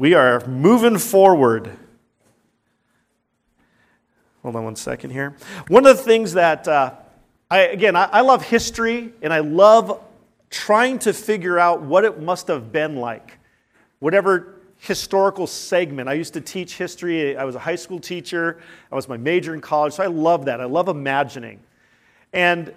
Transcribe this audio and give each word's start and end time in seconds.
We 0.00 0.14
are 0.14 0.46
moving 0.46 0.96
forward. 0.96 1.76
Hold 4.42 4.54
on 4.54 4.62
one 4.62 4.76
second 4.76 5.10
here. 5.10 5.34
One 5.66 5.84
of 5.86 5.96
the 5.96 6.02
things 6.04 6.34
that, 6.34 6.68
uh, 6.68 6.94
I, 7.50 7.62
again, 7.62 7.96
I, 7.96 8.04
I 8.04 8.20
love 8.20 8.44
history 8.44 9.12
and 9.22 9.32
I 9.32 9.40
love 9.40 10.00
trying 10.50 11.00
to 11.00 11.12
figure 11.12 11.58
out 11.58 11.82
what 11.82 12.04
it 12.04 12.22
must 12.22 12.46
have 12.46 12.70
been 12.70 12.94
like. 12.94 13.38
Whatever 13.98 14.60
historical 14.76 15.48
segment. 15.48 16.08
I 16.08 16.12
used 16.12 16.34
to 16.34 16.40
teach 16.40 16.76
history. 16.76 17.36
I 17.36 17.42
was 17.42 17.56
a 17.56 17.58
high 17.58 17.74
school 17.74 17.98
teacher. 17.98 18.60
I 18.92 18.94
was 18.94 19.08
my 19.08 19.16
major 19.16 19.52
in 19.52 19.60
college. 19.60 19.94
So 19.94 20.04
I 20.04 20.06
love 20.06 20.44
that. 20.44 20.60
I 20.60 20.66
love 20.66 20.86
imagining. 20.86 21.58
And 22.32 22.72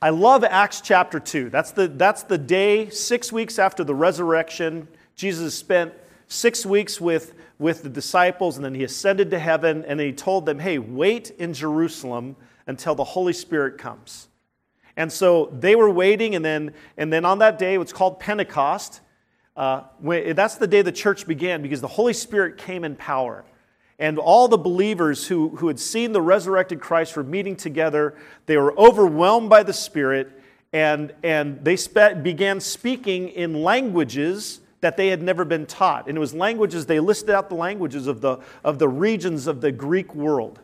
I 0.00 0.08
love 0.08 0.44
Acts 0.44 0.80
chapter 0.80 1.20
2. 1.20 1.50
That's 1.50 1.72
the, 1.72 1.88
that's 1.88 2.22
the 2.22 2.38
day, 2.38 2.88
six 2.88 3.30
weeks 3.30 3.58
after 3.58 3.84
the 3.84 3.94
resurrection. 3.94 4.88
Jesus 5.14 5.54
spent 5.54 5.92
six 6.28 6.66
weeks 6.66 7.00
with, 7.00 7.34
with 7.58 7.82
the 7.82 7.88
disciples, 7.88 8.56
and 8.56 8.64
then 8.64 8.74
he 8.74 8.84
ascended 8.84 9.30
to 9.30 9.38
heaven, 9.38 9.84
and 9.86 10.00
then 10.00 10.06
he 10.06 10.12
told 10.12 10.46
them, 10.46 10.58
hey, 10.58 10.78
wait 10.78 11.30
in 11.38 11.52
Jerusalem 11.52 12.36
until 12.66 12.94
the 12.94 13.04
Holy 13.04 13.32
Spirit 13.32 13.78
comes. 13.78 14.28
And 14.96 15.12
so 15.12 15.52
they 15.58 15.76
were 15.76 15.90
waiting, 15.90 16.34
and 16.34 16.44
then, 16.44 16.72
and 16.96 17.12
then 17.12 17.24
on 17.24 17.38
that 17.38 17.58
day, 17.58 17.78
what's 17.78 17.92
called 17.92 18.18
Pentecost, 18.18 19.00
uh, 19.56 19.82
that's 20.00 20.56
the 20.56 20.66
day 20.66 20.82
the 20.82 20.92
church 20.92 21.26
began 21.26 21.62
because 21.62 21.80
the 21.80 21.88
Holy 21.88 22.12
Spirit 22.12 22.58
came 22.58 22.84
in 22.84 22.96
power. 22.96 23.44
And 23.98 24.18
all 24.18 24.48
the 24.48 24.58
believers 24.58 25.26
who, 25.26 25.50
who 25.56 25.68
had 25.68 25.80
seen 25.80 26.12
the 26.12 26.20
resurrected 26.20 26.80
Christ 26.80 27.16
were 27.16 27.24
meeting 27.24 27.56
together. 27.56 28.14
They 28.44 28.58
were 28.58 28.78
overwhelmed 28.78 29.48
by 29.48 29.62
the 29.62 29.72
Spirit, 29.72 30.30
and, 30.72 31.14
and 31.22 31.64
they 31.64 31.76
spe- 31.76 32.22
began 32.22 32.60
speaking 32.60 33.28
in 33.28 33.62
languages 33.62 34.60
that 34.86 34.96
they 34.96 35.08
had 35.08 35.20
never 35.20 35.44
been 35.44 35.66
taught. 35.66 36.06
And 36.06 36.16
it 36.16 36.20
was 36.20 36.32
languages, 36.32 36.86
they 36.86 37.00
listed 37.00 37.30
out 37.30 37.48
the 37.48 37.56
languages 37.56 38.06
of 38.06 38.20
the, 38.20 38.38
of 38.62 38.78
the 38.78 38.88
regions 38.88 39.48
of 39.48 39.60
the 39.60 39.72
Greek 39.72 40.14
world. 40.14 40.60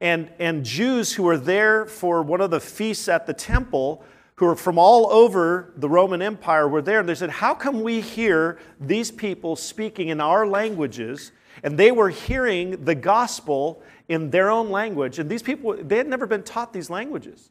And, 0.00 0.28
and 0.40 0.64
Jews 0.64 1.12
who 1.12 1.22
were 1.22 1.36
there 1.36 1.86
for 1.86 2.20
one 2.24 2.40
of 2.40 2.50
the 2.50 2.58
feasts 2.58 3.06
at 3.06 3.28
the 3.28 3.32
temple, 3.32 4.02
who 4.34 4.46
were 4.46 4.56
from 4.56 4.76
all 4.76 5.08
over 5.12 5.72
the 5.76 5.88
Roman 5.88 6.20
Empire, 6.20 6.66
were 6.66 6.82
there. 6.82 6.98
And 6.98 7.08
they 7.08 7.14
said, 7.14 7.30
How 7.30 7.54
come 7.54 7.82
we 7.82 8.00
hear 8.00 8.58
these 8.80 9.12
people 9.12 9.54
speaking 9.54 10.08
in 10.08 10.20
our 10.20 10.48
languages? 10.48 11.30
And 11.62 11.78
they 11.78 11.92
were 11.92 12.08
hearing 12.08 12.84
the 12.84 12.96
gospel 12.96 13.84
in 14.08 14.30
their 14.30 14.50
own 14.50 14.70
language. 14.70 15.20
And 15.20 15.30
these 15.30 15.44
people, 15.44 15.76
they 15.80 15.98
had 15.98 16.08
never 16.08 16.26
been 16.26 16.42
taught 16.42 16.72
these 16.72 16.90
languages. 16.90 17.50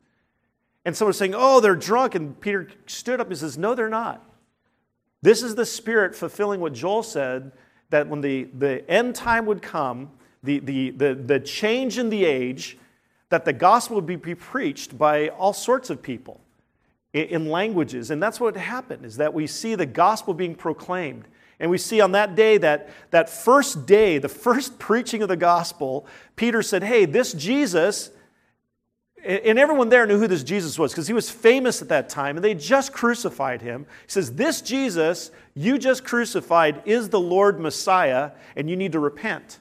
And 0.84 0.98
someone 0.98 1.12
was 1.12 1.18
saying, 1.18 1.34
Oh, 1.34 1.62
they're 1.62 1.78
drunk. 1.78 2.14
And 2.14 2.38
Peter 2.42 2.68
stood 2.88 3.22
up 3.22 3.30
and 3.30 3.38
says, 3.38 3.58
No, 3.58 3.74
they're 3.74 3.88
not. 3.88 4.26
This 5.22 5.44
is 5.44 5.56
the 5.56 5.66
Spirit 5.66 6.16
fulfilling 6.16 6.62
what 6.62 6.74
Joel 6.74 7.04
said 7.04 7.52
that 7.90 8.08
when 8.08 8.22
the, 8.22 8.44
the 8.58 8.90
end 8.90 9.16
time 9.16 9.46
would 9.46 9.62
come, 9.62 10.12
the, 10.44 10.60
the, 10.60 10.92
the, 10.92 11.16
the 11.16 11.40
change 11.40 11.98
in 11.98 12.10
the 12.10 12.24
age, 12.24 12.78
that 13.30 13.46
the 13.46 13.54
gospel 13.54 13.96
would 13.96 14.06
be 14.06 14.36
preached 14.36 14.98
by 14.98 15.30
all 15.30 15.54
sorts 15.54 15.90
of 15.90 16.02
people 16.02 16.40
in 17.14 17.50
languages. 17.50 18.12
And 18.12 18.22
that's 18.22 18.40
what 18.40 18.56
happened, 18.56 19.06
is 19.06 19.18
that 19.18 19.34
we 19.34 19.48
see 19.48 19.76
the 19.76 19.86
gospel 19.86 20.34
being 20.34 20.56
proclaimed. 20.56 21.28
And 21.60 21.70
we 21.70 21.78
see 21.78 22.00
on 22.00 22.14
that 22.14 22.36
day, 22.36 22.58
that, 22.60 22.90
that 23.12 23.30
first 23.30 23.86
day, 23.86 24.18
the 24.18 24.30
first 24.30 24.80
preaching 24.80 25.22
of 25.22 25.28
the 25.28 25.36
gospel, 25.36 26.08
Peter 26.36 26.62
said, 26.62 26.84
Hey, 26.84 27.06
this 27.06 27.34
Jesus, 27.34 28.12
and 29.24 29.60
everyone 29.60 29.90
there 29.90 30.06
knew 30.06 30.18
who 30.18 30.28
this 30.28 30.44
Jesus 30.44 30.80
was 30.80 30.92
because 30.92 31.08
he 31.08 31.14
was 31.14 31.30
famous 31.30 31.82
at 31.82 31.90
that 31.90 32.10
time 32.10 32.38
and 32.38 32.44
they 32.44 32.54
just 32.54 32.94
crucified 32.94 33.62
him. 33.62 33.86
He 34.06 34.12
says, 34.12 34.34
This 34.34 34.62
Jesus 34.62 35.32
you 35.54 35.78
just 35.78 36.06
crucified 36.06 36.82
is 36.86 37.10
the 37.10 37.20
Lord 37.20 37.60
Messiah 37.60 38.32
and 38.56 38.70
you 38.70 38.78
need 38.78 38.94
to 38.94 39.00
repent. 39.00 39.60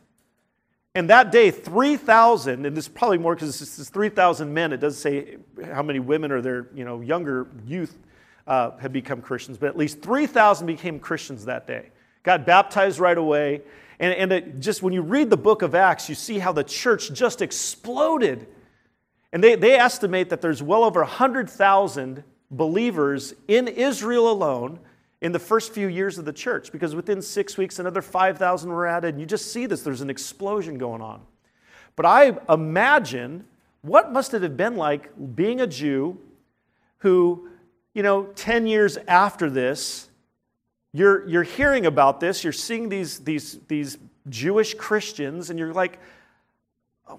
And 0.94 1.10
that 1.10 1.32
day, 1.32 1.50
3,000, 1.50 2.66
and 2.66 2.76
this 2.76 2.84
is 2.84 2.88
probably 2.88 3.18
more 3.18 3.34
because 3.34 3.60
it's 3.60 3.88
3,000 3.88 4.52
men. 4.52 4.72
It 4.72 4.78
doesn't 4.78 5.00
say 5.00 5.36
how 5.72 5.82
many 5.82 5.98
women 5.98 6.32
or 6.32 6.40
their 6.40 6.68
you 6.74 6.84
know, 6.84 7.00
younger 7.00 7.46
youth 7.66 7.96
uh, 8.46 8.76
have 8.78 8.92
become 8.92 9.20
Christians, 9.20 9.58
but 9.58 9.68
at 9.68 9.76
least 9.76 10.02
3,000 10.02 10.66
became 10.66 10.98
Christians 10.98 11.44
that 11.44 11.66
day. 11.66 11.90
Got 12.22 12.46
baptized 12.46 12.98
right 12.98 13.18
away. 13.18 13.62
And, 13.98 14.32
and 14.32 14.62
just 14.62 14.82
when 14.82 14.92
you 14.92 15.02
read 15.02 15.30
the 15.30 15.36
book 15.36 15.62
of 15.62 15.74
Acts, 15.74 16.08
you 16.08 16.14
see 16.14 16.38
how 16.38 16.52
the 16.52 16.64
church 16.64 17.12
just 17.12 17.42
exploded 17.42 18.46
and 19.32 19.44
they, 19.44 19.54
they 19.54 19.74
estimate 19.74 20.30
that 20.30 20.40
there's 20.40 20.62
well 20.62 20.84
over 20.84 21.00
100,000 21.00 22.24
believers 22.50 23.34
in 23.46 23.68
Israel 23.68 24.30
alone 24.30 24.78
in 25.20 25.32
the 25.32 25.38
first 25.38 25.72
few 25.72 25.88
years 25.88 26.18
of 26.18 26.24
the 26.24 26.32
church 26.32 26.72
because 26.72 26.94
within 26.94 27.20
six 27.20 27.56
weeks, 27.56 27.78
another 27.78 28.00
5,000 28.00 28.70
were 28.70 28.86
added. 28.86 29.14
And 29.14 29.20
you 29.20 29.26
just 29.26 29.52
see 29.52 29.66
this, 29.66 29.82
there's 29.82 30.00
an 30.00 30.10
explosion 30.10 30.78
going 30.78 31.02
on. 31.02 31.20
But 31.96 32.06
I 32.06 32.38
imagine 32.48 33.44
what 33.82 34.12
must 34.12 34.32
it 34.34 34.42
have 34.42 34.56
been 34.56 34.76
like 34.76 35.10
being 35.34 35.60
a 35.60 35.66
Jew 35.66 36.18
who, 36.98 37.48
you 37.94 38.02
know, 38.02 38.24
10 38.34 38.66
years 38.66 38.96
after 39.08 39.50
this, 39.50 40.08
you're, 40.92 41.28
you're 41.28 41.42
hearing 41.42 41.86
about 41.86 42.20
this, 42.20 42.44
you're 42.44 42.52
seeing 42.52 42.88
these, 42.88 43.18
these, 43.20 43.58
these 43.68 43.98
Jewish 44.28 44.74
Christians, 44.74 45.50
and 45.50 45.58
you're 45.58 45.72
like, 45.72 45.98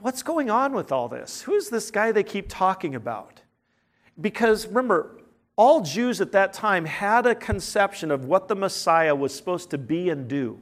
what's 0.01 0.23
going 0.23 0.49
on 0.49 0.73
with 0.73 0.91
all 0.91 1.07
this? 1.07 1.41
Who's 1.41 1.69
this 1.69 1.91
guy 1.91 2.11
they 2.11 2.23
keep 2.23 2.47
talking 2.47 2.95
about? 2.95 3.41
Because 4.19 4.67
remember, 4.67 5.21
all 5.55 5.81
Jews 5.81 6.21
at 6.21 6.31
that 6.31 6.53
time 6.53 6.85
had 6.85 7.25
a 7.25 7.35
conception 7.35 8.11
of 8.11 8.25
what 8.25 8.47
the 8.47 8.55
Messiah 8.55 9.15
was 9.15 9.33
supposed 9.33 9.69
to 9.71 9.77
be 9.77 10.09
and 10.09 10.27
do. 10.27 10.59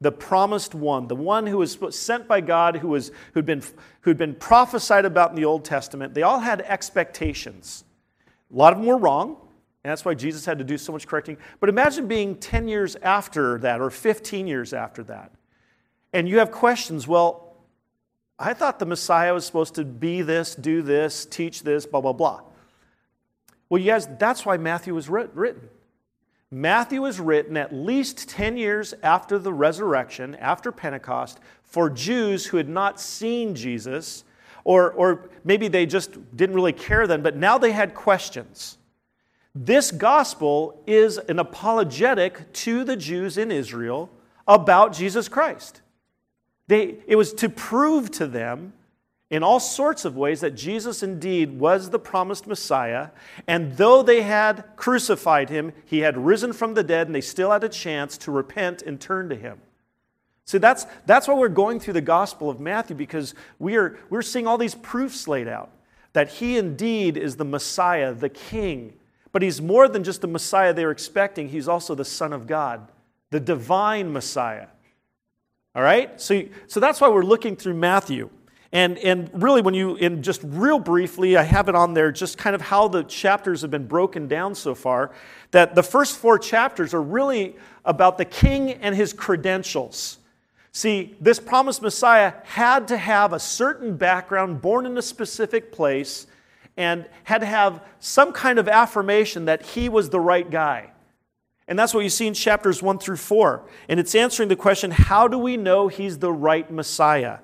The 0.00 0.12
promised 0.12 0.74
one, 0.74 1.08
the 1.08 1.16
one 1.16 1.46
who 1.46 1.58
was 1.58 1.78
sent 1.90 2.28
by 2.28 2.42
God, 2.42 2.76
who 2.76 2.88
was, 2.88 3.12
who'd, 3.32 3.46
been, 3.46 3.62
who'd 4.02 4.18
been 4.18 4.34
prophesied 4.34 5.04
about 5.04 5.30
in 5.30 5.36
the 5.36 5.44
Old 5.46 5.64
Testament, 5.64 6.14
they 6.14 6.22
all 6.22 6.40
had 6.40 6.60
expectations. 6.60 7.84
A 8.52 8.56
lot 8.56 8.72
of 8.72 8.78
them 8.78 8.86
were 8.86 8.98
wrong, 8.98 9.36
and 9.82 9.90
that's 9.90 10.04
why 10.04 10.14
Jesus 10.14 10.44
had 10.44 10.58
to 10.58 10.64
do 10.64 10.76
so 10.76 10.92
much 10.92 11.06
correcting. 11.06 11.38
But 11.60 11.68
imagine 11.68 12.06
being 12.06 12.36
10 12.36 12.68
years 12.68 12.96
after 12.96 13.58
that 13.58 13.80
or 13.80 13.90
15 13.90 14.46
years 14.46 14.72
after 14.72 15.02
that. 15.04 15.32
And 16.12 16.28
you 16.28 16.38
have 16.38 16.50
questions 16.50 17.08
well, 17.08 17.45
I 18.38 18.52
thought 18.52 18.78
the 18.78 18.86
Messiah 18.86 19.32
was 19.32 19.46
supposed 19.46 19.74
to 19.76 19.84
be 19.84 20.22
this, 20.22 20.54
do 20.54 20.82
this, 20.82 21.24
teach 21.24 21.62
this, 21.62 21.86
blah, 21.86 22.00
blah, 22.00 22.12
blah. 22.12 22.42
Well, 23.68 23.80
you 23.80 23.90
guys, 23.90 24.08
that's 24.18 24.44
why 24.44 24.56
Matthew 24.58 24.94
was 24.94 25.08
written. 25.08 25.68
Matthew 26.50 27.02
was 27.02 27.18
written 27.18 27.56
at 27.56 27.74
least 27.74 28.28
10 28.28 28.56
years 28.56 28.94
after 29.02 29.38
the 29.38 29.52
resurrection, 29.52 30.36
after 30.36 30.70
Pentecost, 30.70 31.40
for 31.64 31.90
Jews 31.90 32.46
who 32.46 32.56
had 32.56 32.68
not 32.68 33.00
seen 33.00 33.54
Jesus, 33.54 34.22
or, 34.62 34.92
or 34.92 35.28
maybe 35.42 35.66
they 35.68 35.86
just 35.86 36.12
didn't 36.36 36.54
really 36.54 36.72
care 36.72 37.06
then, 37.06 37.22
but 37.22 37.36
now 37.36 37.58
they 37.58 37.72
had 37.72 37.94
questions. 37.94 38.78
This 39.54 39.90
gospel 39.90 40.82
is 40.86 41.18
an 41.18 41.38
apologetic 41.38 42.52
to 42.52 42.84
the 42.84 42.96
Jews 42.96 43.38
in 43.38 43.50
Israel 43.50 44.10
about 44.46 44.92
Jesus 44.92 45.28
Christ. 45.28 45.80
They, 46.68 46.96
it 47.06 47.16
was 47.16 47.32
to 47.34 47.48
prove 47.48 48.10
to 48.12 48.26
them 48.26 48.72
in 49.28 49.42
all 49.42 49.58
sorts 49.58 50.04
of 50.04 50.16
ways 50.16 50.40
that 50.40 50.54
Jesus 50.54 51.02
indeed 51.02 51.58
was 51.58 51.90
the 51.90 51.98
promised 51.98 52.46
Messiah. 52.46 53.08
And 53.46 53.76
though 53.76 54.02
they 54.02 54.22
had 54.22 54.64
crucified 54.76 55.48
him, 55.50 55.72
he 55.84 56.00
had 56.00 56.16
risen 56.16 56.52
from 56.52 56.74
the 56.74 56.84
dead, 56.84 57.08
and 57.08 57.14
they 57.14 57.20
still 57.20 57.50
had 57.50 57.64
a 57.64 57.68
chance 57.68 58.16
to 58.18 58.30
repent 58.30 58.82
and 58.82 59.00
turn 59.00 59.28
to 59.28 59.36
him. 59.36 59.60
See, 60.44 60.58
that's, 60.58 60.86
that's 61.06 61.26
why 61.26 61.34
we're 61.34 61.48
going 61.48 61.80
through 61.80 61.94
the 61.94 62.00
Gospel 62.00 62.48
of 62.48 62.60
Matthew, 62.60 62.94
because 62.94 63.34
we 63.58 63.76
are, 63.76 63.98
we're 64.10 64.22
seeing 64.22 64.46
all 64.46 64.58
these 64.58 64.76
proofs 64.76 65.26
laid 65.26 65.48
out 65.48 65.70
that 66.12 66.28
he 66.30 66.56
indeed 66.56 67.16
is 67.18 67.36
the 67.36 67.44
Messiah, 67.44 68.14
the 68.14 68.30
King. 68.30 68.94
But 69.32 69.42
he's 69.42 69.60
more 69.60 69.86
than 69.86 70.02
just 70.02 70.22
the 70.22 70.28
Messiah 70.28 70.72
they 70.72 70.86
were 70.86 70.90
expecting, 70.90 71.48
he's 71.48 71.68
also 71.68 71.94
the 71.94 72.06
Son 72.06 72.32
of 72.32 72.46
God, 72.46 72.90
the 73.30 73.40
divine 73.40 74.12
Messiah. 74.12 74.68
All 75.76 75.82
right? 75.82 76.18
So, 76.18 76.42
so 76.66 76.80
that's 76.80 77.02
why 77.02 77.08
we're 77.08 77.22
looking 77.22 77.54
through 77.54 77.74
Matthew. 77.74 78.30
And, 78.72 78.96
and 78.98 79.30
really, 79.34 79.60
when 79.60 79.74
you, 79.74 79.96
in 79.96 80.22
just 80.22 80.40
real 80.42 80.78
briefly, 80.78 81.36
I 81.36 81.42
have 81.42 81.68
it 81.68 81.74
on 81.74 81.92
there, 81.92 82.10
just 82.10 82.38
kind 82.38 82.56
of 82.56 82.62
how 82.62 82.88
the 82.88 83.04
chapters 83.04 83.60
have 83.60 83.70
been 83.70 83.86
broken 83.86 84.26
down 84.26 84.54
so 84.54 84.74
far. 84.74 85.12
That 85.50 85.74
the 85.74 85.82
first 85.82 86.16
four 86.16 86.38
chapters 86.38 86.94
are 86.94 87.02
really 87.02 87.56
about 87.84 88.16
the 88.16 88.24
king 88.24 88.72
and 88.72 88.94
his 88.96 89.12
credentials. 89.12 90.18
See, 90.72 91.14
this 91.20 91.38
promised 91.38 91.82
Messiah 91.82 92.32
had 92.44 92.88
to 92.88 92.96
have 92.96 93.34
a 93.34 93.38
certain 93.38 93.96
background, 93.96 94.62
born 94.62 94.86
in 94.86 94.96
a 94.96 95.02
specific 95.02 95.72
place, 95.72 96.26
and 96.78 97.06
had 97.24 97.42
to 97.42 97.46
have 97.46 97.82
some 98.00 98.32
kind 98.32 98.58
of 98.58 98.66
affirmation 98.66 99.44
that 99.44 99.62
he 99.62 99.90
was 99.90 100.08
the 100.08 100.20
right 100.20 100.50
guy. 100.50 100.90
And 101.68 101.78
that's 101.78 101.92
what 101.92 102.04
you 102.04 102.10
see 102.10 102.26
in 102.26 102.34
chapters 102.34 102.82
1 102.82 102.98
through 102.98 103.16
4. 103.16 103.62
And 103.88 103.98
it's 103.98 104.14
answering 104.14 104.48
the 104.48 104.56
question 104.56 104.90
how 104.90 105.26
do 105.28 105.38
we 105.38 105.56
know 105.56 105.88
he's 105.88 106.18
the 106.18 106.32
right 106.32 106.70
Messiah? 106.70 107.38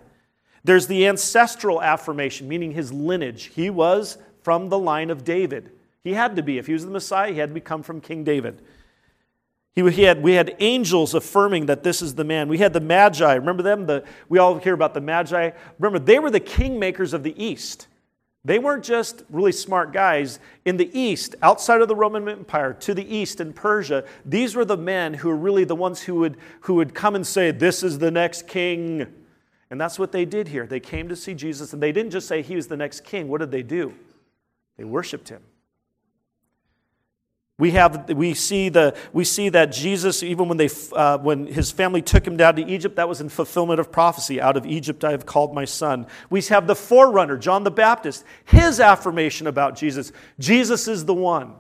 There's 0.64 0.86
the 0.86 1.06
ancestral 1.08 1.82
affirmation, 1.82 2.48
meaning 2.48 2.72
his 2.72 2.92
lineage. 2.92 3.50
He 3.54 3.68
was 3.68 4.18
from 4.42 4.68
the 4.68 4.78
line 4.78 5.10
of 5.10 5.24
David. 5.24 5.72
He 6.04 6.14
had 6.14 6.36
to 6.36 6.42
be. 6.42 6.58
If 6.58 6.66
he 6.66 6.72
was 6.72 6.84
the 6.84 6.90
Messiah, 6.90 7.32
he 7.32 7.38
had 7.38 7.54
to 7.54 7.60
come 7.60 7.82
from 7.82 8.00
King 8.00 8.22
David. 8.22 8.62
He, 9.74 9.88
he 9.90 10.02
had, 10.02 10.22
we 10.22 10.32
had 10.32 10.54
angels 10.60 11.14
affirming 11.14 11.66
that 11.66 11.82
this 11.82 12.02
is 12.02 12.14
the 12.14 12.24
man. 12.24 12.48
We 12.48 12.58
had 12.58 12.72
the 12.72 12.80
Magi. 12.80 13.34
Remember 13.34 13.62
them? 13.62 13.86
The, 13.86 14.04
we 14.28 14.38
all 14.38 14.58
hear 14.58 14.74
about 14.74 14.94
the 14.94 15.00
Magi. 15.00 15.50
Remember, 15.78 15.98
they 15.98 16.18
were 16.18 16.30
the 16.30 16.40
kingmakers 16.40 17.12
of 17.12 17.22
the 17.22 17.42
East. 17.42 17.86
They 18.44 18.58
weren't 18.58 18.82
just 18.82 19.22
really 19.30 19.52
smart 19.52 19.92
guys. 19.92 20.40
In 20.64 20.76
the 20.76 20.98
East, 20.98 21.36
outside 21.42 21.80
of 21.80 21.88
the 21.88 21.94
Roman 21.94 22.28
Empire, 22.28 22.72
to 22.74 22.92
the 22.92 23.14
East 23.14 23.40
in 23.40 23.52
Persia, 23.52 24.04
these 24.24 24.56
were 24.56 24.64
the 24.64 24.76
men 24.76 25.14
who 25.14 25.28
were 25.28 25.36
really 25.36 25.64
the 25.64 25.76
ones 25.76 26.02
who 26.02 26.16
would, 26.16 26.36
who 26.62 26.74
would 26.74 26.92
come 26.92 27.14
and 27.14 27.26
say, 27.26 27.52
This 27.52 27.82
is 27.82 27.98
the 27.98 28.10
next 28.10 28.48
king. 28.48 29.06
And 29.70 29.80
that's 29.80 29.98
what 29.98 30.12
they 30.12 30.24
did 30.24 30.48
here. 30.48 30.66
They 30.66 30.80
came 30.80 31.08
to 31.08 31.16
see 31.16 31.34
Jesus, 31.34 31.72
and 31.72 31.82
they 31.82 31.92
didn't 31.92 32.10
just 32.10 32.28
say 32.28 32.42
he 32.42 32.56
was 32.56 32.66
the 32.66 32.76
next 32.76 33.04
king. 33.04 33.28
What 33.28 33.40
did 33.40 33.50
they 33.50 33.62
do? 33.62 33.94
They 34.76 34.84
worshiped 34.84 35.28
him. 35.28 35.42
We, 37.58 37.72
have, 37.72 38.10
we, 38.10 38.34
see 38.34 38.70
the, 38.70 38.96
we 39.12 39.24
see 39.24 39.48
that 39.50 39.72
Jesus, 39.72 40.22
even 40.22 40.48
when, 40.48 40.56
they, 40.56 40.70
uh, 40.92 41.18
when 41.18 41.46
his 41.46 41.70
family 41.70 42.02
took 42.02 42.26
him 42.26 42.36
down 42.36 42.56
to 42.56 42.66
Egypt, 42.66 42.96
that 42.96 43.08
was 43.08 43.20
in 43.20 43.28
fulfillment 43.28 43.78
of 43.78 43.92
prophecy. 43.92 44.40
Out 44.40 44.56
of 44.56 44.66
Egypt 44.66 45.04
I 45.04 45.10
have 45.10 45.26
called 45.26 45.54
my 45.54 45.64
son. 45.64 46.06
We 46.30 46.40
have 46.42 46.66
the 46.66 46.74
forerunner, 46.74 47.36
John 47.36 47.62
the 47.62 47.70
Baptist, 47.70 48.24
his 48.44 48.80
affirmation 48.80 49.46
about 49.46 49.76
Jesus. 49.76 50.12
Jesus 50.38 50.88
is 50.88 51.04
the 51.04 51.14
one. 51.14 51.54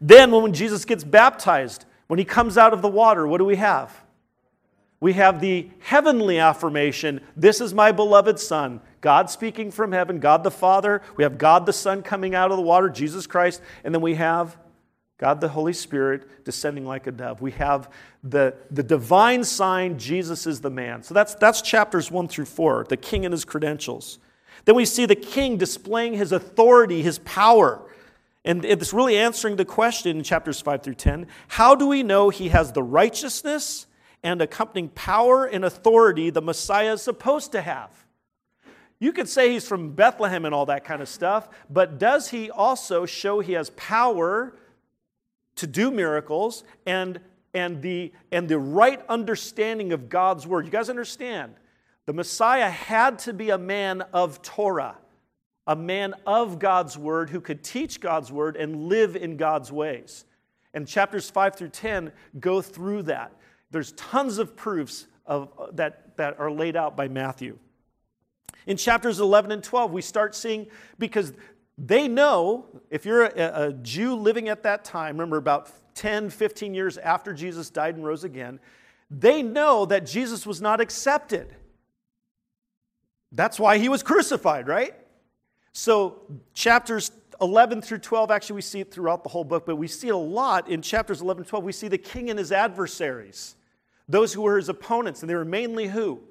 Then, 0.00 0.30
when 0.30 0.52
Jesus 0.52 0.84
gets 0.84 1.04
baptized, 1.04 1.84
when 2.06 2.18
he 2.18 2.24
comes 2.24 2.58
out 2.58 2.72
of 2.72 2.82
the 2.82 2.88
water, 2.88 3.26
what 3.26 3.38
do 3.38 3.44
we 3.44 3.56
have? 3.56 4.02
We 5.00 5.12
have 5.14 5.40
the 5.40 5.70
heavenly 5.80 6.38
affirmation 6.38 7.20
this 7.36 7.60
is 7.60 7.74
my 7.74 7.92
beloved 7.92 8.40
Son. 8.40 8.80
God 9.00 9.30
speaking 9.30 9.70
from 9.70 9.92
heaven, 9.92 10.18
God 10.18 10.42
the 10.42 10.50
Father. 10.50 11.02
We 11.16 11.22
have 11.22 11.38
God 11.38 11.66
the 11.66 11.72
Son 11.72 12.02
coming 12.02 12.34
out 12.34 12.50
of 12.50 12.56
the 12.56 12.62
water, 12.62 12.88
Jesus 12.88 13.26
Christ. 13.26 13.60
And 13.84 13.94
then 13.94 14.02
we 14.02 14.14
have 14.14 14.56
God 15.18 15.40
the 15.40 15.48
Holy 15.48 15.72
Spirit 15.72 16.44
descending 16.44 16.84
like 16.84 17.06
a 17.06 17.12
dove. 17.12 17.40
We 17.40 17.52
have 17.52 17.90
the, 18.22 18.54
the 18.70 18.82
divine 18.82 19.44
sign, 19.44 19.98
Jesus 19.98 20.46
is 20.46 20.60
the 20.60 20.70
man. 20.70 21.02
So 21.02 21.14
that's, 21.14 21.34
that's 21.36 21.62
chapters 21.62 22.10
one 22.10 22.28
through 22.28 22.44
four, 22.44 22.84
the 22.88 22.96
king 22.96 23.24
and 23.24 23.32
his 23.32 23.44
credentials. 23.44 24.18
Then 24.66 24.74
we 24.74 24.84
see 24.84 25.06
the 25.06 25.14
king 25.14 25.56
displaying 25.56 26.14
his 26.14 26.32
authority, 26.32 27.02
his 27.02 27.18
power. 27.20 27.82
And 28.44 28.64
it's 28.64 28.92
really 28.92 29.16
answering 29.16 29.56
the 29.56 29.64
question 29.64 30.16
in 30.16 30.22
chapters 30.22 30.60
5 30.60 30.82
through 30.82 30.94
10 30.94 31.26
how 31.48 31.74
do 31.74 31.86
we 31.86 32.02
know 32.02 32.28
he 32.30 32.50
has 32.50 32.72
the 32.72 32.82
righteousness 32.82 33.86
and 34.22 34.42
accompanying 34.42 34.88
power 34.90 35.46
and 35.46 35.64
authority 35.64 36.30
the 36.30 36.42
Messiah 36.42 36.92
is 36.92 37.02
supposed 37.02 37.52
to 37.52 37.62
have? 37.62 37.90
You 38.98 39.12
could 39.12 39.28
say 39.28 39.52
he's 39.52 39.66
from 39.66 39.92
Bethlehem 39.92 40.44
and 40.44 40.54
all 40.54 40.66
that 40.66 40.84
kind 40.84 41.02
of 41.02 41.08
stuff, 41.08 41.48
but 41.68 41.98
does 41.98 42.30
he 42.30 42.50
also 42.50 43.04
show 43.04 43.40
he 43.40 43.52
has 43.52 43.70
power 43.70 44.54
to 45.56 45.66
do 45.66 45.90
miracles 45.90 46.64
and, 46.86 47.20
and, 47.54 47.82
the, 47.82 48.12
and 48.30 48.48
the 48.48 48.58
right 48.58 49.04
understanding 49.08 49.92
of 49.92 50.08
God's 50.08 50.46
word. 50.46 50.64
You 50.66 50.70
guys 50.70 50.88
understand? 50.90 51.54
The 52.06 52.12
Messiah 52.12 52.70
had 52.70 53.18
to 53.20 53.32
be 53.32 53.50
a 53.50 53.58
man 53.58 54.02
of 54.12 54.40
Torah, 54.42 54.96
a 55.66 55.74
man 55.74 56.14
of 56.26 56.58
God's 56.58 56.96
word 56.96 57.30
who 57.30 57.40
could 57.40 57.64
teach 57.64 58.00
God's 58.00 58.30
word 58.30 58.56
and 58.56 58.84
live 58.84 59.16
in 59.16 59.36
God's 59.36 59.72
ways. 59.72 60.24
And 60.72 60.86
chapters 60.86 61.28
5 61.30 61.56
through 61.56 61.70
10 61.70 62.12
go 62.38 62.62
through 62.62 63.04
that. 63.04 63.32
There's 63.70 63.92
tons 63.92 64.38
of 64.38 64.54
proofs 64.54 65.06
of, 65.24 65.50
uh, 65.58 65.66
that, 65.72 66.16
that 66.16 66.38
are 66.38 66.50
laid 66.50 66.76
out 66.76 66.96
by 66.96 67.08
Matthew. 67.08 67.58
In 68.66 68.76
chapters 68.76 69.18
11 69.20 69.52
and 69.52 69.62
12, 69.62 69.92
we 69.92 70.02
start 70.02 70.34
seeing, 70.34 70.66
because 70.98 71.32
they 71.78 72.08
know, 72.08 72.66
if 72.90 73.04
you're 73.04 73.24
a, 73.24 73.66
a, 73.66 73.72
Jew 73.72 74.14
living 74.14 74.48
at 74.48 74.62
that 74.62 74.84
time, 74.84 75.16
remember 75.16 75.36
about 75.36 75.70
10, 75.94 76.30
15 76.30 76.74
years 76.74 76.96
after 76.96 77.34
Jesus 77.34 77.68
died 77.68 77.96
and 77.96 78.04
rose 78.04 78.24
again, 78.24 78.60
they 79.10 79.42
know 79.42 79.84
that 79.86 80.06
Jesus 80.06 80.46
was 80.46 80.60
not 80.60 80.80
accepted. 80.80 81.54
That's 83.32 83.60
why 83.60 83.78
he 83.78 83.88
was 83.88 84.02
crucified, 84.02 84.66
right? 84.66 84.94
So, 85.72 86.22
chapters 86.54 87.12
11 87.40 87.82
through 87.82 87.98
12, 87.98 88.30
actually, 88.30 88.56
we 88.56 88.62
see 88.62 88.80
it 88.80 88.90
throughout 88.90 89.22
the 89.22 89.28
whole 89.28 89.44
book, 89.44 89.66
but 89.66 89.76
we 89.76 89.86
see 89.86 90.08
it 90.08 90.14
a 90.14 90.16
lot 90.16 90.68
in 90.70 90.80
chapters 90.80 91.20
11 91.20 91.42
and 91.42 91.48
12. 91.48 91.64
We 91.64 91.72
see 91.72 91.88
the 91.88 91.98
king 91.98 92.30
and 92.30 92.38
his 92.38 92.52
adversaries, 92.52 93.56
those 94.08 94.32
who 94.32 94.40
were 94.42 94.56
his 94.56 94.70
opponents, 94.70 95.20
and 95.20 95.28
they 95.28 95.34
were 95.34 95.44
mainly 95.44 95.88
who? 95.88 96.22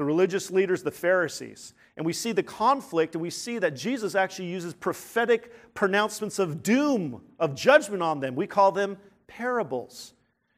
The 0.00 0.06
religious 0.06 0.50
leaders, 0.50 0.82
the 0.82 0.90
Pharisees 0.90 1.74
and 2.00 2.06
we 2.06 2.14
see 2.14 2.32
the 2.32 2.42
conflict, 2.42 3.14
and 3.14 3.20
we 3.20 3.28
see 3.28 3.58
that 3.58 3.76
Jesus 3.76 4.14
actually 4.14 4.48
uses 4.48 4.72
prophetic 4.72 5.74
pronouncements 5.74 6.38
of 6.38 6.62
doom, 6.62 7.20
of 7.38 7.54
judgment 7.54 8.02
on 8.02 8.20
them. 8.20 8.34
We 8.34 8.46
call 8.46 8.72
them 8.72 8.96
parables. 9.26 10.14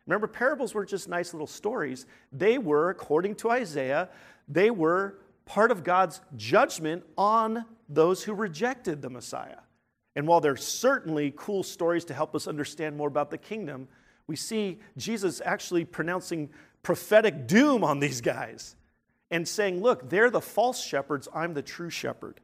Remember, 0.06 0.29
parables 0.29 0.73
were 0.73 0.85
just 0.85 1.09
nice 1.09 1.35
little 1.35 1.49
stories. 1.49 2.06
They 2.31 2.59
were, 2.59 2.91
according 2.91 3.35
to 3.37 3.50
Isaiah, 3.50 4.09
they 4.47 4.71
were 4.71 5.19
part 5.44 5.73
of 5.73 5.83
God's 5.83 6.21
judgment 6.37 7.03
on 7.19 7.65
those 7.89 8.23
who 8.23 8.35
rejected 8.35 9.03
the 9.03 9.11
Messiah. 9.11 9.59
And 10.15 10.29
while 10.29 10.41
they're 10.41 10.55
certainly 10.55 11.33
cool 11.35 11.65
stories 11.65 12.05
to 12.05 12.15
help 12.15 12.37
us 12.37 12.47
understand 12.47 12.97
more 12.97 13.09
about 13.09 13.33
the 13.33 13.39
kingdom, 13.39 13.89
we 14.29 14.37
see 14.37 14.79
Jesus 14.97 15.43
actually 15.44 15.85
pronouncing 15.85 16.50
prophetic 16.85 17.49
doom 17.49 17.83
on 17.83 17.99
these 17.99 18.21
guys 18.21 18.77
and 19.32 19.49
saying, 19.49 19.82
Look, 19.82 20.08
they're 20.08 20.31
the 20.31 20.40
false 20.40 20.84
shepherds, 20.84 21.26
I'm 21.34 21.55
the 21.55 21.62
true 21.62 21.90
shepherd. 21.90 22.40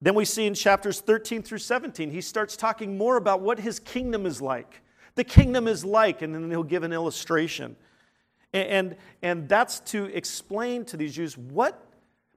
Then 0.00 0.14
we 0.16 0.24
see 0.24 0.46
in 0.46 0.54
chapters 0.54 1.00
13 1.00 1.44
through 1.44 1.58
17, 1.58 2.10
he 2.10 2.20
starts 2.20 2.56
talking 2.56 2.98
more 2.98 3.16
about 3.16 3.40
what 3.40 3.60
his 3.60 3.78
kingdom 3.78 4.26
is 4.26 4.42
like. 4.42 4.82
The 5.14 5.22
kingdom 5.22 5.68
is 5.68 5.84
like, 5.84 6.22
and 6.22 6.34
then 6.34 6.50
he'll 6.50 6.64
give 6.64 6.82
an 6.82 6.92
illustration. 6.92 7.76
And, 8.52 8.96
and, 9.22 9.48
that's 9.48 9.80
to 9.80 10.06
explain 10.06 10.84
to 10.86 10.96
these 10.96 11.14
Jews 11.14 11.38
what, 11.38 11.86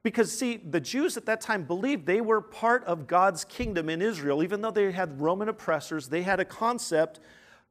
because 0.04 0.32
see, 0.32 0.58
the 0.58 0.80
Jews 0.80 1.18
at 1.18 1.26
that 1.26 1.42
time 1.42 1.64
believed 1.64 2.06
they 2.06 2.22
were 2.22 2.40
part 2.40 2.86
of 2.86 3.08
God's 3.08 3.44
kingdom 3.44 3.90
in 3.90 4.02
Israel. 4.02 4.42
Even 4.44 4.62
though 4.62 4.72
they 4.72 4.92
had 4.92 5.20
Roman 5.20 5.50
oppressors, 5.50 6.08
they 6.08 6.22
had 6.22 6.40
a 6.40 6.46
concept 6.46 7.20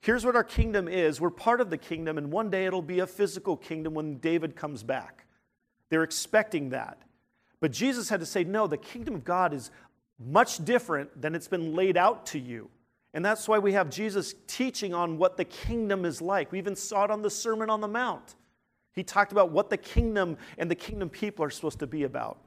here's 0.05 0.25
what 0.25 0.37
our 0.37 0.45
kingdom 0.45 0.87
is. 0.87 1.19
We're 1.19 1.31
part 1.31 1.63
of 1.63 1.71
the 1.71 1.79
kingdom, 1.79 2.19
and 2.19 2.31
one 2.31 2.51
day 2.51 2.67
it'll 2.67 2.83
be 2.83 2.99
a 2.99 3.07
physical 3.07 3.57
kingdom 3.57 3.95
when 3.95 4.19
David 4.19 4.55
comes 4.55 4.83
back. 4.83 5.24
They're 5.91 6.03
expecting 6.03 6.71
that. 6.71 6.99
But 7.61 7.73
Jesus 7.73 8.09
had 8.09 8.21
to 8.21 8.27
say, 8.27 8.45
no, 8.45 8.67
the 8.67 8.77
kingdom 8.77 9.15
of 9.15 9.25
God 9.25 9.53
is 9.55 9.71
much 10.19 10.65
different 10.65 11.21
than 11.21 11.35
it's 11.35 11.49
been 11.49 11.75
laid 11.75 11.97
out 11.97 12.27
to 12.27 12.39
you. 12.39 12.71
And 13.15 13.25
that's 13.25 13.47
why 13.47 13.59
we 13.59 13.73
have 13.73 13.91
Jesus 13.91 14.35
teaching 14.47 14.93
on 14.93 15.19
what 15.19 15.37
the 15.37 15.45
kingdom 15.45 16.05
is 16.05 16.21
like. 16.21 16.51
We 16.51 16.59
even 16.59 16.77
saw 16.77 17.05
it 17.05 17.11
on 17.11 17.23
the 17.23 17.31
Sermon 17.31 17.71
on 17.71 17.81
the 17.81 17.89
Mount. 17.89 18.35
He 18.93 19.03
talked 19.03 19.33
about 19.33 19.51
what 19.51 19.71
the 19.71 19.77
kingdom 19.77 20.37
and 20.59 20.71
the 20.71 20.75
kingdom 20.75 21.09
people 21.09 21.45
are 21.45 21.51
supposed 21.51 21.79
to 21.81 21.87
be 21.87 22.05
about. 22.05 22.39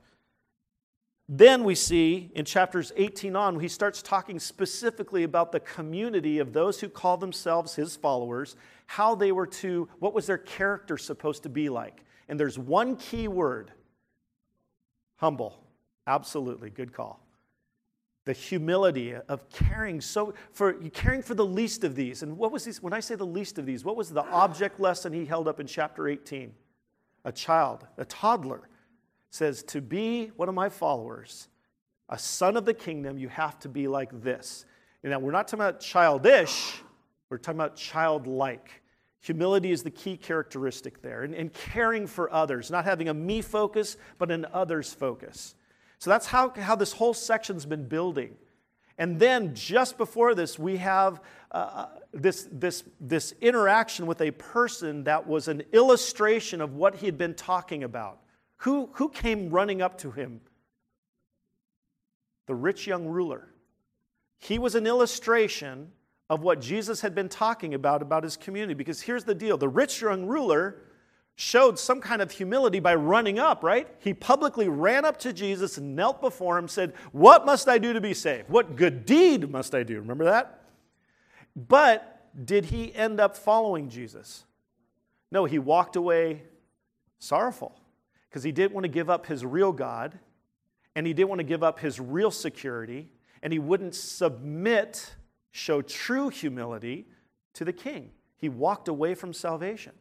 Then 1.30 1.66
we 1.66 1.76
see 1.76 2.32
in 2.36 2.46
chapters 2.46 2.94
18 2.96 3.36
on, 3.36 3.60
he 3.60 3.68
starts 3.68 4.02
talking 4.02 4.40
specifically 4.40 5.24
about 5.24 5.52
the 5.52 5.60
community 5.60 6.40
of 6.40 6.54
those 6.54 6.80
who 6.80 6.88
call 6.88 7.18
themselves 7.18 7.76
his 7.76 7.98
followers, 7.98 8.56
how 8.86 9.14
they 9.14 9.34
were 9.34 9.48
to, 9.48 9.90
what 10.00 10.14
was 10.14 10.26
their 10.28 10.38
character 10.38 10.98
supposed 10.98 11.44
to 11.44 11.50
be 11.50 11.68
like. 11.68 12.04
And 12.30 12.40
there's 12.40 12.60
one 12.60 12.96
key 12.96 13.28
word 13.28 13.72
humble. 15.18 15.62
Absolutely, 16.06 16.70
good 16.70 16.94
call. 16.94 17.22
The 18.26 18.34
humility 18.34 19.16
of 19.16 19.50
caring 19.50 20.02
so 20.02 20.34
for 20.52 20.74
caring 20.74 21.22
for 21.22 21.34
the 21.34 21.46
least 21.46 21.84
of 21.84 21.96
these. 21.96 22.24
And 22.24 22.38
what 22.38 22.52
was 22.52 22.66
these? 22.66 22.82
When 22.82 22.94
I 22.94 23.00
say 23.00 23.16
the 23.16 23.26
least 23.26 23.58
of 23.58 23.66
these, 23.66 23.86
what 23.86 23.96
was 23.96 24.10
the 24.10 24.24
object 24.24 24.80
lesson 24.80 25.14
he 25.14 25.26
held 25.26 25.48
up 25.48 25.60
in 25.60 25.68
chapter 25.68 26.08
18? 26.08 26.54
A 27.24 27.32
child, 27.32 27.88
a 27.98 28.06
toddler, 28.06 28.68
says, 29.30 29.64
To 29.64 29.82
be 29.82 30.28
one 30.36 30.50
of 30.50 30.56
my 30.56 30.70
followers, 30.70 31.48
a 32.10 32.18
son 32.18 32.58
of 32.58 32.66
the 32.66 32.74
kingdom, 32.74 33.18
you 33.18 33.30
have 33.30 33.60
to 33.60 33.70
be 33.70 33.88
like 33.88 34.22
this. 34.22 34.66
And 35.04 35.12
now 35.12 35.20
we're 35.20 35.32
not 35.32 35.48
talking 35.48 35.66
about 35.66 35.80
childish, 35.80 36.82
we're 37.30 37.38
talking 37.38 37.60
about 37.60 37.76
childlike. 37.76 38.82
Humility 39.28 39.74
is 39.74 39.84
the 39.84 39.92
key 39.92 40.16
characteristic 40.16 41.02
there, 41.02 41.24
and, 41.24 41.36
and, 41.36 41.52
caring 41.52 42.08
for 42.08 42.32
others, 42.32 42.72
not 42.72 42.86
having 42.86 43.10
a 43.10 43.14
me 43.14 43.42
focus, 43.42 43.98
but 44.18 44.32
an 44.32 44.46
others 44.54 44.94
focus. 44.94 45.54
So 46.00 46.10
that's 46.10 46.28
how, 46.28 46.52
how 46.52 46.78
this 46.78 46.94
whole 46.94 47.14
section's 47.14 47.66
been 47.66 47.90
building. 47.90 48.38
And 48.98 49.20
then 49.20 49.54
just 49.54 49.98
before 49.98 50.34
this, 50.34 50.58
we 50.58 50.78
have 50.78 51.20
uh, 51.52 51.58
uh, 51.58 51.88
this, 52.14 52.48
this, 52.54 52.86
this 53.02 53.34
interaction 53.42 54.06
with 54.06 54.22
a 54.22 54.32
person 54.32 55.04
that 55.04 55.28
was 55.28 55.50
an 55.50 55.62
illustration 55.74 56.62
of 56.62 56.76
what 56.76 56.96
he 56.96 57.06
had 57.06 57.18
been 57.18 57.34
talking 57.34 57.84
about. 57.84 58.22
Who, 58.60 58.90
who 58.94 59.10
came 59.10 59.50
running 59.50 59.82
up 59.82 59.98
to 60.00 60.12
him? 60.12 60.40
The 62.46 62.56
rich 62.56 62.88
young 62.88 63.08
ruler. 63.08 63.50
He 64.40 64.58
was 64.58 64.74
an 64.76 64.88
illustration 64.88 65.92
of 66.30 66.42
what 66.42 66.60
Jesus 66.60 67.02
had 67.02 67.16
been 67.16 67.30
talking 67.30 67.74
about 67.74 68.02
about 68.02 68.24
his 68.24 68.36
community. 68.38 68.74
Because 68.74 69.02
here's 69.02 69.24
the 69.24 69.36
deal 69.36 69.58
the 69.58 69.70
rich 69.70 70.02
young 70.02 70.26
ruler 70.26 70.82
showed 71.36 71.78
some 71.78 72.02
kind 72.02 72.22
of 72.22 72.32
humility 72.32 72.80
by 72.80 72.96
running 72.96 73.38
up, 73.38 73.64
right? 73.64 73.88
He 74.00 74.14
publicly 74.14 74.68
ran 74.68 75.06
up 75.06 75.18
to 75.20 75.32
Jesus 75.32 75.78
and 75.78 75.96
knelt 75.96 76.20
before 76.20 76.58
him, 76.58 76.68
said, 76.68 76.94
What 77.12 77.46
must 77.46 77.70
I 77.70 77.78
do 77.78 77.94
to 77.94 78.02
be 78.02 78.14
saved? 78.14 78.50
What 78.50 78.76
good 78.76 79.06
deed 79.06 79.50
must 79.50 79.76
I 79.76 79.84
do? 79.84 80.00
Remember 80.00 80.26
that? 80.26 80.64
But 81.56 82.24
did 82.46 82.66
he 82.66 82.94
end 82.94 83.20
up 83.20 83.38
following 83.38 83.90
Jesus? 83.90 84.46
No, 85.32 85.46
he 85.46 85.60
walked 85.60 85.96
away 85.96 86.44
sorrowful 87.20 87.80
because 88.30 88.44
he 88.44 88.52
didn't 88.52 88.74
want 88.74 88.84
to 88.84 88.90
give 88.90 89.10
up 89.10 89.26
his 89.26 89.46
real 89.46 89.72
God 89.72 90.18
and 90.96 91.06
he 91.06 91.14
didn't 91.14 91.30
want 91.30 91.40
to 91.40 91.46
give 91.46 91.64
up 91.64 91.80
his 91.80 92.00
real 92.00 92.32
security 92.32 93.10
and 93.44 93.54
he 93.54 93.60
wouldn't 93.60 93.94
submit, 93.94 95.16
show 95.52 95.82
true 95.82 96.30
humility 96.30 97.08
to 97.54 97.66
the 97.66 97.74
king. 97.74 98.12
He 98.38 98.50
walked 98.50 98.88
away 98.88 99.16
from 99.16 99.34
salvation. 99.34 99.94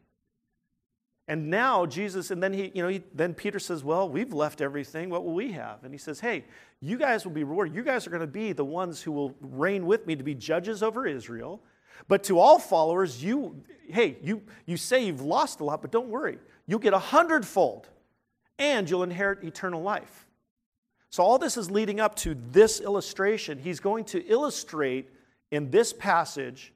And 1.28 1.50
now 1.50 1.86
Jesus, 1.86 2.30
and 2.30 2.40
then 2.40 2.52
he, 2.52 2.70
you 2.72 2.82
know, 2.82 2.88
he, 2.88 3.02
then 3.12 3.34
Peter 3.34 3.58
says, 3.58 3.82
"Well, 3.82 4.08
we've 4.08 4.32
left 4.32 4.60
everything. 4.60 5.10
What 5.10 5.24
will 5.24 5.34
we 5.34 5.52
have?" 5.52 5.82
And 5.82 5.92
he 5.92 5.98
says, 5.98 6.20
"Hey, 6.20 6.44
you 6.80 6.96
guys 6.96 7.24
will 7.24 7.32
be 7.32 7.42
rewarded. 7.42 7.74
You 7.74 7.82
guys 7.82 8.06
are 8.06 8.10
going 8.10 8.20
to 8.20 8.28
be 8.28 8.52
the 8.52 8.64
ones 8.64 9.02
who 9.02 9.10
will 9.10 9.34
reign 9.40 9.86
with 9.86 10.06
me 10.06 10.14
to 10.14 10.22
be 10.22 10.34
judges 10.34 10.84
over 10.84 11.04
Israel. 11.04 11.60
But 12.06 12.22
to 12.24 12.38
all 12.38 12.58
followers, 12.58 13.24
you, 13.24 13.64
hey, 13.88 14.18
you, 14.22 14.42
you 14.66 14.76
say 14.76 15.04
you've 15.06 15.22
lost 15.22 15.60
a 15.60 15.64
lot, 15.64 15.82
but 15.82 15.90
don't 15.90 16.08
worry. 16.08 16.38
You'll 16.66 16.78
get 16.78 16.92
a 16.92 16.98
hundredfold, 16.98 17.88
and 18.58 18.88
you'll 18.88 19.02
inherit 19.02 19.42
eternal 19.42 19.82
life." 19.82 20.26
So 21.10 21.24
all 21.24 21.38
this 21.38 21.56
is 21.56 21.70
leading 21.70 21.98
up 21.98 22.14
to 22.16 22.36
this 22.52 22.80
illustration. 22.80 23.58
He's 23.58 23.80
going 23.80 24.04
to 24.06 24.24
illustrate 24.26 25.10
in 25.50 25.70
this 25.70 25.92
passage 25.92 26.72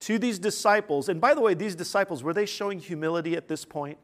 to 0.00 0.18
these 0.18 0.38
disciples. 0.38 1.08
And 1.08 1.20
by 1.20 1.34
the 1.34 1.40
way, 1.40 1.54
these 1.54 1.74
disciples, 1.74 2.22
were 2.22 2.34
they 2.34 2.46
showing 2.46 2.78
humility 2.78 3.36
at 3.36 3.48
this 3.48 3.64
point? 3.64 3.98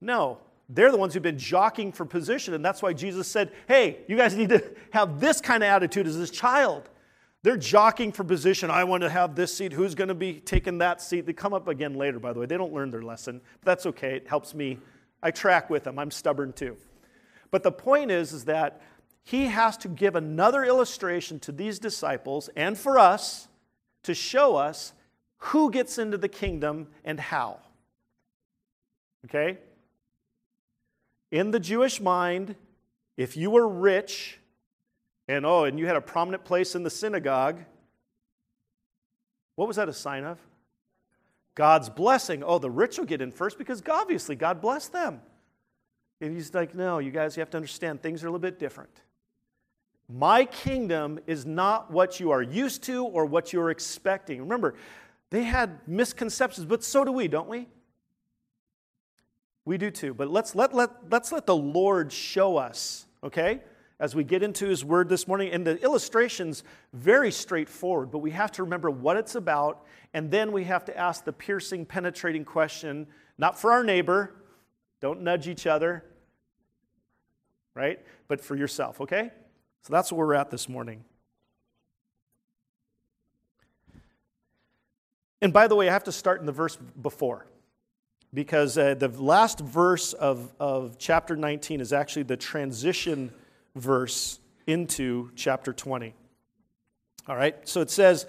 No. 0.00 0.38
They're 0.68 0.90
the 0.90 0.96
ones 0.96 1.14
who've 1.14 1.22
been 1.22 1.38
jockeying 1.38 1.92
for 1.92 2.04
position, 2.04 2.52
and 2.52 2.64
that's 2.64 2.82
why 2.82 2.92
Jesus 2.92 3.28
said, 3.28 3.52
Hey, 3.68 3.98
you 4.08 4.16
guys 4.16 4.34
need 4.34 4.48
to 4.48 4.64
have 4.90 5.20
this 5.20 5.40
kind 5.40 5.62
of 5.62 5.68
attitude 5.68 6.06
as 6.06 6.18
this 6.18 6.30
child. 6.30 6.88
They're 7.42 7.56
jockeying 7.56 8.10
for 8.10 8.24
position. 8.24 8.70
I 8.70 8.82
want 8.82 9.02
to 9.02 9.08
have 9.08 9.36
this 9.36 9.56
seat. 9.56 9.72
Who's 9.72 9.94
going 9.94 10.08
to 10.08 10.14
be 10.14 10.40
taking 10.40 10.78
that 10.78 11.00
seat? 11.00 11.26
They 11.26 11.32
come 11.32 11.54
up 11.54 11.68
again 11.68 11.94
later, 11.94 12.18
by 12.18 12.32
the 12.32 12.40
way. 12.40 12.46
They 12.46 12.56
don't 12.56 12.72
learn 12.72 12.90
their 12.90 13.02
lesson, 13.02 13.40
but 13.60 13.66
that's 13.66 13.86
okay. 13.86 14.16
It 14.16 14.26
helps 14.26 14.54
me. 14.54 14.78
I 15.22 15.30
track 15.30 15.70
with 15.70 15.84
them. 15.84 15.98
I'm 15.98 16.10
stubborn 16.10 16.52
too. 16.52 16.76
But 17.52 17.62
the 17.62 17.70
point 17.70 18.10
is, 18.10 18.32
is 18.32 18.46
that 18.46 18.82
he 19.26 19.46
has 19.46 19.76
to 19.78 19.88
give 19.88 20.14
another 20.14 20.64
illustration 20.64 21.40
to 21.40 21.50
these 21.50 21.80
disciples 21.80 22.48
and 22.54 22.78
for 22.78 22.96
us 22.96 23.48
to 24.04 24.14
show 24.14 24.54
us 24.54 24.92
who 25.38 25.68
gets 25.68 25.98
into 25.98 26.16
the 26.16 26.28
kingdom 26.28 26.86
and 27.04 27.18
how. 27.18 27.58
Okay? 29.24 29.58
In 31.32 31.50
the 31.50 31.58
Jewish 31.58 32.00
mind, 32.00 32.54
if 33.16 33.36
you 33.36 33.50
were 33.50 33.66
rich 33.66 34.38
and 35.26 35.44
oh, 35.44 35.64
and 35.64 35.76
you 35.76 35.88
had 35.88 35.96
a 35.96 36.00
prominent 36.00 36.44
place 36.44 36.76
in 36.76 36.84
the 36.84 36.90
synagogue, 36.90 37.64
what 39.56 39.66
was 39.66 39.74
that 39.74 39.88
a 39.88 39.92
sign 39.92 40.22
of? 40.22 40.38
God's 41.56 41.88
blessing. 41.88 42.44
Oh, 42.44 42.60
the 42.60 42.70
rich 42.70 42.96
will 42.96 43.06
get 43.06 43.20
in 43.20 43.32
first 43.32 43.58
because 43.58 43.82
obviously 43.90 44.36
God 44.36 44.60
blessed 44.60 44.92
them. 44.92 45.20
And 46.20 46.32
he's 46.32 46.54
like, 46.54 46.76
no, 46.76 47.00
you 47.00 47.10
guys, 47.10 47.36
you 47.36 47.40
have 47.40 47.50
to 47.50 47.56
understand 47.56 48.00
things 48.00 48.22
are 48.22 48.28
a 48.28 48.30
little 48.30 48.38
bit 48.38 48.60
different. 48.60 49.02
My 50.08 50.44
kingdom 50.44 51.18
is 51.26 51.44
not 51.44 51.90
what 51.90 52.20
you 52.20 52.30
are 52.30 52.42
used 52.42 52.84
to 52.84 53.04
or 53.04 53.26
what 53.26 53.52
you're 53.52 53.70
expecting. 53.70 54.40
Remember, 54.40 54.74
they 55.30 55.42
had 55.42 55.80
misconceptions, 55.88 56.64
but 56.64 56.84
so 56.84 57.04
do 57.04 57.10
we, 57.10 57.26
don't 57.26 57.48
we? 57.48 57.66
We 59.64 59.78
do 59.78 59.90
too. 59.90 60.14
But 60.14 60.28
let's 60.30 60.54
let, 60.54 60.72
let, 60.72 61.10
let's 61.10 61.32
let 61.32 61.44
the 61.44 61.56
Lord 61.56 62.12
show 62.12 62.56
us, 62.56 63.06
okay? 63.24 63.60
As 63.98 64.14
we 64.14 64.22
get 64.22 64.44
into 64.44 64.68
his 64.68 64.84
word 64.84 65.08
this 65.08 65.26
morning. 65.26 65.50
And 65.50 65.66
the 65.66 65.82
illustration's 65.82 66.62
very 66.92 67.32
straightforward, 67.32 68.12
but 68.12 68.18
we 68.18 68.30
have 68.30 68.52
to 68.52 68.62
remember 68.62 68.90
what 68.90 69.16
it's 69.16 69.34
about. 69.34 69.84
And 70.14 70.30
then 70.30 70.52
we 70.52 70.64
have 70.64 70.84
to 70.84 70.96
ask 70.96 71.24
the 71.24 71.32
piercing, 71.32 71.84
penetrating 71.84 72.44
question, 72.44 73.08
not 73.38 73.58
for 73.58 73.72
our 73.72 73.82
neighbor, 73.82 74.34
don't 75.00 75.22
nudge 75.22 75.48
each 75.48 75.66
other, 75.66 76.04
right? 77.74 77.98
But 78.28 78.40
for 78.40 78.54
yourself, 78.54 79.00
okay? 79.00 79.32
So 79.86 79.92
that's 79.92 80.10
where 80.10 80.26
we're 80.26 80.34
at 80.34 80.50
this 80.50 80.68
morning. 80.68 81.04
And 85.40 85.52
by 85.52 85.68
the 85.68 85.76
way, 85.76 85.88
I 85.88 85.92
have 85.92 86.02
to 86.04 86.12
start 86.12 86.40
in 86.40 86.46
the 86.46 86.50
verse 86.50 86.76
before 87.00 87.46
because 88.34 88.76
uh, 88.76 88.94
the 88.94 89.06
last 89.06 89.60
verse 89.60 90.12
of, 90.12 90.52
of 90.58 90.98
chapter 90.98 91.36
19 91.36 91.80
is 91.80 91.92
actually 91.92 92.24
the 92.24 92.36
transition 92.36 93.30
verse 93.76 94.40
into 94.66 95.30
chapter 95.36 95.72
20. 95.72 96.14
All 97.28 97.36
right, 97.36 97.56
so 97.68 97.80
it 97.80 97.90
says, 97.90 98.26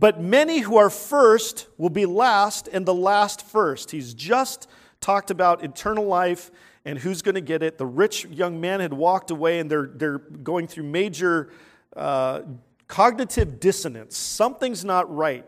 But 0.00 0.20
many 0.20 0.58
who 0.58 0.76
are 0.76 0.90
first 0.90 1.68
will 1.78 1.88
be 1.88 2.04
last, 2.04 2.66
and 2.66 2.84
the 2.84 2.92
last 2.92 3.46
first. 3.46 3.92
He's 3.92 4.12
just 4.12 4.68
talked 5.00 5.30
about 5.30 5.62
eternal 5.62 6.06
life 6.06 6.50
and 6.86 7.00
who's 7.00 7.20
going 7.20 7.34
to 7.34 7.40
get 7.40 7.64
it. 7.64 7.78
The 7.78 7.84
rich 7.84 8.24
young 8.26 8.60
man 8.60 8.78
had 8.78 8.92
walked 8.92 9.32
away, 9.32 9.58
and 9.58 9.68
they're, 9.68 9.90
they're 9.92 10.18
going 10.18 10.68
through 10.68 10.84
major 10.84 11.50
uh, 11.96 12.42
cognitive 12.86 13.58
dissonance. 13.58 14.16
Something's 14.16 14.84
not 14.84 15.14
right. 15.14 15.44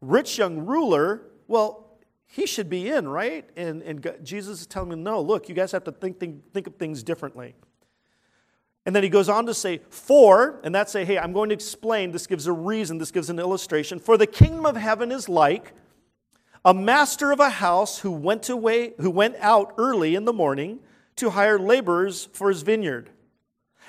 Rich 0.00 0.38
young 0.38 0.64
ruler, 0.64 1.22
well, 1.46 1.98
he 2.26 2.46
should 2.46 2.70
be 2.70 2.88
in, 2.88 3.06
right? 3.06 3.48
And, 3.54 3.82
and 3.82 4.14
Jesus 4.22 4.62
is 4.62 4.66
telling 4.66 4.90
him, 4.90 5.02
no, 5.02 5.20
look, 5.20 5.50
you 5.50 5.54
guys 5.54 5.72
have 5.72 5.84
to 5.84 5.92
think, 5.92 6.18
think, 6.18 6.52
think 6.54 6.66
of 6.66 6.76
things 6.76 7.02
differently. 7.02 7.54
And 8.86 8.96
then 8.96 9.02
he 9.02 9.10
goes 9.10 9.28
on 9.28 9.44
to 9.44 9.52
say, 9.52 9.82
for, 9.90 10.58
and 10.64 10.74
that's 10.74 10.90
say, 10.90 11.04
hey, 11.04 11.18
I'm 11.18 11.34
going 11.34 11.50
to 11.50 11.54
explain. 11.54 12.12
This 12.12 12.26
gives 12.26 12.46
a 12.46 12.52
reason, 12.52 12.96
this 12.96 13.10
gives 13.10 13.28
an 13.28 13.38
illustration. 13.38 13.98
For 13.98 14.16
the 14.16 14.26
kingdom 14.26 14.64
of 14.64 14.76
heaven 14.76 15.12
is 15.12 15.28
like 15.28 15.74
a 16.68 16.74
master 16.74 17.32
of 17.32 17.40
a 17.40 17.48
house 17.48 18.00
who 18.00 18.10
went 18.10 18.50
away 18.50 18.92
who 18.98 19.08
went 19.08 19.34
out 19.40 19.72
early 19.78 20.14
in 20.14 20.26
the 20.26 20.34
morning 20.34 20.80
to 21.16 21.30
hire 21.30 21.58
laborers 21.58 22.28
for 22.34 22.50
his 22.50 22.60
vineyard. 22.60 23.08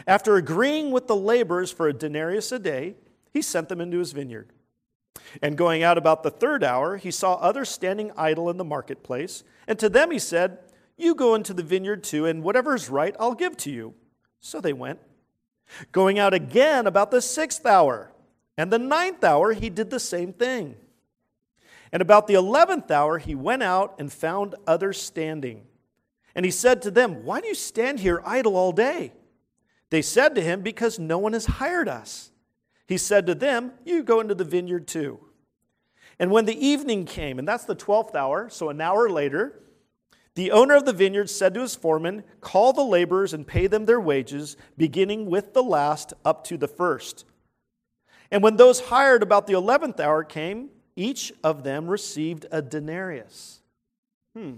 After 0.08 0.38
agreeing 0.38 0.92
with 0.92 1.08
the 1.08 1.16
laborers 1.16 1.74
for 1.74 1.90
a 1.90 1.94
denarius 1.94 2.54
a 2.54 2.58
day, 2.58 2.96
he 3.34 3.42
sent 3.42 3.68
them 3.68 3.82
into 3.82 4.00
his 4.00 4.14
vineyard. 4.14 4.54
And 5.42 5.58
going 5.58 5.84
out 5.84 5.98
about 5.98 6.24
the 6.24 6.32
third 6.32 6.64
hour, 6.64 6.96
he 6.96 7.12
saw 7.12 7.34
others 7.34 7.68
standing 7.68 8.14
idle 8.16 8.50
in 8.50 8.56
the 8.56 8.64
marketplace, 8.64 9.44
and 9.68 9.78
to 9.78 9.90
them 9.90 10.10
he 10.10 10.18
said, 10.18 10.60
"You 10.96 11.16
go 11.16 11.36
into 11.36 11.54
the 11.54 11.64
vineyard 11.64 12.02
too, 12.02 12.26
and 12.26 12.44
whatever 12.44 12.76
is 12.76 12.90
right 12.90 13.14
I'll 13.20 13.36
give 13.36 13.58
to 13.58 13.70
you." 13.70 13.94
So 14.40 14.62
they 14.62 14.72
went. 14.72 15.00
Going 15.92 16.18
out 16.18 16.34
again 16.34 16.88
about 16.88 17.12
the 17.12 17.22
sixth 17.22 17.66
hour, 17.66 18.14
and 18.58 18.72
the 18.72 18.80
ninth 18.80 19.22
hour 19.22 19.52
he 19.52 19.70
did 19.70 19.90
the 19.90 20.00
same 20.00 20.32
thing. 20.32 20.78
And 21.92 22.02
about 22.02 22.28
the 22.28 22.36
eleventh 22.36 22.92
hour, 22.92 23.18
he 23.18 23.36
went 23.36 23.64
out 23.64 23.96
and 24.00 24.12
found 24.12 24.56
others 24.68 25.02
standing. 25.02 25.64
And 26.36 26.46
he 26.46 26.52
said 26.52 26.82
to 26.84 26.92
them, 26.92 27.24
Why 27.24 27.42
do 27.42 27.48
you 27.48 27.56
stand 27.56 28.00
here 28.00 28.22
idle 28.26 28.56
all 28.56 28.72
day? 28.72 29.14
They 29.90 30.02
said 30.02 30.36
to 30.36 30.42
him, 30.42 30.62
Because 30.62 31.00
no 31.00 31.18
one 31.18 31.34
has 31.34 31.46
hired 31.46 31.90
us. 31.90 32.32
He 32.88 32.98
said 32.98 33.26
to 33.28 33.36
them, 33.36 33.72
You 33.86 34.04
go 34.04 34.20
into 34.20 34.36
the 34.36 34.44
vineyard 34.44 34.88
too. 34.88 35.20
And 36.20 36.32
when 36.32 36.46
the 36.46 36.66
evening 36.66 37.06
came, 37.06 37.40
and 37.40 37.48
that's 37.48 37.66
the 37.66 37.76
twelfth 37.76 38.16
hour, 38.16 38.50
so 38.50 38.70
an 38.70 38.82
hour 38.82 39.10
later, 39.10 39.64
the 40.36 40.52
owner 40.52 40.76
of 40.76 40.86
the 40.86 40.94
vineyard 40.94 41.30
said 41.30 41.54
to 41.54 41.62
his 41.62 41.76
foreman, 41.76 42.24
Call 42.42 42.74
the 42.74 42.84
laborers 42.84 43.34
and 43.34 43.48
pay 43.48 43.68
them 43.68 43.86
their 43.86 44.00
wages, 44.00 44.58
beginning 44.78 45.26
with 45.26 45.54
the 45.54 45.64
last 45.64 46.14
up 46.24 46.44
to 46.46 46.58
the 46.58 46.68
first. 46.68 47.26
And 48.32 48.44
when 48.44 48.58
those 48.58 48.80
hired 48.80 49.24
about 49.24 49.48
the 49.48 49.54
eleventh 49.54 50.00
hour 50.00 50.24
came, 50.24 50.70
each 51.00 51.32
of 51.46 51.64
them 51.64 51.88
received 51.88 52.46
a 52.52 52.62
denarius. 52.62 53.62
Hmm. 54.36 54.56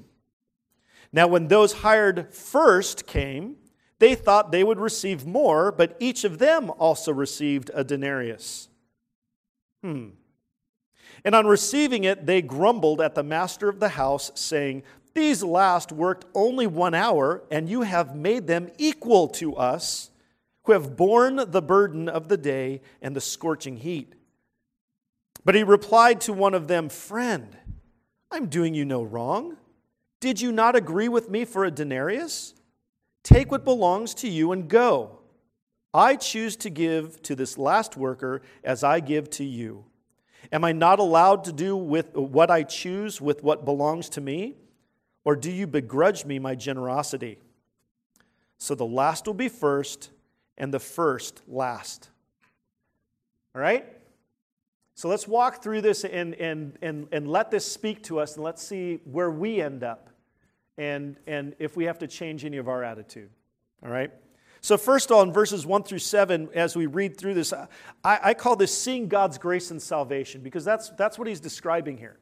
Now, 1.14 1.28
when 1.28 1.48
those 1.48 1.72
hired 1.72 2.34
first 2.34 3.06
came, 3.06 3.58
they 4.00 4.16
thought 4.16 4.52
they 4.52 4.64
would 4.64 4.80
receive 4.80 5.28
more, 5.28 5.72
but 5.72 5.96
each 6.00 6.24
of 6.24 6.40
them 6.40 6.72
also 6.80 7.14
received 7.14 7.70
a 7.76 7.84
denarius. 7.84 8.70
Hmm. 9.84 10.10
And 11.24 11.36
on 11.36 11.46
receiving 11.46 12.06
it, 12.06 12.26
they 12.26 12.42
grumbled 12.42 13.02
at 13.02 13.14
the 13.14 13.24
master 13.24 13.70
of 13.70 13.80
the 13.80 13.90
house, 13.90 14.32
saying, 14.34 14.82
These 15.14 15.44
last 15.44 15.92
worked 15.92 16.26
only 16.34 16.66
one 16.66 16.96
hour, 16.96 17.44
and 17.52 17.70
you 17.70 17.84
have 17.84 18.16
made 18.16 18.48
them 18.48 18.70
equal 18.80 19.28
to 19.28 19.56
us, 19.56 20.10
who 20.64 20.72
have 20.72 20.98
borne 20.98 21.52
the 21.52 21.62
burden 21.62 22.10
of 22.10 22.30
the 22.30 22.38
day 22.38 22.82
and 23.00 23.16
the 23.16 23.22
scorching 23.22 23.78
heat. 23.78 24.16
But 25.44 25.56
he 25.56 25.64
replied 25.64 26.22
to 26.22 26.34
one 26.34 26.54
of 26.54 26.68
them, 26.68 26.90
Friend, 26.90 27.56
I'm 28.32 28.48
doing 28.48 28.74
you 28.74 28.86
no 28.86 29.04
wrong. 29.04 29.58
Did 30.20 30.40
you 30.40 30.52
not 30.52 30.76
agree 30.76 31.10
with 31.10 31.30
me 31.30 31.46
for 31.46 31.66
a 31.66 31.72
denarius? 31.72 32.54
Take 33.24 33.52
what 33.52 33.64
belongs 33.64 34.14
to 34.16 34.30
you 34.30 34.52
and 34.52 34.68
go. 34.68 35.20
I 35.94 36.16
choose 36.16 36.56
to 36.58 36.70
give 36.70 37.22
to 37.24 37.36
this 37.36 37.58
last 37.58 37.98
worker 37.98 38.42
as 38.64 38.84
I 38.84 39.00
give 39.00 39.30
to 39.32 39.44
you. 39.44 39.86
Am 40.52 40.64
I 40.64 40.72
not 40.72 41.00
allowed 41.00 41.44
to 41.46 41.52
do 41.52 41.76
with 41.76 42.16
what 42.16 42.50
I 42.50 42.64
choose 42.64 43.20
with 43.20 43.44
what 43.44 43.66
belongs 43.66 44.10
to 44.10 44.22
me? 44.22 44.56
Or 45.24 45.36
do 45.36 45.52
you 45.52 45.68
begrudge 45.68 46.26
me 46.26 46.40
my 46.40 46.56
generosity? 46.56 47.40
So 48.58 48.76
the 48.76 48.86
last 48.86 49.28
will 49.28 49.34
be 49.34 49.50
first, 49.50 50.12
and 50.58 50.74
the 50.74 50.80
first 50.80 51.42
last. 51.48 52.10
All 53.56 53.62
right? 53.62 53.86
So 54.96 55.08
let's 55.08 55.28
walk 55.28 55.64
through 55.64 55.82
this 55.82 56.04
and, 56.04 56.34
and, 56.36 56.78
and, 56.82 57.08
and 57.12 57.28
let 57.28 57.52
this 57.52 57.66
speak 57.66 58.04
to 58.04 58.20
us 58.20 58.36
and 58.36 58.44
let's 58.44 58.62
see 58.62 59.00
where 59.06 59.32
we 59.32 59.62
end 59.62 59.84
up 59.84 60.10
and, 60.78 61.16
and 61.28 61.56
if 61.60 61.76
we 61.76 61.86
have 61.86 62.00
to 62.00 62.08
change 62.08 62.46
any 62.46 62.58
of 62.58 62.68
our 62.68 62.84
attitude. 62.84 63.30
All 63.84 63.90
right? 63.90 64.12
So, 64.64 64.78
first 64.78 65.10
of 65.10 65.18
all, 65.18 65.24
in 65.24 65.34
verses 65.34 65.66
1 65.66 65.84
through 65.84 66.00
7, 66.00 66.50
as 66.54 66.76
we 66.76 66.86
read 66.86 67.18
through 67.18 67.34
this, 67.34 67.52
I, 67.52 67.68
I 68.04 68.34
call 68.36 68.56
this 68.56 68.76
seeing 68.76 69.08
God's 69.08 69.40
grace 69.40 69.72
and 69.72 69.82
salvation 69.82 70.42
because 70.42 70.64
that's, 70.64 70.90
that's 70.92 71.18
what 71.18 71.28
he's 71.28 71.40
describing 71.40 71.98
here. 71.98 72.20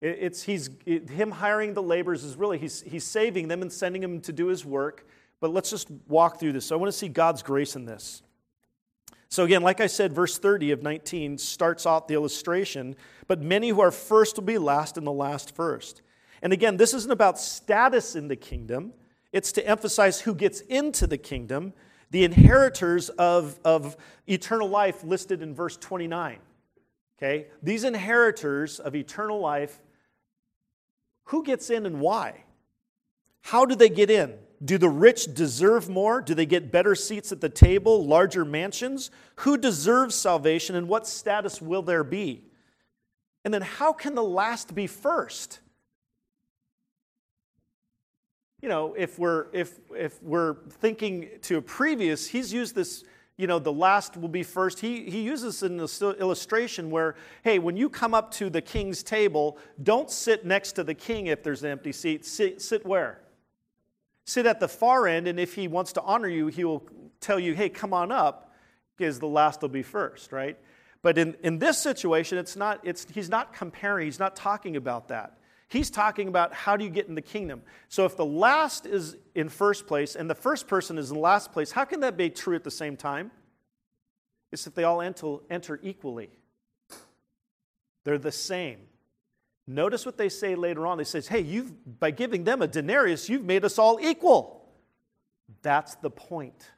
It, 0.00 0.18
it's 0.20 0.42
he's, 0.44 0.70
it, 0.86 1.10
him 1.10 1.32
hiring 1.32 1.74
the 1.74 1.82
laborers 1.82 2.22
is 2.22 2.36
really, 2.36 2.58
he's, 2.58 2.82
he's 2.82 3.02
saving 3.02 3.48
them 3.48 3.60
and 3.60 3.72
sending 3.72 4.02
them 4.02 4.20
to 4.20 4.32
do 4.32 4.46
his 4.46 4.64
work. 4.64 5.08
But 5.40 5.52
let's 5.52 5.68
just 5.68 5.88
walk 6.06 6.38
through 6.38 6.52
this. 6.52 6.66
So, 6.66 6.76
I 6.76 6.78
want 6.78 6.92
to 6.92 6.96
see 6.96 7.08
God's 7.08 7.42
grace 7.42 7.74
in 7.74 7.86
this. 7.86 8.22
So, 9.28 9.44
again, 9.44 9.62
like 9.62 9.80
I 9.80 9.86
said, 9.86 10.12
verse 10.12 10.38
30 10.38 10.70
of 10.70 10.82
19 10.82 11.38
starts 11.38 11.86
off 11.86 12.06
the 12.06 12.14
illustration, 12.14 12.94
but 13.26 13.40
many 13.40 13.70
who 13.70 13.80
are 13.80 13.90
first 13.90 14.36
will 14.36 14.44
be 14.44 14.58
last, 14.58 14.96
and 14.96 15.06
the 15.06 15.12
last 15.12 15.54
first. 15.54 16.02
And 16.42 16.52
again, 16.52 16.76
this 16.76 16.94
isn't 16.94 17.10
about 17.10 17.38
status 17.40 18.14
in 18.14 18.28
the 18.28 18.36
kingdom, 18.36 18.92
it's 19.32 19.50
to 19.52 19.66
emphasize 19.66 20.20
who 20.20 20.34
gets 20.34 20.60
into 20.60 21.06
the 21.06 21.18
kingdom, 21.18 21.72
the 22.10 22.22
inheritors 22.22 23.08
of, 23.08 23.58
of 23.64 23.96
eternal 24.28 24.68
life 24.68 25.02
listed 25.02 25.42
in 25.42 25.54
verse 25.54 25.76
29. 25.76 26.38
Okay? 27.18 27.48
These 27.62 27.82
inheritors 27.82 28.78
of 28.78 28.94
eternal 28.94 29.40
life, 29.40 29.80
who 31.24 31.42
gets 31.42 31.70
in 31.70 31.86
and 31.86 31.98
why? 31.98 32.44
How 33.40 33.64
do 33.64 33.74
they 33.74 33.88
get 33.88 34.10
in? 34.10 34.34
Do 34.64 34.78
the 34.78 34.88
rich 34.88 35.34
deserve 35.34 35.88
more? 35.88 36.22
Do 36.22 36.34
they 36.34 36.46
get 36.46 36.72
better 36.72 36.94
seats 36.94 37.32
at 37.32 37.40
the 37.40 37.48
table, 37.48 38.06
larger 38.06 38.44
mansions? 38.44 39.10
Who 39.36 39.58
deserves 39.58 40.14
salvation 40.14 40.74
and 40.74 40.88
what 40.88 41.06
status 41.06 41.60
will 41.60 41.82
there 41.82 42.04
be? 42.04 42.44
And 43.44 43.52
then 43.52 43.62
how 43.62 43.92
can 43.92 44.14
the 44.14 44.22
last 44.22 44.74
be 44.74 44.86
first? 44.86 45.60
You 48.62 48.70
know, 48.70 48.94
if 48.96 49.18
we're 49.18 49.48
if 49.52 49.78
if 49.94 50.22
we're 50.22 50.56
thinking 50.70 51.28
to 51.42 51.58
a 51.58 51.62
previous, 51.62 52.26
he's 52.26 52.50
used 52.50 52.74
this, 52.74 53.04
you 53.36 53.46
know, 53.46 53.58
the 53.58 53.72
last 53.72 54.16
will 54.16 54.28
be 54.28 54.42
first. 54.42 54.80
He 54.80 55.10
he 55.10 55.20
uses 55.20 55.62
an 55.62 55.78
illustration 55.78 56.90
where, 56.90 57.16
hey, 57.42 57.58
when 57.58 57.76
you 57.76 57.90
come 57.90 58.14
up 58.14 58.30
to 58.32 58.48
the 58.48 58.62
king's 58.62 59.02
table, 59.02 59.58
don't 59.82 60.10
sit 60.10 60.46
next 60.46 60.72
to 60.72 60.84
the 60.84 60.94
king 60.94 61.26
if 61.26 61.42
there's 61.42 61.62
an 61.62 61.70
empty 61.70 61.92
seat. 61.92 62.24
Sit, 62.24 62.62
sit 62.62 62.86
where? 62.86 63.23
Sit 64.24 64.46
at 64.46 64.60
the 64.60 64.68
far 64.68 65.06
end, 65.06 65.28
and 65.28 65.38
if 65.38 65.54
he 65.54 65.68
wants 65.68 65.92
to 65.94 66.02
honor 66.02 66.28
you, 66.28 66.48
he 66.48 66.64
will 66.64 66.86
tell 67.20 67.38
you, 67.38 67.54
hey, 67.54 67.68
come 67.68 67.92
on 67.92 68.10
up, 68.10 68.54
because 68.96 69.18
the 69.18 69.26
last 69.26 69.62
will 69.62 69.68
be 69.68 69.82
first, 69.82 70.32
right? 70.32 70.58
But 71.02 71.18
in, 71.18 71.36
in 71.42 71.58
this 71.58 71.78
situation, 71.78 72.38
it's 72.38 72.56
not, 72.56 72.80
it's, 72.82 73.06
he's 73.12 73.28
not 73.28 73.52
comparing, 73.52 74.06
he's 74.06 74.18
not 74.18 74.36
talking 74.36 74.76
about 74.76 75.08
that. 75.08 75.38
He's 75.68 75.90
talking 75.90 76.28
about 76.28 76.54
how 76.54 76.76
do 76.76 76.84
you 76.84 76.90
get 76.90 77.08
in 77.08 77.14
the 77.14 77.22
kingdom. 77.22 77.62
So 77.88 78.04
if 78.04 78.16
the 78.16 78.24
last 78.24 78.86
is 78.86 79.16
in 79.34 79.48
first 79.48 79.86
place 79.86 80.14
and 80.14 80.30
the 80.30 80.34
first 80.34 80.68
person 80.68 80.98
is 80.98 81.10
in 81.10 81.20
last 81.20 81.52
place, 81.52 81.72
how 81.72 81.84
can 81.84 82.00
that 82.00 82.16
be 82.16 82.30
true 82.30 82.54
at 82.54 82.64
the 82.64 82.70
same 82.70 82.96
time? 82.96 83.30
It's 84.52 84.66
if 84.66 84.74
they 84.74 84.84
all 84.84 85.02
enter, 85.02 85.38
enter 85.50 85.80
equally. 85.82 86.30
They're 88.04 88.18
the 88.18 88.30
same. 88.30 88.78
Notice 89.66 90.04
what 90.04 90.18
they 90.18 90.28
say 90.28 90.54
later 90.54 90.86
on. 90.86 90.98
They 90.98 91.04
say, 91.04 91.22
hey, 91.22 91.40
you've, 91.40 91.98
by 91.98 92.10
giving 92.10 92.44
them 92.44 92.60
a 92.60 92.66
denarius, 92.66 93.28
you've 93.28 93.44
made 93.44 93.64
us 93.64 93.78
all 93.78 93.98
equal. 94.00 94.68
That's 95.62 95.94
the 95.96 96.10
point. 96.10 96.70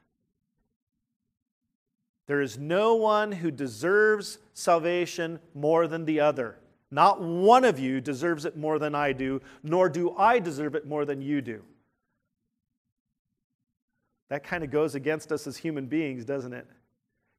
There 2.27 2.41
is 2.41 2.57
no 2.57 2.95
one 2.95 3.31
who 3.31 3.51
deserves 3.51 4.37
salvation 4.53 5.39
more 5.53 5.87
than 5.87 6.05
the 6.05 6.19
other. 6.19 6.57
Not 6.89 7.21
one 7.21 7.65
of 7.65 7.79
you 7.79 7.99
deserves 7.99 8.45
it 8.45 8.55
more 8.55 8.79
than 8.79 8.95
I 8.95 9.11
do, 9.11 9.41
nor 9.63 9.89
do 9.89 10.15
I 10.15 10.39
deserve 10.39 10.75
it 10.75 10.85
more 10.85 11.05
than 11.05 11.21
you 11.21 11.41
do. 11.41 11.63
That 14.29 14.43
kind 14.43 14.63
of 14.63 14.71
goes 14.71 14.95
against 14.95 15.31
us 15.31 15.47
as 15.47 15.57
human 15.57 15.87
beings, 15.87 16.25
doesn't 16.25 16.53
it? 16.53 16.67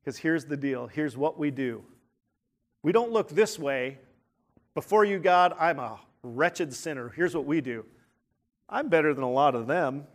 Because 0.00 0.18
here's 0.18 0.44
the 0.46 0.56
deal 0.56 0.86
here's 0.86 1.16
what 1.16 1.38
we 1.38 1.50
do. 1.50 1.82
We 2.82 2.92
don't 2.92 3.12
look 3.12 3.28
this 3.28 3.58
way 3.58 3.98
before 4.74 5.04
you, 5.04 5.18
God, 5.18 5.54
I'm 5.58 5.78
a 5.78 6.00
wretched 6.22 6.72
sinner. 6.74 7.10
Here's 7.10 7.34
what 7.34 7.44
we 7.44 7.60
do 7.60 7.84
I'm 8.68 8.88
better 8.88 9.14
than 9.14 9.24
a 9.24 9.30
lot 9.30 9.54
of 9.54 9.66
them. 9.66 10.06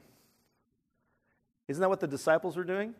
Isn't 1.68 1.82
that 1.82 1.90
what 1.90 2.00
the 2.00 2.08
disciples 2.08 2.58
were 2.58 2.64
doing? 2.64 2.94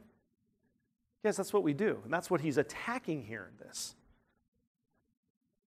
Yes, 1.24 1.38
that's 1.38 1.54
what 1.54 1.64
we 1.64 1.74
do. 1.74 2.00
And 2.04 2.14
that's 2.14 2.30
what 2.30 2.42
he's 2.42 2.58
attacking 2.58 3.24
here 3.24 3.50
in 3.50 3.66
this. 3.66 3.96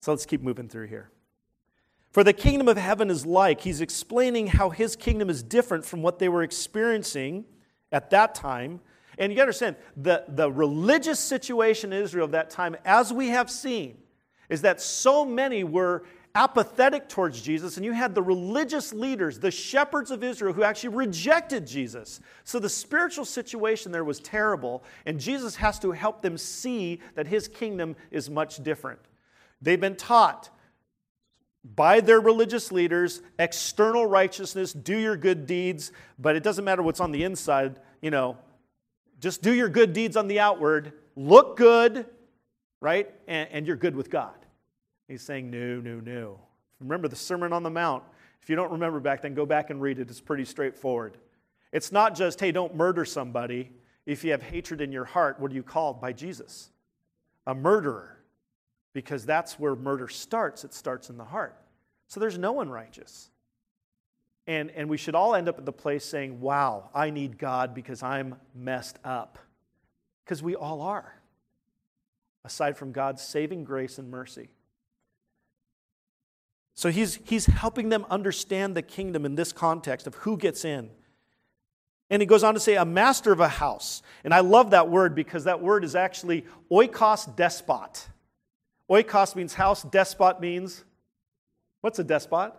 So 0.00 0.12
let's 0.12 0.26
keep 0.26 0.42
moving 0.42 0.68
through 0.68 0.86
here. 0.86 1.10
For 2.10 2.24
the 2.24 2.32
kingdom 2.32 2.68
of 2.68 2.76
heaven 2.76 3.10
is 3.10 3.26
like, 3.26 3.60
he's 3.60 3.80
explaining 3.80 4.46
how 4.46 4.70
his 4.70 4.96
kingdom 4.96 5.28
is 5.28 5.42
different 5.42 5.84
from 5.84 6.02
what 6.02 6.18
they 6.18 6.28
were 6.28 6.42
experiencing 6.42 7.44
at 7.92 8.10
that 8.10 8.34
time. 8.34 8.80
And 9.18 9.32
you 9.32 9.40
understand, 9.40 9.76
the, 9.96 10.24
the 10.28 10.50
religious 10.50 11.20
situation 11.20 11.92
in 11.92 12.02
Israel 12.02 12.24
of 12.24 12.30
that 12.32 12.50
time, 12.50 12.76
as 12.84 13.12
we 13.12 13.28
have 13.28 13.50
seen, 13.50 13.98
is 14.48 14.62
that 14.62 14.80
so 14.80 15.24
many 15.24 15.64
were 15.64 16.04
apathetic 16.36 17.08
towards 17.08 17.40
Jesus, 17.40 17.76
and 17.76 17.84
you 17.84 17.92
had 17.92 18.14
the 18.14 18.22
religious 18.22 18.92
leaders, 18.92 19.38
the 19.38 19.50
shepherds 19.50 20.10
of 20.10 20.22
Israel, 20.22 20.52
who 20.52 20.62
actually 20.62 20.94
rejected 20.94 21.66
Jesus. 21.66 22.20
So 22.44 22.58
the 22.58 22.68
spiritual 22.68 23.24
situation 23.24 23.90
there 23.90 24.04
was 24.04 24.20
terrible, 24.20 24.84
and 25.06 25.18
Jesus 25.18 25.56
has 25.56 25.78
to 25.78 25.92
help 25.92 26.20
them 26.20 26.36
see 26.36 27.00
that 27.14 27.26
his 27.26 27.48
kingdom 27.48 27.96
is 28.10 28.28
much 28.28 28.62
different. 28.62 29.00
They've 29.62 29.80
been 29.80 29.96
taught 29.96 30.50
by 31.74 32.00
their 32.00 32.20
religious 32.20 32.70
leaders 32.70 33.22
external 33.38 34.06
righteousness, 34.06 34.74
do 34.74 34.96
your 34.96 35.16
good 35.16 35.46
deeds, 35.46 35.90
but 36.18 36.36
it 36.36 36.42
doesn't 36.42 36.64
matter 36.64 36.82
what's 36.82 37.00
on 37.00 37.12
the 37.12 37.24
inside, 37.24 37.80
you 38.02 38.10
know, 38.10 38.36
just 39.20 39.42
do 39.42 39.52
your 39.52 39.70
good 39.70 39.94
deeds 39.94 40.16
on 40.16 40.28
the 40.28 40.38
outward, 40.38 40.92
look 41.16 41.56
good, 41.56 42.06
right? 42.80 43.12
And, 43.26 43.48
and 43.50 43.66
you're 43.66 43.76
good 43.76 43.96
with 43.96 44.10
God. 44.10 44.34
He's 45.08 45.22
saying, 45.22 45.50
no, 45.50 45.80
no, 45.80 46.00
no. 46.00 46.40
Remember 46.80 47.08
the 47.08 47.16
Sermon 47.16 47.52
on 47.52 47.62
the 47.62 47.70
Mount. 47.70 48.02
If 48.42 48.50
you 48.50 48.56
don't 48.56 48.72
remember 48.72 49.00
back 49.00 49.22
then, 49.22 49.34
go 49.34 49.46
back 49.46 49.70
and 49.70 49.80
read 49.80 49.98
it. 49.98 50.10
It's 50.10 50.20
pretty 50.20 50.44
straightforward. 50.44 51.16
It's 51.72 51.92
not 51.92 52.14
just, 52.14 52.40
hey, 52.40 52.52
don't 52.52 52.74
murder 52.74 53.04
somebody. 53.04 53.70
If 54.04 54.24
you 54.24 54.30
have 54.32 54.42
hatred 54.42 54.80
in 54.80 54.92
your 54.92 55.04
heart, 55.04 55.40
what 55.40 55.50
are 55.50 55.54
you 55.54 55.62
called 55.62 56.00
by 56.00 56.12
Jesus? 56.12 56.70
A 57.46 57.54
murderer. 57.54 58.18
Because 58.92 59.26
that's 59.26 59.58
where 59.58 59.76
murder 59.76 60.08
starts. 60.08 60.64
It 60.64 60.72
starts 60.72 61.10
in 61.10 61.16
the 61.16 61.24
heart. 61.24 61.56
So 62.08 62.20
there's 62.20 62.38
no 62.38 62.52
one 62.52 62.70
righteous. 62.70 63.30
And, 64.46 64.70
and 64.70 64.88
we 64.88 64.96
should 64.96 65.14
all 65.14 65.34
end 65.34 65.48
up 65.48 65.58
at 65.58 65.66
the 65.66 65.72
place 65.72 66.04
saying, 66.04 66.40
wow, 66.40 66.90
I 66.94 67.10
need 67.10 67.36
God 67.36 67.74
because 67.74 68.02
I'm 68.02 68.36
messed 68.54 68.98
up. 69.04 69.38
Because 70.24 70.42
we 70.42 70.54
all 70.54 70.82
are 70.82 71.14
aside 72.46 72.78
from 72.78 72.92
God's 72.92 73.20
saving 73.20 73.64
grace 73.64 73.98
and 73.98 74.08
mercy. 74.08 74.48
So 76.74 76.90
he's, 76.90 77.18
he's 77.24 77.46
helping 77.46 77.88
them 77.88 78.06
understand 78.08 78.76
the 78.76 78.82
kingdom 78.82 79.26
in 79.26 79.34
this 79.34 79.52
context 79.52 80.06
of 80.06 80.14
who 80.14 80.36
gets 80.36 80.64
in. 80.64 80.90
And 82.08 82.22
he 82.22 82.26
goes 82.26 82.44
on 82.44 82.54
to 82.54 82.60
say, 82.60 82.76
a 82.76 82.84
master 82.84 83.32
of 83.32 83.40
a 83.40 83.48
house. 83.48 84.02
And 84.22 84.32
I 84.32 84.40
love 84.40 84.70
that 84.70 84.88
word 84.88 85.14
because 85.14 85.44
that 85.44 85.60
word 85.60 85.82
is 85.82 85.96
actually 85.96 86.44
oikos 86.70 87.34
despot. 87.34 88.08
Oikos 88.88 89.34
means 89.34 89.54
house, 89.54 89.82
despot 89.82 90.40
means 90.40 90.84
what's 91.80 91.98
a 91.98 92.04
despot? 92.04 92.52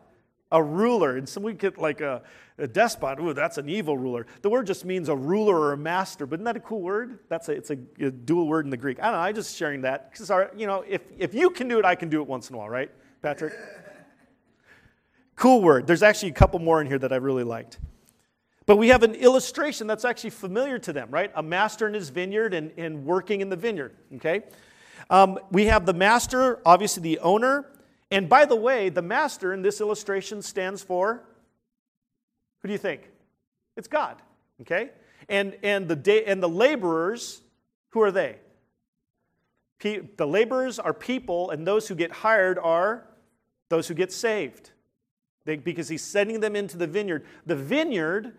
A 0.52 0.62
ruler. 0.62 1.18
And 1.18 1.28
some 1.28 1.44
we 1.44 1.54
get 1.54 1.78
like 1.78 2.02
a, 2.02 2.22
a 2.58 2.68
despot. 2.68 3.20
Ooh, 3.20 3.34
that's 3.34 3.58
an 3.58 3.70
evil 3.70 3.98
ruler. 3.98 4.26
The 4.42 4.50
word 4.50 4.68
just 4.68 4.86
means 4.86 5.10
a 5.10 5.16
ruler 5.16 5.58
or 5.60 5.74
a 5.74 5.78
master. 5.78 6.26
But 6.26 6.38
isn't 6.38 6.46
that 6.46 6.58
a 6.58 6.62
cool 6.62 6.82
word? 6.82 7.20
That's 7.30 7.50
a, 7.50 7.52
it's 7.54 7.70
a, 7.70 7.78
a 8.00 8.12
dual 8.12 8.48
word 8.48 8.66
in 8.66 8.72
the 8.72 8.78
Greek. 8.78 9.00
I 9.00 9.04
don't 9.04 9.14
know. 9.14 9.20
I'm 9.20 9.36
just 9.36 9.56
sharing 9.56 9.82
that 9.82 10.12
because 10.12 10.30
you 10.56 10.68
know, 10.68 10.84
if 10.88 11.02
if 11.18 11.34
you 11.34 11.50
can 11.50 11.68
do 11.68 11.80
it, 11.80 11.86
I 11.86 11.96
can 11.96 12.10
do 12.10 12.22
it 12.22 12.28
once 12.28 12.50
in 12.50 12.56
a 12.56 12.58
while, 12.58 12.70
right, 12.70 12.92
Patrick? 13.22 13.54
cool 15.36 15.62
word. 15.62 15.88
There's 15.88 16.04
actually 16.04 16.30
a 16.30 16.36
couple 16.36 16.60
more 16.60 16.82
in 16.82 16.88
here 16.88 17.00
that 17.00 17.14
I 17.14 17.18
really 17.18 17.44
liked. 17.44 17.80
But 18.66 18.76
we 18.76 18.90
have 18.90 19.02
an 19.04 19.16
illustration 19.16 19.88
that's 19.88 20.04
actually 20.04 20.32
familiar 20.32 20.78
to 20.80 20.92
them, 20.92 21.08
right? 21.10 21.32
A 21.36 21.42
master 21.42 21.88
in 21.88 21.94
his 21.94 22.10
vineyard 22.10 22.54
and, 22.54 22.72
and 22.78 23.06
working 23.06 23.40
in 23.40 23.50
the 23.50 23.56
vineyard, 23.56 23.96
okay? 24.16 24.44
Um, 25.10 25.40
we 25.52 25.68
have 25.68 25.86
the 25.86 25.94
master, 25.94 26.60
obviously 26.66 27.02
the 27.02 27.20
owner, 27.20 27.66
and 28.12 28.30
by 28.30 28.46
the 28.46 28.56
way, 28.56 28.90
the 28.90 29.02
master 29.02 29.54
in 29.54 29.62
this 29.62 29.82
illustration 29.82 30.42
stands 30.42 30.82
for 30.82 31.24
who 32.62 32.68
do 32.68 32.72
you 32.72 32.78
think? 32.80 33.10
It's 33.76 33.88
God. 33.88 34.22
Okay? 34.62 34.90
And 35.30 35.58
and 35.64 35.88
the 35.88 35.96
day 35.96 36.26
and 36.26 36.42
the 36.42 36.50
laborers, 36.50 37.42
who 37.90 38.02
are 38.02 38.12
they? 38.12 38.38
Pe- 39.80 40.02
the 40.18 40.26
laborers 40.26 40.80
are 40.80 40.94
people, 40.94 41.52
and 41.52 41.68
those 41.68 41.88
who 41.88 41.96
get 41.96 42.12
hired 42.12 42.58
are 42.58 43.06
those 43.70 43.88
who 43.88 43.94
get 43.94 44.12
saved. 44.12 44.72
They, 45.46 45.58
because 45.58 45.88
he's 45.88 46.04
sending 46.04 46.40
them 46.40 46.56
into 46.56 46.78
the 46.78 46.88
vineyard. 46.88 47.26
The 47.46 47.56
vineyard, 47.56 48.34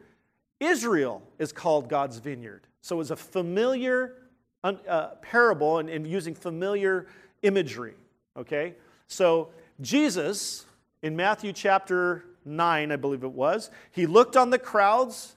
Israel, 0.61 1.23
is 1.39 1.53
called 1.53 1.89
God's 1.89 2.19
vineyard. 2.19 2.67
So 2.81 3.01
it's 3.01 3.11
a 3.11 3.17
familiar 3.17 4.17
uh, 4.65 5.15
parable 5.23 5.79
and, 5.79 5.89
and 5.89 6.07
using 6.07 6.35
familiar 6.35 7.07
imagery. 7.43 7.95
Okay? 8.37 8.75
So, 9.07 9.51
Jesus, 9.81 10.67
in 11.03 11.17
Matthew 11.17 11.53
chapter 11.53 12.25
9, 12.45 12.93
I 12.93 12.97
believe 12.97 13.23
it 13.23 13.33
was, 13.33 13.71
he 13.93 14.07
looked 14.07 14.37
on 14.37 14.51
the 14.51 14.59
crowds, 14.59 15.37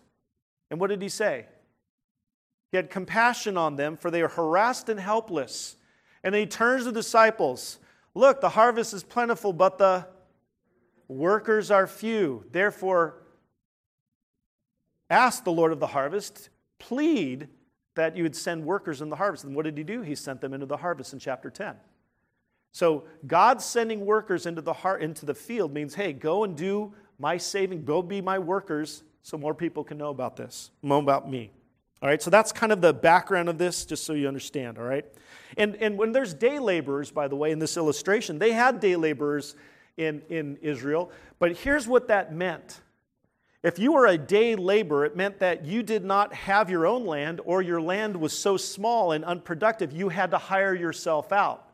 and 0.69 0.80
what 0.80 0.88
did 0.89 1.01
he 1.01 1.10
say? 1.10 1.45
He 2.71 2.77
had 2.77 2.89
compassion 2.89 3.58
on 3.58 3.75
them, 3.75 3.97
for 3.97 4.10
they 4.10 4.21
are 4.21 4.30
harassed 4.30 4.89
and 4.89 4.99
helpless. 4.99 5.75
And 6.23 6.34
then 6.34 6.41
he 6.41 6.47
turns 6.47 6.84
to 6.84 6.91
the 6.91 6.99
disciples 6.99 7.80
Look, 8.13 8.41
the 8.41 8.49
harvest 8.49 8.93
is 8.93 9.04
plentiful, 9.04 9.54
but 9.54 9.77
the 9.77 10.06
workers 11.08 11.71
are 11.71 11.88
few. 11.88 12.43
Therefore, 12.51 13.23
ask 15.10 15.45
the 15.45 15.51
Lord 15.51 15.71
of 15.71 15.80
the 15.80 15.88
harvest, 15.88 16.49
plead 16.77 17.47
that 17.95 18.17
you 18.17 18.23
would 18.23 18.36
send 18.36 18.65
workers 18.65 19.01
in 19.01 19.10
the 19.10 19.15
harvest. 19.15 19.45
And 19.45 19.56
what 19.56 19.63
did 19.63 19.77
he 19.77 19.84
do? 19.86 20.01
He 20.01 20.15
sent 20.15 20.41
them 20.41 20.54
into 20.54 20.65
the 20.65 20.77
harvest 20.77 21.13
in 21.13 21.19
chapter 21.19 21.49
10. 21.49 21.75
So 22.71 23.03
God 23.27 23.62
sending 23.62 24.05
workers 24.05 24.45
into 24.45 24.62
the 24.62 24.73
heart 24.73 25.01
into 25.01 25.25
the 25.25 25.34
field 25.34 25.73
means, 25.73 25.93
hey, 25.93 26.13
go 26.13 26.43
and 26.43 26.55
do 26.55 26.93
my 27.19 27.38
saving, 27.38 27.86
go 27.86 28.01
be 28.01 28.21
my 28.21 28.39
workers 28.39 29.03
so 29.23 29.38
more 29.38 29.53
people 29.53 29.84
can 29.84 29.97
know 29.97 30.10
about 30.10 30.36
this, 30.36 30.71
know 30.81 30.99
about 30.99 31.29
me. 31.29 31.51
All 32.01 32.10
right, 32.10 32.21
so 32.21 32.31
that's 32.31 32.51
kind 32.51 32.71
of 32.71 32.81
the 32.81 32.93
background 32.93 33.47
of 33.47 33.60
this, 33.60 33.86
just 33.86 34.05
so 34.05 34.13
you 34.13 34.27
understand, 34.27 34.79
all 34.79 34.84
right? 34.84 35.05
And, 35.55 35.75
and 35.75 35.99
when 35.99 36.12
there's 36.12 36.34
day 36.34 36.57
laborers, 36.57 37.12
by 37.12 37.27
the 37.27 37.36
way, 37.36 37.51
in 37.51 37.60
this 37.60 37.77
illustration, 37.77 38.39
they 38.39 38.53
had 38.53 38.79
day 38.79 38.95
laborers 38.95 39.55
in, 39.97 40.23
in 40.29 40.57
Israel, 40.63 41.12
but 41.38 41.57
here's 41.57 41.88
what 41.88 42.07
that 42.07 42.34
meant. 42.34 42.81
If 43.62 43.77
you 43.77 43.91
were 43.91 44.07
a 44.07 44.17
day 44.17 44.55
laborer, 44.55 45.05
it 45.05 45.15
meant 45.15 45.38
that 45.39 45.63
you 45.63 45.84
did 45.84 46.03
not 46.03 46.34
have 46.34 46.71
your 46.71 46.88
own 46.88 47.05
land 47.05 47.39
or 47.45 47.62
your 47.62 47.79
land 47.79 48.17
was 48.17 48.36
so 48.36 48.57
small 48.57 49.12
and 49.12 49.23
unproductive, 49.23 49.91
you 49.91 50.10
had 50.10 50.31
to 50.31 50.39
hire 50.39 50.73
yourself 50.73 51.31
out. 51.31 51.70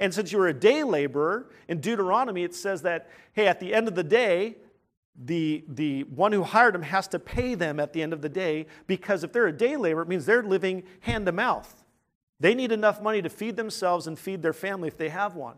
And 0.00 0.14
since 0.14 0.30
you 0.30 0.38
were 0.38 0.48
a 0.48 0.54
day 0.54 0.84
laborer, 0.84 1.50
in 1.66 1.80
Deuteronomy 1.80 2.44
it 2.44 2.54
says 2.54 2.82
that, 2.82 3.08
hey, 3.32 3.46
at 3.46 3.60
the 3.60 3.74
end 3.74 3.88
of 3.88 3.94
the 3.94 4.04
day, 4.04 4.56
the, 5.20 5.64
the 5.68 6.04
one 6.04 6.32
who 6.32 6.44
hired 6.44 6.74
them 6.74 6.82
has 6.82 7.08
to 7.08 7.18
pay 7.18 7.54
them 7.54 7.80
at 7.80 7.92
the 7.92 8.02
end 8.02 8.12
of 8.12 8.22
the 8.22 8.28
day 8.28 8.66
because 8.86 9.24
if 9.24 9.32
they're 9.32 9.48
a 9.48 9.52
day 9.52 9.76
laborer, 9.76 10.02
it 10.02 10.08
means 10.08 10.26
they're 10.26 10.44
living 10.44 10.84
hand 11.00 11.26
to 11.26 11.32
mouth. 11.32 11.84
They 12.38 12.54
need 12.54 12.70
enough 12.70 13.02
money 13.02 13.20
to 13.22 13.28
feed 13.28 13.56
themselves 13.56 14.06
and 14.06 14.16
feed 14.16 14.42
their 14.42 14.52
family 14.52 14.86
if 14.86 14.96
they 14.96 15.08
have 15.08 15.34
one. 15.34 15.56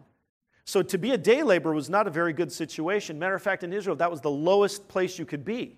So 0.64 0.82
to 0.82 0.98
be 0.98 1.10
a 1.12 1.18
day 1.18 1.42
laborer 1.42 1.74
was 1.74 1.90
not 1.90 2.06
a 2.06 2.10
very 2.10 2.32
good 2.32 2.50
situation. 2.50 3.18
Matter 3.18 3.34
of 3.34 3.42
fact, 3.42 3.64
in 3.64 3.72
Israel, 3.72 3.96
that 3.96 4.10
was 4.10 4.22
the 4.22 4.30
lowest 4.30 4.88
place 4.88 5.18
you 5.18 5.26
could 5.26 5.44
be. 5.44 5.76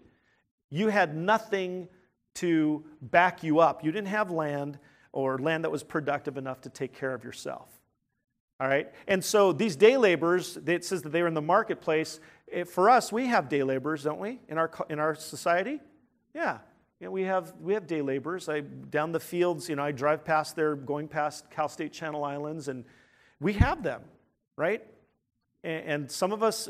You 0.71 0.89
had 0.89 1.17
nothing 1.17 1.89
to 2.35 2.85
back 3.01 3.43
you 3.43 3.59
up. 3.59 3.85
You 3.85 3.91
didn't 3.91 4.09
have 4.09 4.31
land 4.31 4.79
or 5.11 5.39
land 5.39 5.65
that 5.65 5.71
was 5.71 5.83
productive 5.83 6.37
enough 6.37 6.61
to 6.63 6.71
take 6.71 6.95
care 6.95 7.15
of 7.15 7.25
yourself. 7.25 7.69
All 8.63 8.69
right? 8.69 8.93
And 9.09 9.25
so 9.25 9.53
these 9.53 9.75
day 9.75 9.97
laborers, 9.97 10.57
it 10.57 10.85
says 10.85 11.03
that 11.03 11.09
they 11.11 11.21
were 11.21 11.27
in 11.27 11.35
the 11.35 11.43
marketplace. 11.43 12.21
Eh, 12.53 12.63
for 12.63 12.89
us, 12.89 13.11
we 13.11 13.27
have 13.27 13.49
day 13.49 13.65
laborers, 13.65 14.05
don't 14.05 14.21
we, 14.21 14.39
in 14.49 14.57
our, 14.57 14.71
in 14.89 15.01
our 15.01 15.17
society? 15.17 15.81
Yeah. 16.33 16.59
You 17.01 17.07
know, 17.07 17.11
we, 17.11 17.23
have, 17.25 17.55
we 17.61 17.75
have 17.75 17.89
day 17.89 18.03
laborers. 18.03 18.49
I, 18.49 18.61
down 18.61 19.11
the 19.11 19.19
fields, 19.19 19.69
you 19.69 19.75
know, 19.75 19.83
I 19.83 19.91
drive 19.91 20.25
past 20.25 20.55
there 20.55 20.77
going 20.77 21.09
past 21.09 21.51
Cal 21.51 21.69
State 21.69 21.93
Channel 21.93 22.23
Islands, 22.23 22.69
and 22.69 22.85
we 23.41 23.55
have 23.55 23.83
them, 23.83 24.03
right? 24.55 24.87
And, 25.65 25.85
and 25.85 26.11
some 26.11 26.31
of 26.31 26.45
us, 26.45 26.69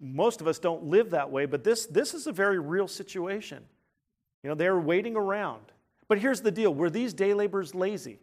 most 0.00 0.40
of 0.40 0.48
us 0.48 0.58
don't 0.58 0.86
live 0.86 1.10
that 1.10 1.30
way, 1.30 1.46
but 1.46 1.62
this, 1.62 1.86
this 1.86 2.12
is 2.12 2.26
a 2.26 2.32
very 2.32 2.58
real 2.58 2.88
situation. 2.88 3.62
You 4.42 4.48
know, 4.48 4.56
they're 4.56 4.80
waiting 4.80 5.14
around. 5.14 5.62
But 6.08 6.18
here's 6.18 6.40
the 6.40 6.50
deal 6.50 6.74
were 6.74 6.90
these 6.90 7.14
day 7.14 7.34
laborers 7.34 7.72
lazy? 7.72 8.18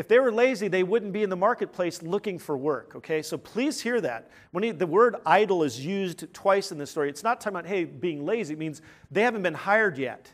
If 0.00 0.08
they 0.08 0.18
were 0.18 0.32
lazy, 0.32 0.68
they 0.68 0.82
wouldn't 0.82 1.12
be 1.12 1.22
in 1.22 1.28
the 1.28 1.36
marketplace 1.36 2.00
looking 2.00 2.38
for 2.38 2.56
work, 2.56 2.96
okay? 2.96 3.20
So 3.20 3.36
please 3.36 3.82
hear 3.82 4.00
that. 4.00 4.30
When 4.50 4.64
he, 4.64 4.70
the 4.70 4.86
word 4.86 5.16
idle 5.26 5.62
is 5.62 5.84
used 5.84 6.32
twice 6.32 6.72
in 6.72 6.78
this 6.78 6.90
story, 6.90 7.10
it's 7.10 7.22
not 7.22 7.38
talking 7.38 7.58
about, 7.58 7.68
hey, 7.68 7.84
being 7.84 8.24
lazy. 8.24 8.54
It 8.54 8.58
means 8.58 8.80
they 9.10 9.20
haven't 9.20 9.42
been 9.42 9.52
hired 9.52 9.98
yet. 9.98 10.32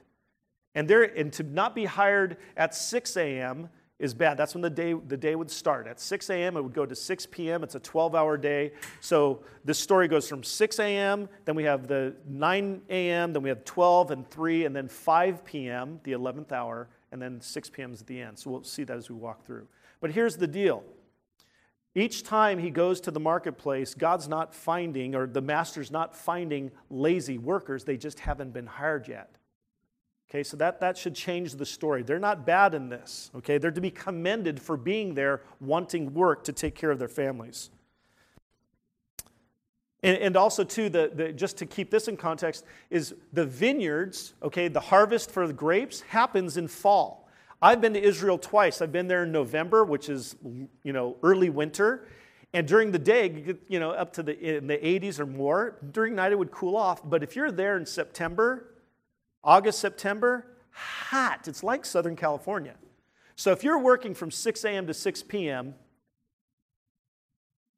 And, 0.77 0.87
they're, 0.87 1.03
and 1.03 1.33
to 1.33 1.43
not 1.43 1.75
be 1.75 1.85
hired 1.85 2.37
at 2.57 2.77
6 2.77 3.17
a.m. 3.17 3.69
is 3.99 4.15
bad. 4.15 4.37
That's 4.37 4.55
when 4.55 4.63
the 4.63 4.71
day, 4.71 4.93
the 4.93 5.17
day 5.17 5.35
would 5.35 5.51
start. 5.51 5.89
At 5.89 5.99
6 5.99 6.31
a.m., 6.31 6.57
it 6.57 6.63
would 6.63 6.73
go 6.73 6.87
to 6.87 6.95
6 6.95 7.27
p.m. 7.33 7.65
It's 7.65 7.75
a 7.75 7.81
12 7.81 8.15
hour 8.15 8.37
day. 8.37 8.71
So 9.01 9.41
this 9.65 9.81
story 9.81 10.07
goes 10.07 10.29
from 10.29 10.45
6 10.45 10.79
a.m., 10.79 11.29
then 11.45 11.57
we 11.57 11.65
have 11.65 11.89
the 11.89 12.15
9 12.29 12.83
a.m., 12.89 13.33
then 13.33 13.43
we 13.43 13.49
have 13.49 13.65
12 13.65 14.13
and 14.13 14.31
3, 14.31 14.65
and 14.65 14.77
then 14.77 14.87
5 14.87 15.45
p.m., 15.45 15.99
the 16.05 16.13
11th 16.13 16.53
hour 16.53 16.89
and 17.17 17.23
then 17.23 17.41
6 17.41 17.71
p.m. 17.71 17.95
is 17.95 18.03
at 18.03 18.07
the 18.07 18.21
end. 18.21 18.39
So 18.39 18.51
we'll 18.51 18.65
see 18.65 18.85
that 18.85 18.97
as 18.97 19.09
we 19.09 19.17
walk 19.17 19.47
through. 19.47 19.67
But 20.01 20.11
here's 20.11 20.37
the 20.37 20.47
deal 20.47 20.85
each 21.95 22.25
time 22.25 22.59
he 22.59 22.69
goes 22.69 23.01
to 23.01 23.11
the 23.11 23.21
marketplace, 23.21 23.95
God's 23.95 24.29
not 24.29 24.55
finding, 24.55 25.15
or 25.15 25.27
the 25.27 25.41
master's 25.41 25.91
not 25.91 26.15
finding 26.15 26.71
lazy 26.91 27.39
workers. 27.39 27.85
They 27.85 27.97
just 27.97 28.21
haven't 28.21 28.53
been 28.53 28.67
hired 28.67 29.09
yet. 29.09 29.35
Okay, 30.29 30.43
so 30.43 30.59
that, 30.59 30.81
that 30.81 30.99
should 30.99 31.15
change 31.15 31.55
the 31.55 31.65
story. 31.65 32.03
They're 32.03 32.19
not 32.19 32.45
bad 32.45 32.75
in 32.75 32.91
this. 32.91 33.31
Okay, 33.37 33.57
they're 33.57 33.71
to 33.71 33.81
be 33.81 33.91
commended 33.91 34.61
for 34.61 34.77
being 34.77 35.15
there, 35.15 35.41
wanting 35.59 36.13
work 36.13 36.45
to 36.45 36.53
take 36.53 36.75
care 36.75 36.91
of 36.91 36.99
their 36.99 37.09
families. 37.09 37.71
And, 40.07 40.19
and 40.19 40.37
also, 40.37 40.63
too, 40.63 40.89
the, 40.89 41.11
the, 41.13 41.33
just 41.33 41.57
to 41.57 41.67
keep 41.67 41.91
this 41.91 42.07
in 42.07 42.17
context, 42.17 42.65
is 42.91 43.13
the 43.33 43.45
vineyards, 43.45 44.35
okay, 44.41 44.69
the 44.69 44.79
harvest 44.79 45.33
for 45.33 45.49
the 45.49 45.53
grapes 45.53 46.01
happens 46.03 46.57
in 46.57 46.69
fall. 46.69 47.29
I've 47.61 47.81
been 47.81 47.93
to 47.95 48.01
Israel 48.01 48.39
twice. 48.39 48.81
I've 48.81 48.93
been 48.93 49.09
there 49.09 49.25
in 49.25 49.33
November, 49.33 49.85
which 49.85 50.09
is, 50.09 50.37
you 50.85 50.93
know, 50.93 51.17
early 51.25 51.51
winter. 51.51 52.07
And 52.53 52.69
during 52.69 52.93
the 52.93 53.01
day, 53.01 53.57
you 53.67 53.81
know, 53.81 53.91
up 53.91 54.13
to 54.13 54.23
the, 54.23 54.57
in 54.59 54.69
the 54.69 54.77
80s 54.77 55.19
or 55.19 55.27
more. 55.27 55.77
During 55.91 56.15
night, 56.15 56.31
it 56.31 56.39
would 56.39 56.53
cool 56.53 56.77
off. 56.77 57.01
But 57.05 57.25
if 57.25 57.35
you're 57.35 57.51
there 57.51 57.77
in 57.77 57.85
September, 57.85 58.75
August, 59.43 59.81
September, 59.81 60.47
hot. 60.71 61.49
It's 61.49 61.65
like 61.65 61.85
Southern 61.85 62.15
California. 62.15 62.75
So 63.35 63.51
if 63.51 63.65
you're 63.65 63.81
working 63.81 64.15
from 64.15 64.31
6 64.31 64.65
a.m. 64.65 64.87
to 64.87 64.95
6 64.95 65.23
p.m., 65.25 65.75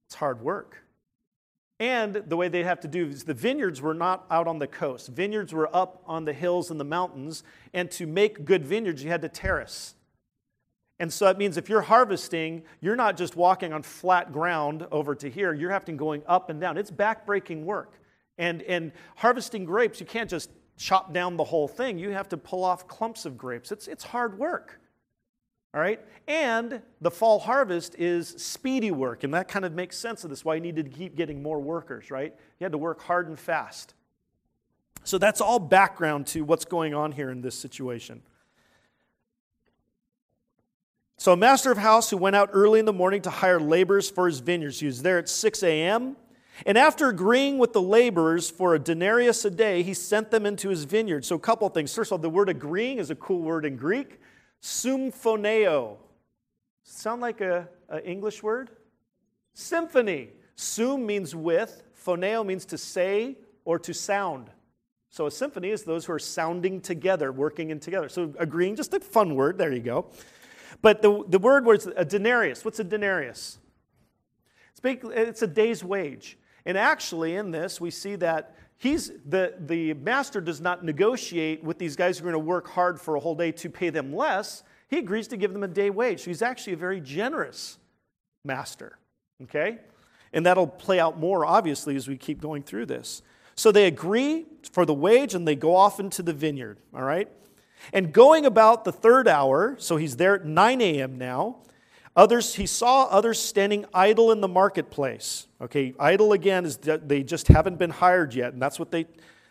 it's 0.09 0.17
hard 0.17 0.43
work. 0.43 0.83
And 1.81 2.17
the 2.27 2.37
way 2.37 2.49
they'd 2.49 2.65
have 2.65 2.81
to 2.81 2.89
do 2.89 3.07
is 3.07 3.25
the 3.25 3.35
vineyards 3.35 3.81
were 3.81 3.95
not 3.95 4.27
out 4.31 4.49
on 4.49 4.59
the 4.59 4.67
coast. 4.67 5.09
Vineyards 5.09 5.53
were 5.53 5.75
up 5.75 6.03
on 6.07 6.25
the 6.25 6.33
hills 6.33 6.71
and 6.71 6.81
the 6.81 6.85
mountains. 6.85 7.45
And 7.73 7.91
to 7.93 8.07
make 8.07 8.45
good 8.45 8.67
vineyards, 8.67 9.03
you 9.05 9.11
had 9.11 9.23
to 9.23 9.29
terrace. 9.29 9.95
And 10.99 11.13
so 11.13 11.27
that 11.27 11.39
means 11.39 11.57
if 11.57 11.69
you're 11.69 11.83
harvesting, 11.83 12.65
you're 12.81 12.97
not 12.97 13.17
just 13.17 13.37
walking 13.37 13.73
on 13.73 13.83
flat 13.83 14.33
ground 14.33 14.87
over 14.91 15.15
to 15.15 15.31
here, 15.31 15.55
you're 15.55 15.71
having 15.71 15.97
going 15.97 16.23
up 16.27 16.51
and 16.51 16.61
down. 16.61 16.77
It's 16.77 16.91
backbreaking 16.91 17.63
work. 17.63 17.93
And, 18.37 18.63
and 18.63 18.93
harvesting 19.17 19.65
grapes, 19.65 20.01
you 20.01 20.07
can't 20.07 20.29
just 20.29 20.51
chop 20.77 21.13
down 21.13 21.37
the 21.37 21.45
whole 21.45 21.69
thing. 21.69 21.99
You 21.99 22.11
have 22.11 22.29
to 22.31 22.37
pull 22.37 22.65
off 22.65 22.89
clumps 22.89 23.25
of 23.25 23.39
grapes. 23.39 23.71
It's, 23.71 23.87
it's 23.87 24.03
hard 24.03 24.39
work. 24.39 24.81
All 25.75 25.81
right? 25.81 26.01
And 26.27 26.83
the 27.01 27.11
fall 27.11 27.39
harvest 27.39 27.95
is 27.99 28.29
speedy 28.29 28.91
work, 28.91 29.25
and 29.25 29.35
that 29.35 29.49
kind 29.49 29.65
of 29.65 29.73
makes 29.73 29.99
sense 29.99 30.25
of 30.25 30.31
this, 30.31 30.45
why 30.45 30.55
you 30.55 30.61
needed 30.61 30.91
to 30.91 30.97
keep 30.97 31.17
getting 31.17 31.43
more 31.43 31.61
workers, 31.61 32.11
right? 32.11 32.35
You 32.59 32.65
had 32.65 32.73
to 32.73 32.79
work 32.79 33.03
hard 33.03 33.29
and 33.29 33.39
fast. 33.39 33.95
So 35.05 35.19
that's 35.19 35.41
all 35.41 35.59
background 35.59 36.27
to 36.29 36.43
what's 36.43 36.65
going 36.65 36.95
on 36.95 37.13
here 37.13 37.31
in 37.31 37.41
this 37.41 37.55
situation. 37.55 38.23
So, 41.21 41.33
a 41.33 41.37
master 41.37 41.73
of 41.73 41.79
house 41.79 42.11
who 42.11 42.17
went 42.17 42.37
out 42.37 42.51
early 42.53 42.79
in 42.79 42.85
the 42.85 42.93
morning 42.93 43.23
to 43.23 43.31
hire 43.31 43.59
laborers 43.59 44.09
for 44.09 44.29
his 44.29 44.39
vineyards. 44.39 44.79
He 44.79 44.87
was 44.87 45.03
there 45.03 45.19
at 45.19 45.29
6 45.29 45.63
a.m. 45.65 46.17
And 46.65 46.79
after 46.79 47.09
agreeing 47.09 47.59
with 47.59 47.73
the 47.73 47.83
laborers 47.83 48.51
for 48.51 48.75
a 48.75 48.79
denarius 48.79 49.45
a 49.45 49.51
day, 49.51 49.83
he 49.83 49.95
sent 49.95 50.31
them 50.31 50.47
into 50.47 50.69
his 50.69 50.85
vineyard. 50.85 51.25
So, 51.25 51.35
a 51.35 51.41
couple 51.41 51.69
things. 51.71 51.93
First 51.93 52.09
of 52.09 52.13
all, 52.13 52.19
the 52.19 52.31
word 52.31 52.49
agreeing 52.49 52.99
is 52.99 53.11
a 53.11 53.17
cool 53.17 53.41
word 53.41 53.65
in 53.65 53.77
Greek. 53.77 54.21
Symphoneo. 54.63 55.97
Sound 56.83 57.21
like 57.21 57.41
a, 57.41 57.69
English 58.05 58.43
word? 58.43 58.71
Symphony. 59.55 60.31
Sum 60.57 61.07
means 61.07 61.35
with, 61.35 61.85
phoneo 62.05 62.45
means 62.45 62.65
to 62.67 62.79
say 62.79 63.37
or 63.65 63.79
to 63.79 63.95
sound. 63.95 64.51
So 65.11 65.27
a 65.27 65.31
symphony 65.31 65.71
is 65.71 65.85
those 65.85 66.05
who 66.05 66.13
are 66.13 66.19
sounding 66.19 66.81
together, 66.81 67.33
working 67.33 67.71
in 67.71 67.81
together. 67.81 68.09
So 68.09 68.35
agreeing, 68.39 68.77
just 68.77 68.93
a 68.95 69.01
fun 69.01 69.35
word, 69.35 69.59
there 69.59 69.73
you 69.73 69.81
go. 69.81 70.11
But 70.83 71.03
the, 71.03 71.25
the 71.29 71.39
word 71.39 71.65
was 71.65 71.87
a 71.97 72.05
denarius. 72.05 72.65
What's 72.65 72.79
a 72.79 72.85
denarius? 72.85 73.59
It's, 74.77 75.05
it's 75.05 75.43
a 75.43 75.47
day's 75.47 75.83
wage. 75.83 76.39
And 76.65 76.77
actually, 76.77 77.37
in 77.37 77.51
this, 77.51 77.81
we 77.81 77.91
see 77.91 78.17
that 78.17 78.55
he's 78.79 79.11
the, 79.27 79.55
the 79.59 79.95
master 79.95 80.41
does 80.41 80.61
not 80.61 80.85
negotiate 80.85 81.63
with 81.63 81.79
these 81.79 81.97
guys 81.97 82.19
who 82.19 82.25
are 82.27 82.33
going 82.33 82.43
to 82.43 82.49
work 82.49 82.69
hard 82.69 83.01
for 83.01 83.17
a 83.17 83.21
whole 83.21 83.35
day 83.35 83.53
to 83.53 83.69
pay 83.69 83.91
them 83.91 84.15
less. 84.15 84.63
He 84.89 84.99
agrees 84.99 85.29
to 85.29 85.37
give 85.37 85.53
them 85.53 85.63
a 85.63 85.69
day 85.69 85.91
wage. 85.91 86.21
So 86.21 86.31
he's 86.31 86.43
actually 86.43 86.73
a 86.73 86.79
very 86.79 87.01
generous 87.01 87.79
master. 88.45 88.99
Okay? 89.43 89.79
And 90.33 90.47
that'll 90.47 90.67
play 90.67 90.99
out 90.99 91.19
more, 91.19 91.45
obviously, 91.45 91.97
as 91.97 92.09
we 92.09 92.17
keep 92.17 92.41
going 92.41 92.63
through 92.63 92.87
this. 92.87 93.23
So 93.55 93.73
they 93.73 93.87
agree 93.87 94.47
for 94.73 94.87
the 94.87 94.95
wage 94.95 95.35
and 95.35 95.47
they 95.47 95.57
go 95.57 95.75
off 95.75 96.01
into 96.01 96.23
the 96.23 96.33
vineyard. 96.33 96.79
All 96.95 97.03
right? 97.03 97.29
And 97.93 98.13
going 98.13 98.47
about 98.47 98.85
the 98.85 98.93
third 98.93 99.29
hour, 99.29 99.77
so 99.79 99.97
he's 99.97 100.17
there 100.17 100.35
at 100.35 100.45
9 100.45 100.81
a.m. 100.81 101.19
now, 101.19 101.59
others 102.19 102.57
he 102.57 102.67
saw 102.67 103.05
others 103.05 103.39
standing 103.39 103.87
idle 103.95 104.33
in 104.33 104.41
the 104.41 104.49
marketplace. 104.49 105.47
Okay, 105.61 105.95
idle 105.99 106.33
again 106.33 106.67
is 106.67 106.77
they 106.77 107.23
just 107.23 107.49
haven't 107.49 107.79
been 107.79 107.91
hired 107.91 108.35
yet, 108.35 108.53
and 108.53 108.61
that's 108.61 108.79
what 108.79 108.91
they 108.91 109.07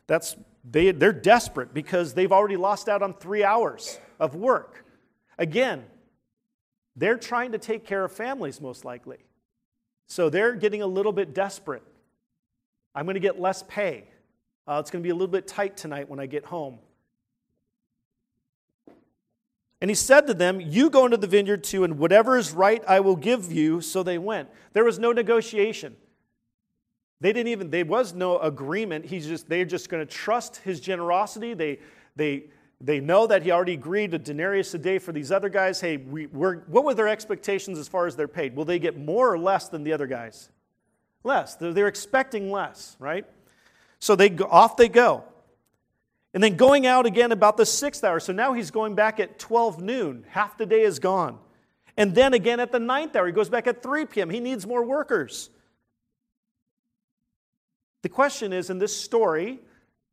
that's 0.06 0.36
they, 0.70 0.92
they're 0.92 1.14
desperate 1.14 1.74
because 1.74 2.14
they've 2.14 2.32
already 2.32 2.58
lost 2.58 2.90
out 2.90 3.02
on 3.02 3.14
three 3.14 3.44
hours 3.44 4.00
of 4.20 4.36
work. 4.36 4.86
Again, 5.38 5.86
they're 6.96 7.18
trying 7.18 7.54
to 7.54 7.58
take 7.58 7.86
care 7.86 8.04
of 8.04 8.12
families, 8.12 8.60
most 8.60 8.84
likely. 8.84 9.18
So 10.08 10.30
they're 10.30 10.56
getting 10.56 10.82
a 10.82 10.88
little 10.88 11.14
bit 11.14 11.34
desperate. 11.34 11.84
I'm 12.94 13.06
going 13.06 13.14
to 13.14 13.22
get 13.22 13.40
less 13.40 13.64
pay. 13.68 14.10
Uh, 14.68 14.80
it's 14.82 14.92
going 14.92 15.02
to 15.02 15.08
be 15.08 15.12
a 15.12 15.16
little 15.16 15.28
bit 15.28 15.48
tight 15.48 15.78
tonight 15.78 16.10
when 16.10 16.20
I 16.20 16.26
get 16.26 16.44
home. 16.44 16.80
And 19.80 19.92
he 19.92 19.96
said 19.96 20.28
to 20.28 20.34
them, 20.34 20.60
You 20.60 20.90
go 20.90 21.06
into 21.06 21.18
the 21.18 21.28
vineyard 21.28 21.64
too, 21.64 21.84
and 21.84 22.00
whatever 22.00 22.38
is 22.38 22.52
right 22.52 22.84
I 22.88 23.00
will 23.00 23.16
give 23.16 23.52
you. 23.52 23.82
So 23.82 24.04
they 24.04 24.18
went. 24.18 24.50
There 24.74 24.84
was 24.84 25.00
no 25.00 25.12
negotiation. 25.12 25.96
They 27.20 27.34
didn't 27.34 27.48
even, 27.48 27.70
there 27.70 27.86
was 27.86 28.14
no 28.14 28.38
agreement. 28.40 29.06
He's 29.06 29.28
just, 29.28 29.50
they're 29.50 29.66
just 29.66 29.90
going 29.90 30.06
to 30.06 30.12
trust 30.12 30.58
his 30.58 30.80
generosity. 30.80 31.56
They, 31.56 31.80
they, 32.16 32.46
they 32.80 33.00
know 33.00 33.26
that 33.26 33.42
he 33.42 33.52
already 33.52 33.74
agreed 33.74 34.14
a 34.14 34.20
denarius 34.20 34.74
a 34.76 34.78
day 34.78 35.00
for 35.00 35.12
these 35.12 35.32
other 35.32 35.50
guys. 35.50 35.82
Hey, 35.82 35.98
we, 35.98 36.28
we're, 36.28 36.58
what 36.66 36.84
were 36.84 36.94
their 36.94 37.08
expectations 37.08 37.80
as 37.80 37.88
far 37.88 38.06
as 38.06 38.16
they're 38.16 38.28
paid? 38.28 38.56
Will 38.56 38.66
they 38.66 38.78
get 38.78 39.00
more 39.00 39.32
or 39.32 39.40
less 39.40 39.68
than 39.68 39.84
the 39.84 39.94
other 39.94 40.06
guys? 40.06 40.50
Less. 41.24 41.56
They're, 41.56 41.74
they're 41.74 41.88
expecting 41.88 42.52
less, 42.52 42.96
right? 43.00 43.26
So 44.00 44.16
they 44.16 44.30
off 44.38 44.78
they 44.78 44.90
go. 44.90 45.24
And 46.34 46.44
then 46.44 46.56
going 46.56 46.86
out 46.86 47.06
again 47.06 47.32
about 47.32 47.58
the 47.58 47.66
sixth 47.66 48.04
hour. 48.04 48.20
So 48.20 48.34
now 48.34 48.54
he's 48.54 48.70
going 48.70 48.96
back 48.96 49.20
at 49.20 49.40
12 49.40 49.82
noon. 49.82 50.26
Half 50.30 50.58
the 50.58 50.66
day 50.66 50.82
is 50.82 51.00
gone. 51.00 51.40
And 51.96 52.14
then 52.14 52.34
again 52.34 52.60
at 52.60 52.72
the 52.72 52.80
ninth 52.80 53.16
hour. 53.16 53.26
He 53.26 53.32
goes 53.32 53.50
back 53.50 53.66
at 53.66 53.82
3 53.82 54.06
p.m. 54.06 54.30
He 54.30 54.40
needs 54.40 54.68
more 54.68 54.84
workers. 54.84 55.50
The 58.04 58.10
question 58.10 58.54
is 58.54 58.70
in 58.70 58.78
this 58.78 58.96
story 58.96 59.60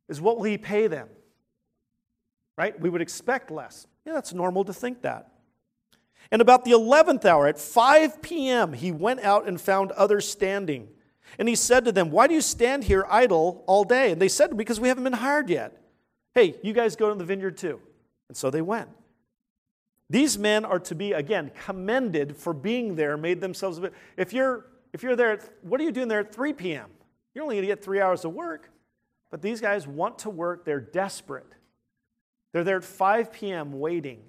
is 0.09 0.19
what 0.19 0.37
will 0.37 0.45
he 0.45 0.57
pay 0.57 0.87
them? 0.87 1.09
Right? 2.57 2.79
We 2.79 2.89
would 2.89 3.01
expect 3.01 3.51
less. 3.51 3.85
Yeah, 4.05 4.13
that's 4.13 4.33
normal 4.33 4.63
to 4.65 4.73
think 4.73 5.01
that. 5.01 5.31
And 6.31 6.41
about 6.41 6.65
the 6.65 6.71
11th 6.71 7.25
hour, 7.25 7.47
at 7.47 7.59
5 7.59 8.21
p.m., 8.21 8.73
he 8.73 8.91
went 8.91 9.19
out 9.21 9.47
and 9.47 9.59
found 9.61 9.91
others 9.91 10.27
standing. 10.27 10.87
And 11.37 11.47
he 11.47 11.55
said 11.55 11.85
to 11.85 11.91
them, 11.91 12.11
Why 12.11 12.27
do 12.27 12.33
you 12.33 12.41
stand 12.41 12.85
here 12.85 13.05
idle 13.09 13.63
all 13.67 13.83
day? 13.83 14.11
And 14.11 14.21
they 14.21 14.27
said, 14.27 14.55
Because 14.57 14.79
we 14.79 14.87
haven't 14.87 15.03
been 15.03 15.13
hired 15.13 15.49
yet. 15.49 15.84
Hey, 16.35 16.55
you 16.61 16.73
guys 16.73 16.97
go 16.97 17.09
to 17.09 17.15
the 17.15 17.23
vineyard 17.23 17.57
too. 17.57 17.79
And 18.27 18.35
so 18.35 18.51
they 18.51 18.61
went. 18.61 18.89
These 20.09 20.37
men 20.37 20.65
are 20.65 20.79
to 20.79 20.93
be, 20.93 21.13
again, 21.13 21.49
commended 21.65 22.35
for 22.37 22.53
being 22.53 22.95
there, 22.95 23.17
made 23.17 23.41
themselves. 23.41 23.79
If 24.17 24.33
you're, 24.33 24.67
if 24.93 25.01
you're 25.01 25.15
there, 25.15 25.39
what 25.61 25.79
are 25.81 25.83
you 25.83 25.91
doing 25.91 26.09
there 26.09 26.19
at 26.19 26.35
3 26.35 26.53
p.m.? 26.53 26.89
You're 27.33 27.43
only 27.43 27.55
going 27.55 27.63
to 27.63 27.67
get 27.67 27.83
three 27.83 28.01
hours 28.01 28.25
of 28.25 28.33
work. 28.33 28.69
But 29.31 29.41
these 29.41 29.59
guys 29.59 29.87
want 29.87 30.19
to 30.19 30.29
work, 30.29 30.65
they're 30.65 30.79
desperate. 30.79 31.51
They're 32.53 32.63
there 32.63 32.77
at 32.77 32.83
5 32.83 33.33
p.m. 33.33 33.79
waiting. 33.79 34.21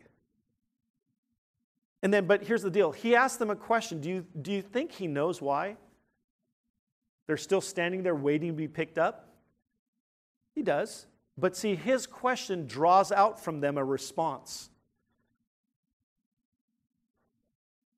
And 2.02 2.14
then, 2.14 2.26
but 2.26 2.44
here's 2.44 2.62
the 2.62 2.70
deal. 2.70 2.92
He 2.92 3.14
asked 3.14 3.38
them 3.38 3.50
a 3.50 3.56
question. 3.56 4.00
Do 4.00 4.08
you, 4.08 4.26
do 4.40 4.52
you 4.52 4.62
think 4.62 4.92
he 4.92 5.06
knows 5.06 5.42
why? 5.42 5.76
They're 7.26 7.36
still 7.36 7.60
standing 7.60 8.02
there 8.02 8.14
waiting 8.14 8.50
to 8.50 8.54
be 8.54 8.68
picked 8.68 8.98
up? 8.98 9.28
He 10.54 10.62
does. 10.62 11.06
But 11.38 11.56
see, 11.56 11.74
his 11.74 12.06
question 12.06 12.66
draws 12.66 13.12
out 13.12 13.42
from 13.42 13.60
them 13.60 13.76
a 13.76 13.84
response. 13.84 14.70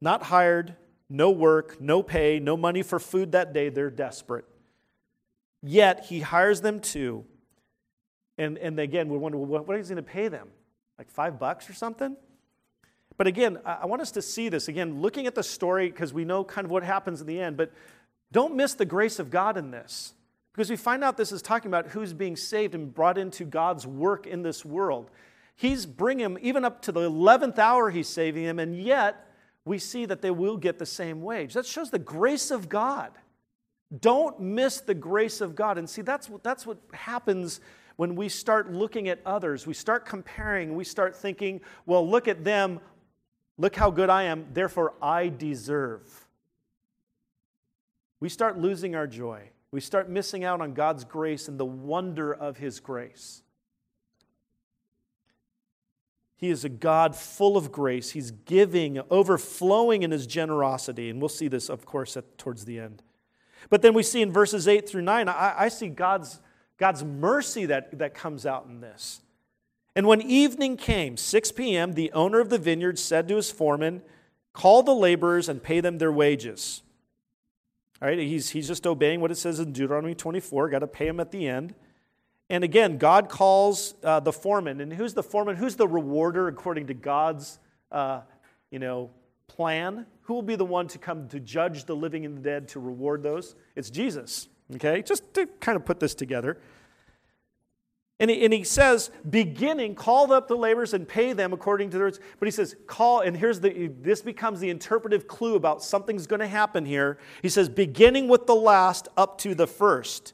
Not 0.01 0.25
hired, 0.25 0.77
no 1.09 1.31
work, 1.31 1.81
no 1.81 2.03
pay, 2.03 2.41
no 2.41 2.57
money 2.57 2.83
for 2.83 2.99
food 2.99 3.33
that 3.33 3.53
day. 3.53 3.69
They're 3.69 3.91
desperate. 3.91 4.45
Yet 5.63 6.07
he 6.07 6.21
hires 6.21 6.61
them 6.61 6.81
too. 6.81 7.25
And, 8.37 8.59
and 8.59 8.79
again, 8.79 9.09
we 9.09 9.19
wonder, 9.19 9.39
well, 9.39 9.65
what 9.65 9.77
is 9.79 9.89
he 9.89 9.95
going 9.95 10.05
to 10.05 10.11
pay 10.11 10.29
them? 10.29 10.49
Like 10.99 11.11
five 11.11 11.39
bucks 11.39 11.69
or 11.69 11.75
something? 11.75 12.17
But 13.17 13.27
again, 13.27 13.59
I 13.65 13.87
want 13.87 14.01
us 14.01 14.13
to 14.13 14.23
see 14.23 14.49
this. 14.49 14.69
Again, 14.69 15.01
looking 15.01 15.27
at 15.27 15.35
the 15.35 15.43
story, 15.43 15.91
because 15.91 16.13
we 16.13 16.25
know 16.25 16.45
kind 16.45 16.65
of 16.65 16.71
what 16.71 16.85
happens 16.85 17.21
in 17.21 17.27
the 17.27 17.41
end, 17.41 17.57
but 17.57 17.73
don't 18.31 18.55
miss 18.55 18.75
the 18.75 18.85
grace 18.85 19.19
of 19.19 19.31
God 19.31 19.57
in 19.57 19.73
this. 19.73 20.15
Because 20.59 20.71
we 20.71 20.77
find 20.77 21.05
out 21.05 21.17
this 21.17 21.31
is 21.31 21.41
talking 21.41 21.69
about 21.69 21.87
who's 21.87 22.13
being 22.13 22.35
saved 22.35 22.75
and 22.75 22.93
brought 22.93 23.17
into 23.17 23.45
God's 23.45 23.87
work 23.87 24.27
in 24.27 24.43
this 24.43 24.65
world. 24.65 25.09
He's 25.55 25.87
bringing 25.87 26.37
even 26.43 26.65
up 26.65 26.83
to 26.83 26.91
the 26.91 27.09
11th 27.09 27.61
hour, 27.61 27.91
he's 27.91 28.09
saving 28.09 28.45
them, 28.45 28.59
and 28.59 28.77
yet 28.77 29.25
we 29.65 29.79
see 29.79 30.05
that 30.07 30.21
they 30.21 30.33
will 30.33 30.57
get 30.57 30.81
the 30.81 30.85
same 30.85 31.23
wage. 31.23 31.55
That 31.55 31.65
shows 31.65 31.91
the 31.91 32.01
grace 32.01 32.51
of 32.51 32.69
God. 32.69 33.13
Don't 34.01 34.41
miss 34.41 34.81
the 34.81 34.95
grace 34.95 35.41
of 35.41 35.55
God. 35.55 35.79
And 35.79 35.89
see, 35.89 36.03
that's 36.03 36.29
what, 36.29 36.43
that's 36.43 36.67
what 36.67 36.79
happens 36.93 37.61
when 37.95 38.17
we 38.17 38.29
start 38.29 38.73
looking 38.73 39.09
at 39.09 39.21
others. 39.25 39.65
We 39.65 39.75
start 39.75 40.07
comparing. 40.07 40.75
We 40.75 40.83
start 40.83 41.15
thinking, 41.15 41.61
well, 41.87 42.05
look 42.05 42.27
at 42.27 42.43
them. 42.43 42.81
Look 43.59 43.77
how 43.77 43.93
good 43.93 44.11
I 44.11 44.25
am. 44.25 44.49
Therefore, 44.53 44.95
I 45.01 45.29
deserve. 45.29 46.27
We 48.19 48.29
start 48.29 48.59
losing 48.59 48.97
our 48.97 49.07
joy. 49.07 49.51
We 49.71 49.81
start 49.81 50.09
missing 50.09 50.45
out 50.45 50.61
on 50.61 50.73
God's 50.73 51.05
grace 51.05 51.49
and 51.49 51.59
the 51.59 51.67
wonder 51.67 52.33
of 52.33 52.57
His 52.57 52.81
grace. 52.81 53.43
He 56.37 56.51
is 56.51 56.65
a 56.65 56.69
God 56.69 57.17
full 57.17 57.57
of 57.57 57.73
grace. 57.73 58.11
He's 58.11 58.31
giving, 58.31 59.01
overflowing 59.11 60.03
in 60.05 60.11
His 60.11 60.27
generosity. 60.27 61.11
And 61.11 61.21
we'll 61.21 61.29
see 61.29 61.49
this, 61.49 61.69
of 61.69 61.85
course, 61.85 62.17
at, 62.17 62.39
towards 62.39 62.65
the 62.65 62.79
end. 62.79 63.03
But 63.71 63.83
then 63.83 63.93
we 63.93 64.03
see 64.03 64.23
in 64.23 64.33
verses 64.33 64.69
8 64.69 64.89
through 64.89 65.03
9, 65.03 65.29
I, 65.29 65.55
I 65.59 65.69
see 65.69 65.89
God's, 65.89 66.41
God's 66.79 67.05
mercy 67.05 67.67
that, 67.67 67.99
that 67.99 68.15
comes 68.15 68.47
out 68.47 68.67
in 68.67 68.81
this. 68.81 69.21
And 69.97 70.07
when 70.07 70.23
evening 70.23 70.77
came, 70.77 71.17
6 71.17 71.53
p.m., 71.53 71.95
the 71.95 72.13
owner 72.13 72.39
of 72.39 72.51
the 72.51 72.59
vineyard 72.59 72.99
said 73.01 73.27
to 73.29 73.37
his 73.37 73.51
foreman, 73.51 74.03
Call 74.53 74.83
the 74.83 74.95
laborers 74.95 75.49
and 75.49 75.63
pay 75.63 75.81
them 75.81 75.99
their 75.99 76.13
wages. 76.13 76.83
All 78.01 78.09
right, 78.09 78.19
he's, 78.19 78.51
he's 78.51 78.69
just 78.69 78.87
obeying 78.87 79.21
what 79.21 79.31
it 79.31 79.37
says 79.37 79.59
in 79.59 79.73
Deuteronomy 79.73 80.15
24, 80.15 80.69
got 80.69 80.79
to 80.81 80.87
pay 80.87 81.09
him 81.09 81.19
at 81.19 81.33
the 81.33 81.49
end. 81.49 81.75
And 82.51 82.65
again, 82.65 82.97
God 82.97 83.29
calls 83.29 83.95
uh, 84.03 84.21
the 84.21 84.33
foreman. 84.33 84.81
And 84.81 84.93
who's 84.93 85.15
the 85.15 85.23
foreman? 85.23 85.57
Who's 85.57 85.77
the 85.77 85.89
rewarder 85.89 86.49
according 86.49 86.87
to 86.87 86.95
God's 86.95 87.59
uh, 87.91 88.21
you 88.71 88.79
know, 88.79 89.11
plan? 89.49 90.07
Who 90.23 90.35
will 90.35 90.43
be 90.43 90.57
the 90.57 90.65
one 90.65 90.87
to 90.89 90.99
come 90.99 91.29
to 91.29 91.41
judge 91.41 91.85
the 91.85 91.97
living 91.97 92.25
and 92.25 92.39
the 92.39 92.41
dead 92.41 92.69
to 92.69 92.81
reward 92.81 93.23
those? 93.23 93.55
It's 93.75 93.91
Jesus. 93.91 94.49
Okay? 94.77 95.03
Just 95.03 95.35
to 95.35 95.47
kind 95.61 95.77
of 95.77 95.85
put 95.85 96.01
this 96.01 96.15
together. 96.15 96.59
And 98.21 98.31
he, 98.31 98.45
and 98.45 98.53
he 98.53 98.65
says, 98.65 99.11
beginning, 99.31 99.95
call 99.95 100.33
up 100.33 100.49
the 100.49 100.57
laborers 100.57 100.93
and 100.93 101.07
pay 101.07 101.33
them 101.33 101.53
according 101.53 101.91
to 101.91 101.99
their. 101.99 102.11
But 102.41 102.47
he 102.47 102.51
says, 102.51 102.75
call, 102.87 103.21
and 103.21 103.37
here's 103.37 103.61
the, 103.61 103.93
this 104.01 104.23
becomes 104.23 104.59
the 104.59 104.71
interpretive 104.71 105.29
clue 105.29 105.55
about 105.55 105.85
something's 105.85 106.27
going 106.27 106.41
to 106.41 106.49
happen 106.49 106.85
here. 106.85 107.19
He 107.43 107.49
says, 107.49 107.69
beginning 107.69 108.27
with 108.27 108.47
the 108.47 108.57
last 108.57 109.07
up 109.17 109.39
to 109.39 109.55
the 109.55 109.69
first. 109.69 110.33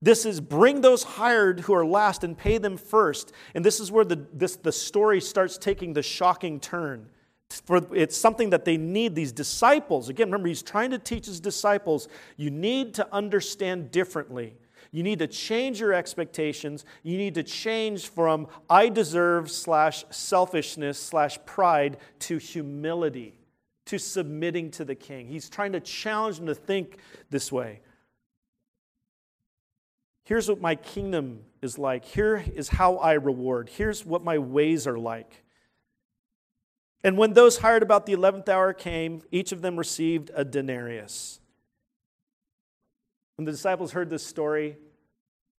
This 0.00 0.24
is 0.24 0.40
bring 0.40 0.80
those 0.80 1.02
hired 1.02 1.60
who 1.60 1.74
are 1.74 1.84
last 1.84 2.24
and 2.24 2.36
pay 2.36 2.58
them 2.58 2.76
first. 2.78 3.32
And 3.54 3.64
this 3.64 3.80
is 3.80 3.92
where 3.92 4.04
the, 4.04 4.26
this, 4.32 4.56
the 4.56 4.72
story 4.72 5.20
starts 5.20 5.58
taking 5.58 5.92
the 5.92 6.02
shocking 6.02 6.58
turn 6.58 7.10
for 7.50 7.82
it's 7.94 8.16
something 8.16 8.50
that 8.50 8.64
they 8.64 8.76
need 8.76 9.14
these 9.14 9.30
disciples 9.30 10.08
again 10.08 10.26
remember 10.26 10.48
he's 10.48 10.62
trying 10.62 10.90
to 10.90 10.98
teach 10.98 11.26
his 11.26 11.40
disciples 11.40 12.08
you 12.36 12.50
need 12.50 12.94
to 12.94 13.06
understand 13.14 13.90
differently 13.90 14.56
you 14.94 15.02
need 15.02 15.18
to 15.18 15.26
change 15.26 15.80
your 15.80 15.92
expectations. 15.92 16.84
You 17.02 17.18
need 17.18 17.34
to 17.34 17.42
change 17.42 18.06
from 18.06 18.46
i 18.70 18.88
deserve 18.88 19.50
slash 19.50 20.04
selfishness 20.10 21.00
slash 21.00 21.36
pride 21.44 21.96
to 22.20 22.38
humility 22.38 23.34
to 23.86 23.98
submitting 23.98 24.70
to 24.70 24.84
the 24.84 24.94
king. 24.94 25.26
He's 25.26 25.48
trying 25.48 25.72
to 25.72 25.80
challenge 25.80 26.36
them 26.36 26.46
to 26.46 26.54
think 26.54 26.98
this 27.28 27.50
way. 27.50 27.80
Here's 30.26 30.48
what 30.48 30.60
my 30.60 30.76
kingdom 30.76 31.40
is 31.60 31.76
like. 31.76 32.04
Here 32.04 32.44
is 32.54 32.68
how 32.68 32.98
i 32.98 33.14
reward. 33.14 33.70
Here's 33.70 34.06
what 34.06 34.22
my 34.22 34.38
ways 34.38 34.86
are 34.86 34.98
like. 34.98 35.42
And 37.02 37.18
when 37.18 37.32
those 37.32 37.58
hired 37.58 37.82
about 37.82 38.06
the 38.06 38.14
11th 38.14 38.48
hour 38.48 38.72
came, 38.72 39.22
each 39.32 39.50
of 39.50 39.60
them 39.60 39.76
received 39.76 40.30
a 40.36 40.44
denarius. 40.44 41.40
When 43.36 43.44
the 43.44 43.50
disciples 43.50 43.90
heard 43.90 44.08
this 44.08 44.24
story, 44.24 44.76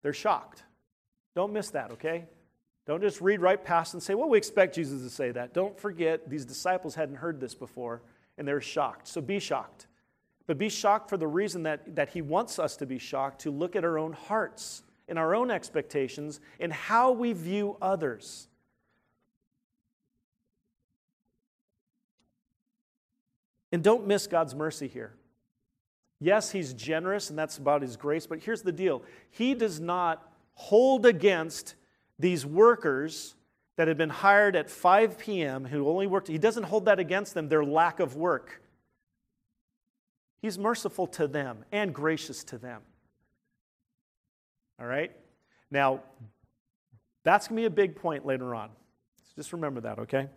they're 0.04 0.12
shocked. 0.12 0.62
Don't 1.34 1.52
miss 1.52 1.70
that, 1.70 1.90
okay? 1.92 2.26
Don't 2.86 3.00
just 3.00 3.22
read 3.22 3.40
right 3.40 3.62
past 3.62 3.94
and 3.94 4.02
say, 4.02 4.14
well, 4.14 4.28
we 4.28 4.36
expect 4.36 4.74
Jesus 4.74 5.00
to 5.00 5.08
say 5.08 5.30
that. 5.30 5.54
Don't 5.54 5.80
forget, 5.80 6.28
these 6.28 6.44
disciples 6.44 6.94
hadn't 6.94 7.16
heard 7.16 7.40
this 7.40 7.54
before, 7.54 8.02
and 8.36 8.46
they're 8.46 8.60
shocked. 8.60 9.08
So 9.08 9.22
be 9.22 9.38
shocked. 9.38 9.86
But 10.46 10.58
be 10.58 10.68
shocked 10.68 11.08
for 11.08 11.16
the 11.16 11.26
reason 11.26 11.62
that, 11.62 11.96
that 11.96 12.10
he 12.10 12.20
wants 12.20 12.58
us 12.58 12.76
to 12.76 12.86
be 12.86 12.98
shocked 12.98 13.40
to 13.40 13.50
look 13.50 13.74
at 13.74 13.82
our 13.82 13.96
own 13.98 14.12
hearts 14.12 14.82
and 15.08 15.18
our 15.18 15.34
own 15.34 15.50
expectations 15.50 16.38
and 16.60 16.70
how 16.70 17.10
we 17.12 17.32
view 17.32 17.78
others. 17.80 18.48
And 23.72 23.82
don't 23.82 24.06
miss 24.06 24.26
God's 24.26 24.54
mercy 24.54 24.86
here. 24.86 25.14
Yes, 26.20 26.52
He's 26.52 26.72
generous, 26.72 27.30
and 27.30 27.38
that's 27.38 27.58
about 27.58 27.82
His 27.82 27.96
grace, 27.96 28.26
but 28.26 28.40
here's 28.40 28.62
the 28.62 28.72
deal 28.72 29.02
He 29.30 29.54
does 29.54 29.80
not 29.80 30.30
hold 30.54 31.06
against 31.06 31.74
these 32.18 32.46
workers 32.46 33.34
that 33.76 33.88
had 33.88 33.98
been 33.98 34.10
hired 34.10 34.54
at 34.54 34.70
5 34.70 35.18
p.m. 35.18 35.64
who 35.64 35.88
only 35.88 36.06
worked, 36.06 36.28
He 36.28 36.38
doesn't 36.38 36.64
hold 36.64 36.84
that 36.84 36.98
against 36.98 37.34
them, 37.34 37.48
their 37.48 37.64
lack 37.64 38.00
of 38.00 38.16
work. 38.16 38.62
He's 40.40 40.58
merciful 40.58 41.06
to 41.08 41.26
them 41.26 41.64
and 41.72 41.94
gracious 41.94 42.44
to 42.44 42.58
them. 42.58 42.82
All 44.78 44.86
right? 44.86 45.10
Now, 45.70 46.02
that's 47.22 47.48
going 47.48 47.56
to 47.56 47.62
be 47.62 47.66
a 47.66 47.70
big 47.70 47.96
point 47.96 48.26
later 48.26 48.54
on. 48.54 48.68
So 49.24 49.32
just 49.36 49.52
remember 49.52 49.80
that, 49.80 50.00
okay? 50.00 50.28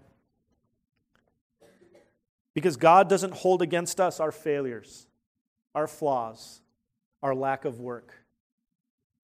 Because 2.54 2.78
God 2.78 3.10
doesn't 3.10 3.34
hold 3.34 3.62
against 3.62 4.00
us 4.00 4.20
our 4.20 4.32
failures, 4.32 5.07
our 5.78 5.86
flaws, 5.86 6.60
our 7.22 7.36
lack 7.36 7.64
of 7.64 7.80
work. 7.80 8.12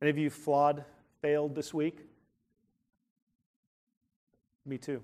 Any 0.03 0.11
of 0.11 0.19
you 0.19 0.29
flawed, 0.29 0.85
failed 1.19 1.55
this 1.55 1.73
week? 1.73 1.97
Me 4.63 4.77
too. 4.77 5.01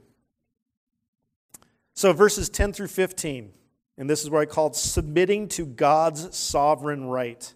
So, 1.96 2.14
verses 2.14 2.50
10 2.50 2.74
through 2.74 2.90
15, 2.90 3.52
and 3.98 4.08
this 4.08 4.22
is 4.22 4.30
where 4.30 4.44
I 4.44 4.46
called 4.46 4.76
submitting 4.76 5.48
to 5.50 5.66
God's 5.66 6.38
sovereign 6.38 7.06
right. 7.06 7.52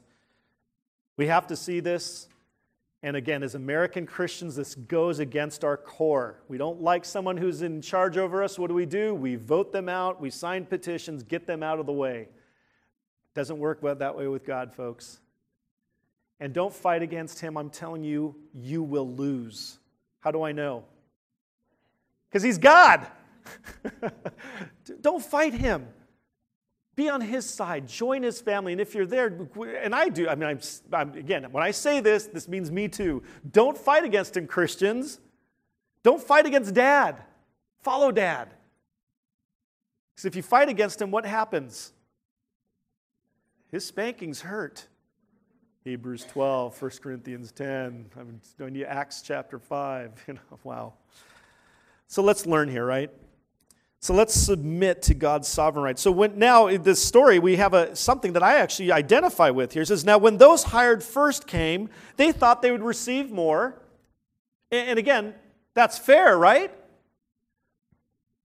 We 1.15 1.27
have 1.27 1.45
to 1.47 1.56
see 1.56 1.79
this 1.79 2.27
and 3.06 3.17
again, 3.17 3.43
as 3.43 3.53
American 3.53 4.06
Christians, 4.06 4.56
this 4.56 4.75
goes 4.75 5.19
against 5.19 5.65
our 5.65 5.75
core. 5.75 6.39
We 6.47 6.58
don't 6.58 6.82
like 6.82 7.03
someone 7.03 7.36
who's 7.36 7.62
in 7.62 7.82
charge 7.82 8.17
over 8.17 8.41
us. 8.41 8.58
What 8.58 8.69
do 8.69 8.73
we 8.73 8.86
do? 8.86 9.13
We 9.13 9.36
vote 9.36 9.73
them 9.73 9.89
out, 9.89 10.21
we 10.21 10.29
sign 10.29 10.65
petitions, 10.65 11.21
get 11.21 11.45
them 11.45 11.62
out 11.62 11.79
of 11.79 11.86
the 11.86 11.91
way. 11.91 12.29
Doesn't 13.36 13.58
work 13.58 13.82
that 13.82 14.15
way 14.15 14.28
with 14.28 14.46
God, 14.46 14.74
folks. 14.74 15.19
And 16.39 16.54
don't 16.54 16.74
fight 16.74 17.02
against 17.02 17.39
Him. 17.39 17.58
I'm 17.58 17.69
telling 17.69 18.04
you, 18.04 18.36
you 18.54 18.84
will 18.84 19.10
lose. 19.10 19.80
How 20.19 20.32
do 20.32 20.43
I 20.43 20.52
know? 20.52 20.84
Because 22.30 22.43
He's 22.43 22.58
God. 22.58 23.08
don't 25.02 25.24
fight 25.24 25.54
Him. 25.54 25.88
Be 26.96 27.10
on 27.10 27.22
his 27.22 27.50
side, 27.50 27.88
join 27.88 28.22
his 28.22 28.39
family. 28.39 28.72
And 28.72 28.80
if 28.80 28.93
you're 28.93 29.08
there, 29.08 29.48
and 29.82 29.96
I 29.96 30.10
do, 30.10 30.30
I 30.30 30.36
mean, 30.36 30.50
I'm, 30.50 30.60
I'm, 30.91 31.13
again, 31.15 31.52
when 31.52 31.63
I 31.63 31.72
say 31.72 32.02
this, 32.02 32.28
this 32.28 32.48
means 32.48 32.69
me 32.69 32.88
too. 32.88 33.24
Don't 33.50 33.76
fight 33.76 34.04
against 34.04 34.38
him, 34.38 34.46
Christians. 34.46 35.19
Don't 36.04 36.22
fight 36.22 36.46
against 36.46 36.74
dad. 36.74 37.24
Follow 37.82 38.12
dad. 38.12 38.50
Because 40.13 40.26
if 40.26 40.36
you 40.36 40.43
fight 40.43 40.69
against 40.69 41.02
him, 41.02 41.10
what 41.10 41.26
happens? 41.26 41.93
His 43.73 43.83
spankings 43.83 44.41
hurt. 44.41 44.86
Hebrews 45.83 46.25
12, 46.25 46.79
1 46.79 46.91
Corinthians 47.01 47.51
10, 47.51 48.05
I'm 48.15 48.39
going 48.59 48.75
to 48.75 48.83
Acts 48.83 49.23
chapter 49.23 49.57
5. 49.57 50.12
You 50.27 50.36
know, 50.36 50.59
wow. 50.63 50.93
So 52.05 52.21
let's 52.21 52.45
learn 52.45 52.69
here, 52.69 52.86
right? 52.86 53.09
So 53.99 54.13
let's 54.13 54.36
submit 54.36 55.01
to 55.03 55.15
God's 55.15 55.47
sovereign 55.47 55.83
right. 55.83 55.97
So 55.97 56.12
when, 56.12 56.38
now 56.38 56.67
in 56.67 56.83
this 56.83 57.03
story, 57.03 57.39
we 57.39 57.55
have 57.55 57.73
a, 57.73 57.95
something 57.95 58.33
that 58.33 58.43
I 58.43 58.59
actually 58.59 58.91
identify 58.91 59.49
with 59.49 59.73
here. 59.73 59.81
It 59.81 59.88
says, 59.88 60.05
Now 60.05 60.19
when 60.19 60.38
those 60.38 60.65
hired 60.65 61.01
first 61.01 61.47
came, 61.47 61.89
they 62.15 62.31
thought 62.31 62.62
they 62.62 62.69
would 62.69 62.83
receive 62.83 63.31
more. 63.31 63.81
And, 64.69 64.89
and 64.89 64.99
again, 64.99 65.33
that's 65.73 65.97
fair, 65.97 66.38
right? 66.38 66.71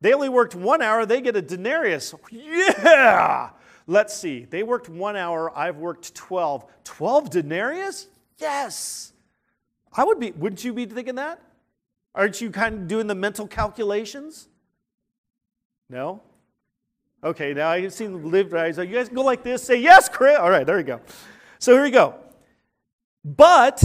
They 0.01 0.15
only 0.15 0.31
worked 0.31 0.55
one 0.55 0.81
hour, 0.81 1.05
they 1.05 1.21
get 1.21 1.37
a 1.37 1.43
denarius. 1.43 2.15
Yeah! 2.31 3.51
Let's 3.89 4.15
see. 4.15 4.45
They 4.45 4.63
worked 4.63 4.91
one 4.91 5.17
hour, 5.17 5.51
I've 5.57 5.79
worked 5.79 6.15
12. 6.15 6.65
12 6.85 7.31
denarius? 7.31 8.07
Yes! 8.37 9.15
I 9.93 10.05
would 10.05 10.21
be, 10.21 10.31
wouldn't 10.33 10.63
you 10.63 10.75
be 10.75 10.85
thinking 10.85 11.15
that? 11.15 11.41
Aren't 12.15 12.41
you 12.43 12.51
kind 12.51 12.75
of 12.75 12.87
doing 12.87 13.07
the 13.07 13.15
mental 13.15 13.47
calculations? 13.47 14.47
No? 15.89 16.21
Okay, 17.25 17.55
now 17.55 17.71
I 17.71 17.89
see 17.89 18.05
them 18.05 18.31
live 18.31 18.53
right. 18.53 18.77
You 18.77 18.87
guys 18.87 19.09
go 19.09 19.23
like 19.23 19.43
this, 19.43 19.63
say 19.63 19.81
yes, 19.81 20.09
Chris. 20.11 20.37
All 20.39 20.51
right, 20.51 20.67
there 20.67 20.77
we 20.77 20.83
go. 20.83 21.01
So 21.59 21.73
here 21.73 21.83
we 21.83 21.91
go. 21.91 22.15
But 23.25 23.83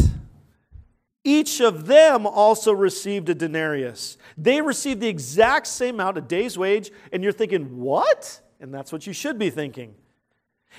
each 1.24 1.62
of 1.62 1.88
them 1.88 2.28
also 2.28 2.74
received 2.74 3.30
a 3.30 3.36
denarius. 3.36 4.18
They 4.38 4.60
received 4.60 5.00
the 5.00 5.08
exact 5.08 5.68
same 5.68 5.96
amount, 5.96 6.18
a 6.18 6.22
day's 6.22 6.58
wage, 6.58 6.92
and 7.14 7.24
you're 7.24 7.32
thinking, 7.32 7.80
what? 7.80 8.42
And 8.64 8.74
that's 8.74 8.94
what 8.94 9.06
you 9.06 9.12
should 9.12 9.38
be 9.38 9.50
thinking. 9.50 9.94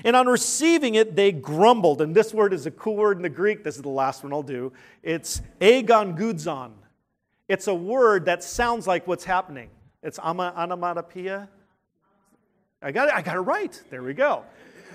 And 0.04 0.16
on 0.16 0.26
receiving 0.26 0.94
it, 0.94 1.14
they 1.14 1.32
grumbled. 1.32 2.00
And 2.00 2.14
this 2.14 2.32
word 2.32 2.54
is 2.54 2.64
a 2.64 2.70
cool 2.70 2.96
word 2.96 3.18
in 3.18 3.22
the 3.22 3.28
Greek. 3.28 3.62
This 3.62 3.76
is 3.76 3.82
the 3.82 3.90
last 3.90 4.24
one 4.24 4.32
I'll 4.32 4.42
do. 4.42 4.72
It's 5.02 5.42
agon 5.60 6.16
It's 7.46 7.66
a 7.66 7.74
word 7.74 8.24
that 8.24 8.42
sounds 8.42 8.86
like 8.86 9.06
what's 9.06 9.24
happening. 9.24 9.68
It's 10.02 10.18
onomatopoeia. 10.18 11.46
I 12.80 12.90
got 12.90 13.08
it. 13.08 13.14
I 13.14 13.20
got 13.20 13.36
it 13.36 13.40
right. 13.40 13.78
There 13.90 14.02
we 14.02 14.14
go. 14.14 14.44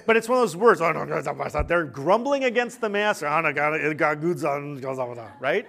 But 0.07 0.17
it's 0.17 0.27
one 0.27 0.39
of 0.39 0.41
those 0.41 0.55
words. 0.55 0.81
Oh, 0.81 1.63
they're 1.67 1.83
grumbling 1.83 2.45
against 2.45 2.81
the 2.81 2.89
master. 2.89 3.27
Oh, 3.27 3.43
right? 5.39 5.67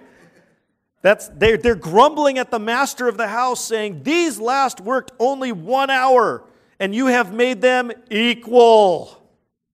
That's 1.03 1.27
they're, 1.27 1.57
they're 1.57 1.75
grumbling 1.75 2.39
at 2.39 2.49
the 2.49 2.59
master 2.59 3.07
of 3.07 3.17
the 3.17 3.27
house, 3.27 3.63
saying, 3.63 4.01
These 4.01 4.39
last 4.39 4.81
worked 4.81 5.11
only 5.19 5.51
one 5.51 5.91
hour, 5.91 6.43
and 6.81 6.95
you 6.95 7.05
have 7.05 7.31
made 7.31 7.61
them 7.61 7.91
equal 8.09 9.15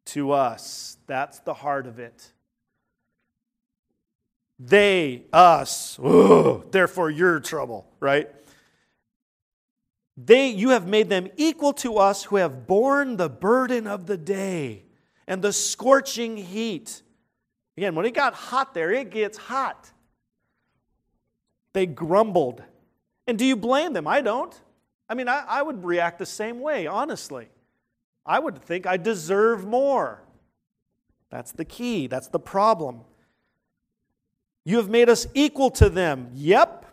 to 0.08 0.34
us. 0.34 0.98
That's 1.08 1.40
the 1.40 1.54
heart 1.54 1.88
of 1.88 2.00
it. 2.00 2.34
They, 4.60 5.24
us, 5.32 5.98
ooh, 6.00 6.66
therefore 6.70 7.10
your 7.10 7.40
trouble, 7.40 7.88
right? 8.02 8.30
They, 10.18 10.50
you 10.50 10.72
have 10.72 10.86
made 10.86 11.08
them 11.08 11.30
equal 11.38 11.72
to 11.76 11.98
us 11.98 12.26
who 12.26 12.36
have 12.36 12.68
borne 12.68 13.16
the 13.16 13.30
burden 13.30 13.88
of 13.88 14.06
the 14.06 14.18
day 14.18 14.84
and 15.28 15.42
the 15.42 15.54
scorching 15.54 16.36
heat. 16.36 17.04
Again, 17.78 17.96
when 17.96 18.06
it 18.06 18.16
got 18.16 18.34
hot 18.34 18.74
there, 18.74 18.92
it 18.92 19.12
gets 19.12 19.38
hot. 19.38 19.90
They 21.72 21.86
grumbled. 21.86 22.64
And 23.26 23.40
do 23.40 23.46
you 23.46 23.56
blame 23.56 23.94
them? 23.94 24.08
I 24.08 24.20
don't. 24.20 24.60
I 25.10 25.14
mean, 25.14 25.28
I, 25.28 25.44
I 25.48 25.62
would 25.62 25.84
react 25.84 26.20
the 26.20 26.26
same 26.26 26.60
way, 26.60 26.88
honestly. 26.88 27.50
I 28.26 28.40
would 28.40 28.62
think 28.62 28.86
I 28.86 28.98
deserve 28.98 29.66
more. 29.66 30.22
That's 31.30 31.52
the 31.52 31.66
key, 31.66 32.08
that's 32.08 32.28
the 32.28 32.40
problem. 32.40 33.02
You 34.66 34.78
have 34.78 34.90
made 34.90 35.10
us 35.10 35.28
equal 35.34 35.72
to 35.72 35.90
them. 35.90 36.30
Yep. 36.34 36.86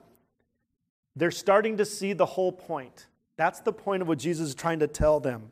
They're 1.16 1.32
starting 1.32 1.76
to 1.78 1.84
see 1.84 2.12
the 2.12 2.26
whole 2.26 2.52
point. 2.52 3.06
That's 3.36 3.60
the 3.60 3.72
point 3.72 4.02
of 4.02 4.08
what 4.08 4.18
Jesus 4.18 4.48
is 4.48 4.54
trying 4.54 4.78
to 4.78 4.86
tell 4.86 5.18
them. 5.18 5.50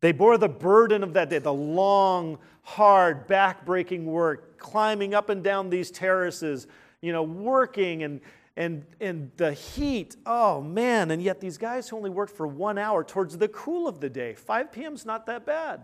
They 0.00 0.12
bore 0.12 0.38
the 0.38 0.48
burden 0.48 1.02
of 1.02 1.12
that 1.14 1.30
day, 1.30 1.38
the 1.38 1.52
long, 1.52 2.38
hard, 2.62 3.26
back-breaking 3.26 4.06
work, 4.06 4.58
climbing 4.58 5.14
up 5.14 5.28
and 5.28 5.42
down 5.42 5.70
these 5.70 5.90
terraces, 5.90 6.66
you 7.00 7.12
know, 7.12 7.22
working 7.22 8.02
and 8.02 8.20
and 8.56 8.84
and 9.00 9.30
the 9.36 9.52
heat. 9.52 10.16
Oh 10.24 10.60
man! 10.60 11.10
And 11.10 11.22
yet 11.22 11.40
these 11.40 11.58
guys 11.58 11.88
who 11.88 11.96
only 11.96 12.10
worked 12.10 12.36
for 12.36 12.46
one 12.46 12.78
hour 12.78 13.02
towards 13.02 13.36
the 13.38 13.48
cool 13.48 13.88
of 13.88 14.00
the 14.00 14.08
day. 14.08 14.34
5 14.34 14.72
p.m. 14.72 14.94
is 14.94 15.04
not 15.04 15.26
that 15.26 15.44
bad. 15.44 15.82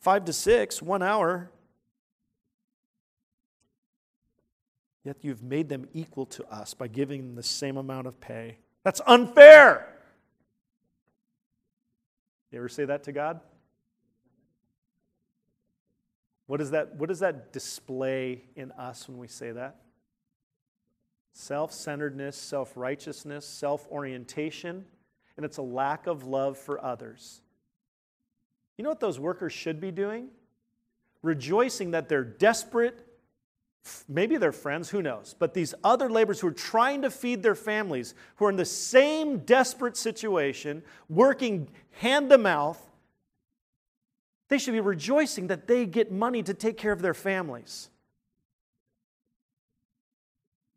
Five 0.00 0.24
to 0.24 0.32
six, 0.32 0.80
one 0.80 1.02
hour. 1.02 1.50
Yet 5.04 5.18
you've 5.22 5.42
made 5.42 5.68
them 5.68 5.88
equal 5.94 6.26
to 6.26 6.46
us 6.46 6.74
by 6.74 6.88
giving 6.88 7.22
them 7.22 7.34
the 7.34 7.42
same 7.42 7.76
amount 7.76 8.06
of 8.06 8.20
pay. 8.20 8.58
That's 8.84 9.00
unfair. 9.06 9.86
You 12.50 12.58
ever 12.58 12.68
say 12.68 12.84
that 12.84 13.04
to 13.04 13.12
God? 13.12 13.40
What, 16.46 16.60
is 16.60 16.72
that, 16.72 16.96
what 16.96 17.08
does 17.08 17.20
that 17.20 17.52
display 17.52 18.42
in 18.56 18.72
us 18.72 19.08
when 19.08 19.18
we 19.18 19.28
say 19.28 19.52
that? 19.52 19.76
Self 21.40 21.72
centeredness, 21.72 22.36
self 22.36 22.76
righteousness, 22.76 23.46
self 23.46 23.88
orientation, 23.90 24.84
and 25.38 25.46
it's 25.46 25.56
a 25.56 25.62
lack 25.62 26.06
of 26.06 26.24
love 26.24 26.58
for 26.58 26.84
others. 26.84 27.40
You 28.76 28.84
know 28.84 28.90
what 28.90 29.00
those 29.00 29.18
workers 29.18 29.54
should 29.54 29.80
be 29.80 29.90
doing? 29.90 30.28
Rejoicing 31.22 31.92
that 31.92 32.10
they're 32.10 32.24
desperate 32.24 33.06
maybe 34.08 34.36
they're 34.36 34.52
friends, 34.52 34.90
who 34.90 35.00
knows? 35.00 35.34
But 35.38 35.54
these 35.54 35.74
other 35.82 36.10
laborers 36.10 36.40
who 36.40 36.48
are 36.48 36.52
trying 36.52 37.02
to 37.02 37.10
feed 37.10 37.42
their 37.42 37.54
families, 37.54 38.14
who 38.36 38.44
are 38.44 38.50
in 38.50 38.56
the 38.56 38.64
same 38.64 39.38
desperate 39.38 39.96
situation, 39.96 40.82
working 41.08 41.70
hand 41.92 42.28
to 42.30 42.36
mouth, 42.38 42.80
they 44.48 44.58
should 44.58 44.72
be 44.72 44.80
rejoicing 44.80 45.46
that 45.46 45.66
they 45.66 45.86
get 45.86 46.12
money 46.12 46.42
to 46.42 46.52
take 46.52 46.76
care 46.76 46.92
of 46.92 47.02
their 47.02 47.14
families. 47.14 47.89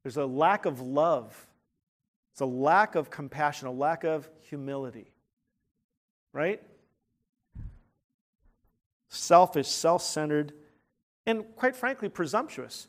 There's 0.03 0.17
a 0.17 0.25
lack 0.25 0.65
of 0.65 0.81
love, 0.81 1.47
it's 2.33 2.41
a 2.41 2.45
lack 2.45 2.95
of 2.95 3.09
compassion, 3.09 3.67
a 3.67 3.71
lack 3.71 4.03
of 4.03 4.29
humility. 4.41 5.11
right? 6.33 6.61
Selfish, 9.09 9.67
self 9.67 10.01
centered, 10.01 10.53
and 11.25 11.45
quite 11.55 11.75
frankly, 11.75 12.09
presumptuous. 12.09 12.87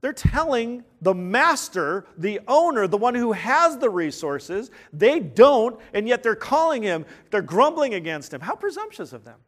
They're 0.00 0.12
telling 0.14 0.84
the 1.02 1.12
master, 1.14 2.06
the 2.16 2.40
owner, 2.48 2.86
the 2.86 2.96
one 2.96 3.14
who 3.14 3.32
has 3.32 3.76
the 3.76 3.90
resources, 3.90 4.70
they 4.92 5.20
don't, 5.20 5.78
and 5.92 6.08
yet 6.08 6.22
they're 6.22 6.34
calling 6.34 6.82
him, 6.82 7.04
they're 7.30 7.42
grumbling 7.42 7.92
against 7.92 8.32
him. 8.32 8.40
How 8.40 8.54
presumptuous 8.54 9.12
of 9.12 9.24
them. 9.24 9.38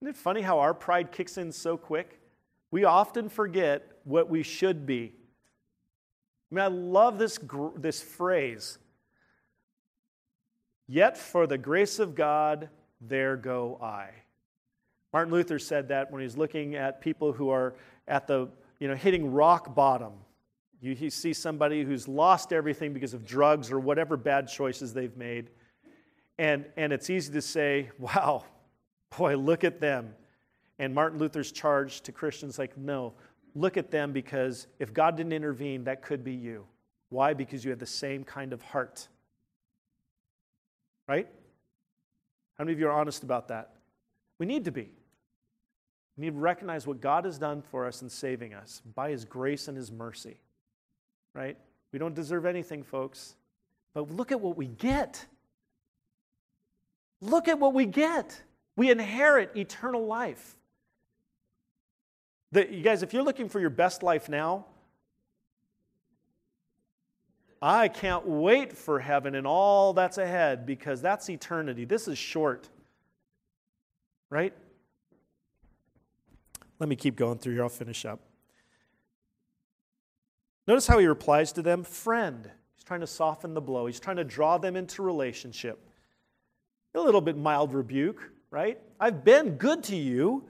Isn't 0.00 0.14
it 0.14 0.16
funny 0.16 0.42
how 0.42 0.60
our 0.60 0.74
pride 0.74 1.10
kicks 1.10 1.36
in 1.36 1.50
so 1.50 1.76
quick? 1.76 2.20
We 2.76 2.84
often 2.84 3.30
forget 3.30 3.90
what 4.04 4.28
we 4.28 4.42
should 4.42 4.84
be. 4.84 5.14
I 6.52 6.54
mean, 6.54 6.62
I 6.62 6.66
love 6.66 7.18
this, 7.18 7.38
this 7.78 8.02
phrase. 8.02 8.76
Yet 10.86 11.16
for 11.16 11.46
the 11.46 11.56
grace 11.56 11.98
of 12.00 12.14
God, 12.14 12.68
there 13.00 13.38
go 13.38 13.78
I. 13.82 14.10
Martin 15.10 15.32
Luther 15.32 15.58
said 15.58 15.88
that 15.88 16.12
when 16.12 16.20
he's 16.20 16.36
looking 16.36 16.74
at 16.74 17.00
people 17.00 17.32
who 17.32 17.48
are 17.48 17.76
at 18.06 18.26
the, 18.26 18.50
you 18.78 18.88
know, 18.88 18.94
hitting 18.94 19.32
rock 19.32 19.74
bottom. 19.74 20.12
You, 20.82 20.92
you 20.92 21.08
see 21.08 21.32
somebody 21.32 21.82
who's 21.82 22.06
lost 22.06 22.52
everything 22.52 22.92
because 22.92 23.14
of 23.14 23.24
drugs 23.24 23.72
or 23.72 23.80
whatever 23.80 24.18
bad 24.18 24.48
choices 24.48 24.92
they've 24.92 25.16
made. 25.16 25.48
And, 26.38 26.66
and 26.76 26.92
it's 26.92 27.08
easy 27.08 27.32
to 27.32 27.40
say, 27.40 27.88
wow, 27.98 28.44
boy, 29.16 29.38
look 29.38 29.64
at 29.64 29.80
them. 29.80 30.14
And 30.78 30.94
Martin 30.94 31.18
Luther's 31.18 31.52
charge 31.52 32.02
to 32.02 32.12
Christians 32.12 32.58
like, 32.58 32.76
no, 32.76 33.14
look 33.54 33.76
at 33.76 33.90
them 33.90 34.12
because 34.12 34.66
if 34.78 34.92
God 34.92 35.16
didn't 35.16 35.32
intervene, 35.32 35.84
that 35.84 36.02
could 36.02 36.22
be 36.22 36.34
you. 36.34 36.66
Why? 37.08 37.34
Because 37.34 37.64
you 37.64 37.70
have 37.70 37.78
the 37.78 37.86
same 37.86 38.24
kind 38.24 38.52
of 38.52 38.60
heart. 38.62 39.08
Right? 41.08 41.28
How 42.58 42.64
many 42.64 42.72
of 42.72 42.80
you 42.80 42.88
are 42.88 42.92
honest 42.92 43.22
about 43.22 43.48
that? 43.48 43.72
We 44.38 44.46
need 44.46 44.64
to 44.64 44.72
be. 44.72 44.90
We 46.16 46.24
need 46.24 46.32
to 46.32 46.38
recognize 46.38 46.86
what 46.86 47.00
God 47.00 47.24
has 47.24 47.38
done 47.38 47.62
for 47.62 47.86
us 47.86 48.02
in 48.02 48.08
saving 48.08 48.54
us 48.54 48.82
by 48.94 49.10
His 49.10 49.24
grace 49.24 49.68
and 49.68 49.76
His 49.76 49.92
mercy. 49.92 50.40
Right? 51.34 51.56
We 51.92 51.98
don't 51.98 52.14
deserve 52.14 52.44
anything, 52.44 52.82
folks. 52.82 53.36
But 53.94 54.10
look 54.10 54.32
at 54.32 54.40
what 54.40 54.56
we 54.56 54.66
get. 54.66 55.24
Look 57.20 57.48
at 57.48 57.58
what 57.58 57.72
we 57.72 57.86
get. 57.86 58.42
We 58.76 58.90
inherit 58.90 59.52
eternal 59.56 60.06
life. 60.06 60.56
You 62.52 62.82
guys, 62.82 63.02
if 63.02 63.12
you're 63.12 63.22
looking 63.22 63.48
for 63.48 63.60
your 63.60 63.70
best 63.70 64.02
life 64.02 64.28
now, 64.28 64.66
I 67.60 67.88
can't 67.88 68.26
wait 68.26 68.76
for 68.76 69.00
heaven 69.00 69.34
and 69.34 69.46
all 69.46 69.92
that's 69.92 70.18
ahead 70.18 70.66
because 70.66 71.00
that's 71.00 71.28
eternity. 71.28 71.84
This 71.84 72.06
is 72.06 72.18
short. 72.18 72.68
Right? 74.30 74.54
Let 76.78 76.88
me 76.88 76.96
keep 76.96 77.16
going 77.16 77.38
through 77.38 77.54
here. 77.54 77.62
I'll 77.62 77.68
finish 77.68 78.04
up. 78.04 78.20
Notice 80.66 80.86
how 80.86 80.98
he 80.98 81.06
replies 81.06 81.52
to 81.52 81.62
them 81.62 81.84
friend. 81.84 82.50
He's 82.74 82.84
trying 82.84 83.00
to 83.00 83.06
soften 83.06 83.54
the 83.54 83.60
blow, 83.60 83.86
he's 83.86 84.00
trying 84.00 84.16
to 84.16 84.24
draw 84.24 84.58
them 84.58 84.76
into 84.76 85.02
relationship. 85.02 85.80
A 86.94 87.00
little 87.00 87.20
bit 87.20 87.36
mild 87.36 87.74
rebuke, 87.74 88.30
right? 88.50 88.78
I've 88.98 89.22
been 89.22 89.56
good 89.56 89.82
to 89.84 89.96
you. 89.96 90.44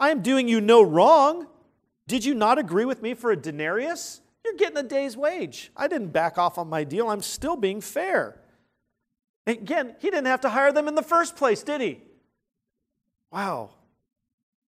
I 0.00 0.10
am 0.10 0.22
doing 0.22 0.48
you 0.48 0.60
no 0.60 0.82
wrong. 0.82 1.46
Did 2.08 2.24
you 2.24 2.34
not 2.34 2.58
agree 2.58 2.86
with 2.86 3.02
me 3.02 3.14
for 3.14 3.30
a 3.30 3.36
denarius? 3.36 4.22
You're 4.44 4.54
getting 4.54 4.78
a 4.78 4.82
day's 4.82 5.16
wage. 5.16 5.70
I 5.76 5.86
didn't 5.86 6.08
back 6.08 6.38
off 6.38 6.56
on 6.56 6.68
my 6.68 6.82
deal. 6.82 7.10
I'm 7.10 7.20
still 7.20 7.54
being 7.54 7.82
fair. 7.82 8.40
Again, 9.46 9.94
he 10.00 10.10
didn't 10.10 10.26
have 10.26 10.40
to 10.40 10.48
hire 10.48 10.72
them 10.72 10.88
in 10.88 10.94
the 10.94 11.02
first 11.02 11.36
place, 11.36 11.62
did 11.62 11.82
he? 11.82 12.00
Wow. 13.30 13.70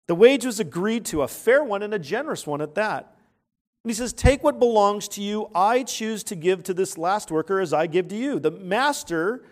The 0.09 0.15
wage 0.17 0.45
was 0.45 0.59
agreed 0.59 1.05
to, 1.07 1.23
a 1.23 1.29
fair 1.29 1.63
one 1.63 1.83
and 1.83 1.95
a 1.95 1.99
generous 1.99 2.47
one 2.47 2.61
at 2.61 2.75
that. 2.75 3.17
And 3.85 3.91
he 3.91 3.95
says, 3.95 4.13
Take 4.13 4.43
what 4.43 4.59
belongs 4.59 5.07
to 5.09 5.23
you. 5.23 5.49
I 5.55 5.85
choose 5.85 6.25
to 6.25 6.35
give 6.35 6.65
to 6.65 6.75
this 6.75 6.99
last 6.99 7.31
worker 7.31 7.61
as 7.61 7.73
I 7.73 7.87
give 7.87 8.09
to 8.09 8.17
you. 8.17 8.41
The 8.41 8.51
master, 8.51 9.45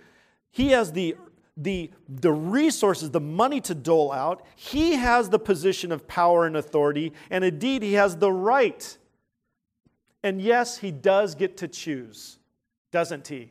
he 0.50 0.70
has 0.70 0.92
the, 0.92 1.14
the, 1.58 1.90
the 2.08 2.32
resources, 2.32 3.10
the 3.10 3.20
money 3.20 3.60
to 3.62 3.74
dole 3.74 4.12
out. 4.12 4.46
He 4.54 4.92
has 4.94 5.28
the 5.28 5.38
position 5.38 5.90
of 5.92 6.06
power 6.06 6.46
and 6.46 6.56
authority. 6.56 7.12
And 7.30 7.44
indeed, 7.44 7.82
he 7.82 7.94
has 7.94 8.16
the 8.16 8.32
right. 8.32 8.96
And 10.22 10.40
yes, 10.40 10.78
he 10.78 10.90
does 10.90 11.34
get 11.34 11.58
to 11.58 11.68
choose, 11.68 12.38
doesn't 12.92 13.26
he? 13.26 13.50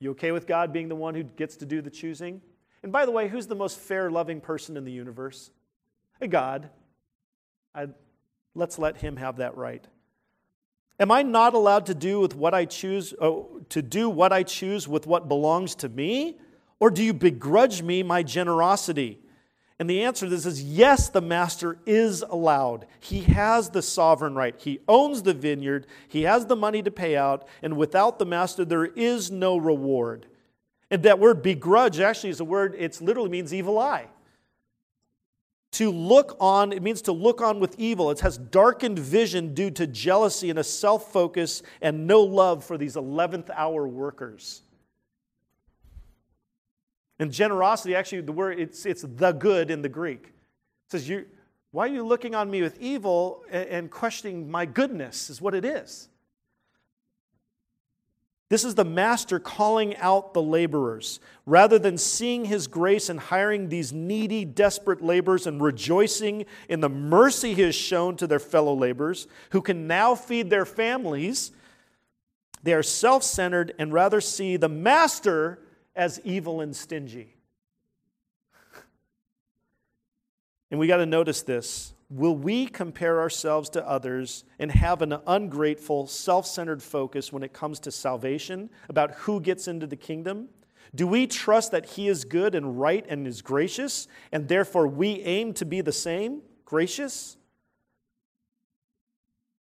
You 0.00 0.10
okay 0.10 0.32
with 0.32 0.46
God 0.46 0.72
being 0.72 0.88
the 0.88 0.96
one 0.96 1.14
who 1.14 1.22
gets 1.22 1.56
to 1.56 1.66
do 1.66 1.80
the 1.80 1.90
choosing? 1.90 2.42
And 2.82 2.92
by 2.92 3.06
the 3.06 3.12
way, 3.12 3.28
who's 3.28 3.46
the 3.46 3.54
most 3.54 3.78
fair, 3.78 4.10
loving 4.10 4.40
person 4.40 4.76
in 4.76 4.84
the 4.84 4.92
universe? 4.92 5.50
A 6.20 6.28
God. 6.28 6.68
I, 7.74 7.86
let's 8.54 8.78
let 8.78 8.98
him 8.98 9.16
have 9.16 9.36
that 9.36 9.56
right. 9.56 9.86
Am 11.02 11.10
I 11.10 11.22
not 11.22 11.54
allowed 11.54 11.86
to 11.86 11.96
do 11.96 12.20
with 12.20 12.36
what 12.36 12.54
I 12.54 12.64
choose 12.64 13.12
oh, 13.20 13.60
to 13.70 13.82
do 13.82 14.08
what 14.08 14.32
I 14.32 14.44
choose 14.44 14.86
with 14.86 15.04
what 15.04 15.26
belongs 15.26 15.74
to 15.76 15.88
me? 15.88 16.38
Or 16.78 16.92
do 16.92 17.02
you 17.02 17.12
begrudge 17.12 17.82
me 17.82 18.04
my 18.04 18.22
generosity? 18.22 19.18
And 19.80 19.90
the 19.90 20.04
answer 20.04 20.26
to 20.26 20.30
this 20.30 20.46
is 20.46 20.62
yes, 20.62 21.08
the 21.08 21.20
master 21.20 21.80
is 21.86 22.22
allowed. 22.22 22.86
He 23.00 23.22
has 23.22 23.70
the 23.70 23.82
sovereign 23.82 24.36
right. 24.36 24.54
He 24.56 24.78
owns 24.86 25.24
the 25.24 25.34
vineyard, 25.34 25.88
he 26.06 26.22
has 26.22 26.46
the 26.46 26.54
money 26.54 26.84
to 26.84 26.90
pay 26.92 27.16
out, 27.16 27.48
and 27.62 27.76
without 27.76 28.20
the 28.20 28.26
master, 28.26 28.64
there 28.64 28.84
is 28.84 29.28
no 29.28 29.56
reward. 29.56 30.26
And 30.88 31.02
that 31.02 31.18
word 31.18 31.42
begrudge 31.42 31.98
actually 31.98 32.30
is 32.30 32.38
a 32.38 32.44
word, 32.44 32.76
it 32.78 33.00
literally 33.00 33.28
means 33.28 33.52
evil 33.52 33.76
eye. 33.76 34.06
To 35.72 35.90
look 35.90 36.36
on, 36.38 36.72
it 36.72 36.82
means 36.82 37.00
to 37.02 37.12
look 37.12 37.40
on 37.40 37.58
with 37.58 37.78
evil. 37.78 38.10
It 38.10 38.20
has 38.20 38.36
darkened 38.36 38.98
vision 38.98 39.54
due 39.54 39.70
to 39.72 39.86
jealousy 39.86 40.50
and 40.50 40.58
a 40.58 40.64
self 40.64 41.10
focus 41.10 41.62
and 41.80 42.06
no 42.06 42.20
love 42.20 42.62
for 42.62 42.76
these 42.76 42.94
11th 42.94 43.48
hour 43.54 43.88
workers. 43.88 44.62
And 47.18 47.32
generosity, 47.32 47.94
actually, 47.94 48.20
the 48.22 48.32
word, 48.32 48.58
it's, 48.58 48.84
it's 48.84 49.02
the 49.02 49.32
good 49.32 49.70
in 49.70 49.80
the 49.80 49.88
Greek. 49.88 50.24
It 50.24 50.90
says, 50.90 51.08
you, 51.08 51.24
Why 51.70 51.86
are 51.86 51.92
you 51.92 52.04
looking 52.04 52.34
on 52.34 52.50
me 52.50 52.60
with 52.60 52.78
evil 52.78 53.44
and 53.50 53.90
questioning 53.90 54.50
my 54.50 54.66
goodness? 54.66 55.30
Is 55.30 55.40
what 55.40 55.54
it 55.54 55.64
is. 55.64 56.08
This 58.52 58.64
is 58.64 58.74
the 58.74 58.84
master 58.84 59.38
calling 59.38 59.96
out 59.96 60.34
the 60.34 60.42
laborers. 60.42 61.20
Rather 61.46 61.78
than 61.78 61.96
seeing 61.96 62.44
his 62.44 62.66
grace 62.66 63.08
and 63.08 63.18
hiring 63.18 63.70
these 63.70 63.94
needy, 63.94 64.44
desperate 64.44 65.00
laborers 65.00 65.46
and 65.46 65.58
rejoicing 65.58 66.44
in 66.68 66.80
the 66.80 66.88
mercy 66.90 67.54
he 67.54 67.62
has 67.62 67.74
shown 67.74 68.14
to 68.18 68.26
their 68.26 68.38
fellow 68.38 68.74
laborers, 68.74 69.26
who 69.52 69.62
can 69.62 69.86
now 69.86 70.14
feed 70.14 70.50
their 70.50 70.66
families, 70.66 71.52
they 72.62 72.74
are 72.74 72.82
self 72.82 73.22
centered 73.22 73.72
and 73.78 73.90
rather 73.90 74.20
see 74.20 74.58
the 74.58 74.68
master 74.68 75.58
as 75.96 76.20
evil 76.22 76.60
and 76.60 76.76
stingy. 76.76 77.34
and 80.70 80.78
we 80.78 80.86
got 80.86 80.98
to 80.98 81.06
notice 81.06 81.40
this. 81.40 81.94
Will 82.14 82.36
we 82.36 82.66
compare 82.66 83.20
ourselves 83.20 83.70
to 83.70 83.88
others 83.88 84.44
and 84.58 84.70
have 84.70 85.00
an 85.00 85.16
ungrateful, 85.26 86.06
self 86.06 86.46
centered 86.46 86.82
focus 86.82 87.32
when 87.32 87.42
it 87.42 87.54
comes 87.54 87.80
to 87.80 87.90
salvation, 87.90 88.68
about 88.90 89.12
who 89.12 89.40
gets 89.40 89.66
into 89.66 89.86
the 89.86 89.96
kingdom? 89.96 90.50
Do 90.94 91.06
we 91.06 91.26
trust 91.26 91.70
that 91.70 91.86
He 91.86 92.08
is 92.08 92.26
good 92.26 92.54
and 92.54 92.78
right 92.78 93.06
and 93.08 93.26
is 93.26 93.40
gracious, 93.40 94.08
and 94.30 94.46
therefore 94.46 94.86
we 94.88 95.22
aim 95.22 95.54
to 95.54 95.64
be 95.64 95.80
the 95.80 95.92
same, 95.92 96.42
gracious? 96.66 97.38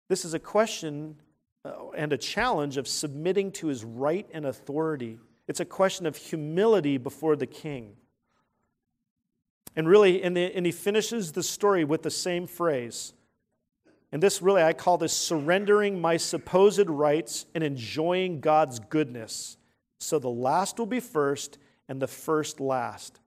This 0.09 0.24
is 0.24 0.32
a 0.32 0.38
question 0.38 1.16
uh, 1.64 1.90
and 1.97 2.12
a 2.12 2.16
challenge 2.16 2.76
of 2.76 2.86
submitting 2.86 3.51
to 3.53 3.66
His 3.66 3.82
right 3.82 4.28
and 4.32 4.47
authority. 4.47 5.18
It's 5.49 5.59
a 5.59 5.64
question 5.64 6.07
of 6.07 6.16
humility 6.16 6.97
before 6.97 7.34
the 7.34 7.47
King. 7.47 7.97
And 9.77 9.87
really, 9.87 10.22
and, 10.22 10.37
the, 10.37 10.57
and 10.57 10.64
he 10.64 10.72
finishes 10.72 11.33
the 11.33 11.43
story 11.43 11.85
with 11.85 12.03
the 12.03 12.11
same 12.11 12.47
phrase. 12.47 13.12
And 14.11 14.22
this 14.22 14.41
really, 14.41 14.62
I 14.62 14.72
call 14.72 14.97
this 14.97 15.12
surrendering 15.12 16.01
my 16.01 16.16
supposed 16.16 16.89
rights 16.89 17.45
and 17.55 17.62
enjoying 17.62 18.41
God's 18.41 18.79
goodness. 18.79 19.59
So 20.01 20.18
the 20.18 20.31
last 20.31 20.79
will 20.79 20.87
be 20.87 21.01
first 21.01 21.59
and 21.89 22.01
the 22.01 22.07
first 22.07 22.59
last. 22.59 23.20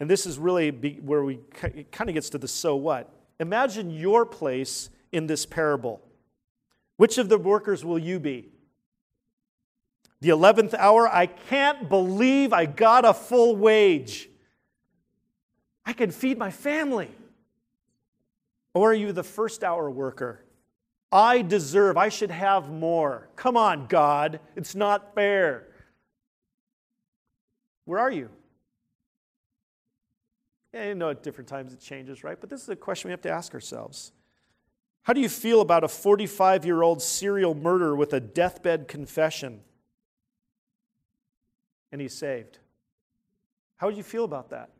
And 0.00 0.10
this 0.10 0.26
is 0.26 0.38
really 0.38 0.70
where 0.70 1.22
we 1.22 1.38
it 1.62 1.92
kind 1.92 2.10
of 2.10 2.14
gets 2.14 2.30
to 2.30 2.38
the 2.38 2.48
so 2.48 2.76
what. 2.76 3.08
Imagine 3.38 3.90
your 3.90 4.26
place 4.26 4.90
in 5.12 5.26
this 5.26 5.46
parable. 5.46 6.02
Which 6.96 7.18
of 7.18 7.28
the 7.28 7.38
workers 7.38 7.84
will 7.84 7.98
you 7.98 8.18
be? 8.18 8.48
The 10.20 10.30
11th 10.30 10.74
hour, 10.74 11.08
I 11.08 11.26
can't 11.26 11.88
believe 11.88 12.52
I 12.52 12.66
got 12.66 13.04
a 13.04 13.14
full 13.14 13.56
wage. 13.56 14.28
I 15.84 15.92
can 15.92 16.10
feed 16.10 16.38
my 16.38 16.50
family. 16.50 17.10
Or 18.74 18.90
are 18.92 18.94
you 18.94 19.12
the 19.12 19.24
first 19.24 19.62
hour 19.62 19.90
worker? 19.90 20.40
I 21.10 21.42
deserve, 21.42 21.96
I 21.96 22.08
should 22.08 22.30
have 22.30 22.70
more. 22.70 23.28
Come 23.36 23.56
on, 23.56 23.86
God, 23.86 24.40
it's 24.56 24.74
not 24.74 25.14
fair. 25.14 25.66
Where 27.84 27.98
are 27.98 28.10
you? 28.10 28.30
Yeah, 30.72 30.88
you 30.88 30.94
know 30.94 31.10
at 31.10 31.22
different 31.22 31.48
times 31.48 31.74
it 31.74 31.80
changes, 31.80 32.24
right? 32.24 32.40
But 32.40 32.48
this 32.48 32.62
is 32.62 32.68
a 32.70 32.76
question 32.76 33.08
we 33.08 33.12
have 33.12 33.20
to 33.22 33.30
ask 33.30 33.52
ourselves. 33.52 34.12
How 35.02 35.12
do 35.12 35.20
you 35.20 35.28
feel 35.28 35.60
about 35.60 35.84
a 35.84 35.88
45 35.88 36.64
year 36.64 36.82
old 36.82 37.02
serial 37.02 37.54
murderer 37.54 37.94
with 37.94 38.14
a 38.14 38.20
deathbed 38.20 38.88
confession? 38.88 39.60
And 41.90 42.00
he's 42.00 42.16
saved. 42.16 42.58
How 43.76 43.88
would 43.88 43.96
you 43.96 44.02
feel 44.02 44.24
about 44.24 44.50
that? 44.50 44.70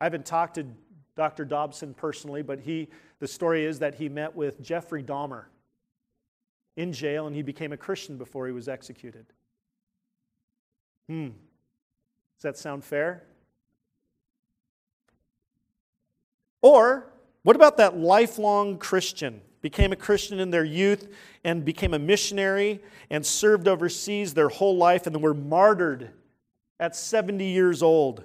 I 0.00 0.04
haven't 0.04 0.26
talked 0.26 0.54
to 0.54 0.66
Dr. 1.16 1.44
Dobson 1.44 1.94
personally, 1.94 2.42
but 2.42 2.60
he, 2.60 2.88
the 3.18 3.26
story 3.26 3.64
is 3.64 3.80
that 3.80 3.96
he 3.96 4.08
met 4.08 4.34
with 4.34 4.62
Jeffrey 4.62 5.02
Dahmer 5.02 5.44
in 6.76 6.92
jail 6.92 7.26
and 7.26 7.34
he 7.34 7.42
became 7.42 7.72
a 7.72 7.76
Christian 7.76 8.16
before 8.16 8.46
he 8.46 8.52
was 8.52 8.68
executed. 8.68 9.26
Hmm. 11.08 11.28
Does 12.36 12.42
that 12.42 12.56
sound 12.56 12.84
fair? 12.84 13.24
Or 16.62 17.10
what 17.42 17.56
about 17.56 17.76
that 17.78 17.96
lifelong 17.96 18.78
Christian? 18.78 19.40
Became 19.60 19.90
a 19.92 19.96
Christian 19.96 20.38
in 20.38 20.50
their 20.50 20.64
youth 20.64 21.08
and 21.42 21.64
became 21.64 21.94
a 21.94 21.98
missionary 21.98 22.80
and 23.10 23.26
served 23.26 23.66
overseas 23.66 24.34
their 24.34 24.48
whole 24.48 24.76
life 24.76 25.06
and 25.06 25.14
then 25.16 25.22
were 25.22 25.34
martyred 25.34 26.10
at 26.78 26.94
70 26.94 27.44
years 27.44 27.82
old. 27.82 28.22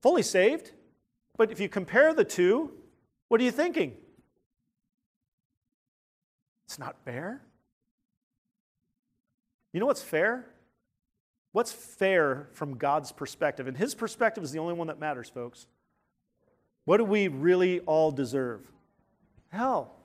Fully 0.00 0.22
saved, 0.22 0.72
but 1.36 1.50
if 1.50 1.60
you 1.60 1.68
compare 1.68 2.14
the 2.14 2.24
two, 2.24 2.72
what 3.28 3.40
are 3.40 3.44
you 3.44 3.50
thinking? 3.50 3.94
It's 6.66 6.78
not 6.78 6.96
fair. 7.04 7.42
You 9.72 9.80
know 9.80 9.86
what's 9.86 10.02
fair? 10.02 10.46
What's 11.52 11.72
fair 11.72 12.48
from 12.52 12.76
God's 12.76 13.10
perspective? 13.10 13.66
And 13.66 13.76
His 13.76 13.94
perspective 13.94 14.44
is 14.44 14.52
the 14.52 14.58
only 14.58 14.74
one 14.74 14.86
that 14.86 15.00
matters, 15.00 15.28
folks. 15.28 15.66
What 16.84 16.98
do 16.98 17.04
we 17.04 17.28
really 17.28 17.80
all 17.80 18.10
deserve? 18.10 18.70
Hell. 19.50 19.97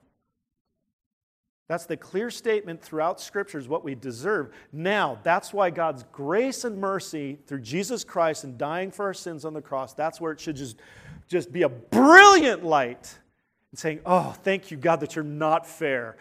That's 1.68 1.86
the 1.86 1.96
clear 1.96 2.30
statement 2.30 2.82
throughout 2.82 3.22
Scripture 3.22 3.58
is 3.58 3.68
what 3.68 3.84
we 3.84 3.96
deserve. 3.96 4.52
Now, 4.72 5.20
that's 5.24 5.54
why 5.54 5.70
God's 5.70 6.04
grace 6.12 6.66
and 6.66 6.78
mercy 6.78 7.40
through 7.48 7.62
Jesus 7.62 8.04
Christ 8.04 8.44
and 8.44 8.58
dying 8.58 8.92
for 8.92 9.06
our 9.06 9.14
sins 9.14 9.46
on 9.46 9.54
the 9.54 9.62
cross, 9.62 9.94
that's 9.94 10.20
where 10.20 10.34
it 10.34 10.40
should 10.40 10.58
just, 10.58 10.78
just 11.28 11.52
be 11.54 11.64
a 11.64 11.70
brilliant 11.70 12.66
light 12.66 13.18
and 13.72 13.80
saying, 13.80 14.02
Oh, 14.06 14.36
thank 14.44 14.72
you, 14.72 14.78
God, 14.78 15.00
that 15.00 15.16
you're 15.16 15.24
not 15.24 15.66
fair. 15.66 16.18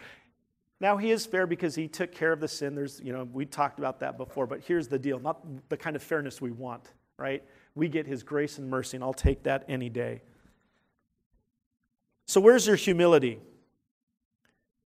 Now 0.79 0.97
he 0.97 1.11
is 1.11 1.25
fair 1.25 1.45
because 1.45 1.75
he 1.75 1.87
took 1.87 2.11
care 2.11 2.31
of 2.31 2.39
the 2.39 2.47
sin. 2.47 2.73
There's, 2.73 3.01
you 3.01 3.13
know, 3.13 3.27
we 3.31 3.45
talked 3.45 3.79
about 3.79 3.99
that 3.99 4.17
before, 4.17 4.47
but 4.47 4.61
here's 4.61 4.87
the 4.87 4.99
deal, 4.99 5.19
not 5.19 5.39
the 5.69 5.77
kind 5.77 5.95
of 5.95 6.03
fairness 6.03 6.41
we 6.41 6.51
want, 6.51 6.91
right? 7.17 7.43
We 7.75 7.89
get 7.89 8.05
his 8.05 8.23
grace 8.23 8.57
and 8.57 8.69
mercy, 8.69 8.97
and 8.97 9.03
I'll 9.03 9.13
take 9.13 9.43
that 9.43 9.65
any 9.67 9.89
day. 9.89 10.21
So 12.27 12.41
where's 12.41 12.67
your 12.67 12.75
humility? 12.75 13.39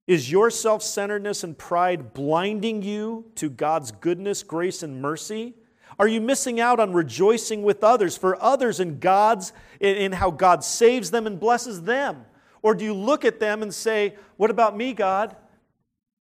Is 0.08 0.32
your 0.32 0.50
self 0.50 0.82
centeredness 0.82 1.44
and 1.44 1.58
pride 1.58 2.14
blinding 2.14 2.82
you 2.82 3.26
to 3.36 3.50
God's 3.50 3.92
goodness, 3.92 4.42
grace, 4.42 4.82
and 4.82 5.02
mercy? 5.02 5.54
Are 6.00 6.08
you 6.08 6.22
missing 6.22 6.60
out 6.60 6.80
on 6.80 6.94
rejoicing 6.94 7.64
with 7.64 7.84
others 7.84 8.16
for 8.16 8.42
others 8.42 8.80
in 8.80 9.00
God's 9.00 9.52
in 9.82 10.14
how 10.14 10.32
God 10.32 10.64
saves 10.64 11.12
them 11.12 11.28
and 11.28 11.40
blesses 11.40 11.84
them? 11.84 12.26
Or 12.62 12.74
do 12.74 12.86
you 12.86 12.94
look 12.94 13.26
at 13.26 13.40
them 13.40 13.62
and 13.62 13.74
say, 13.74 14.16
"What 14.38 14.50
about 14.50 14.78
me, 14.78 14.94
God?" 14.94 15.36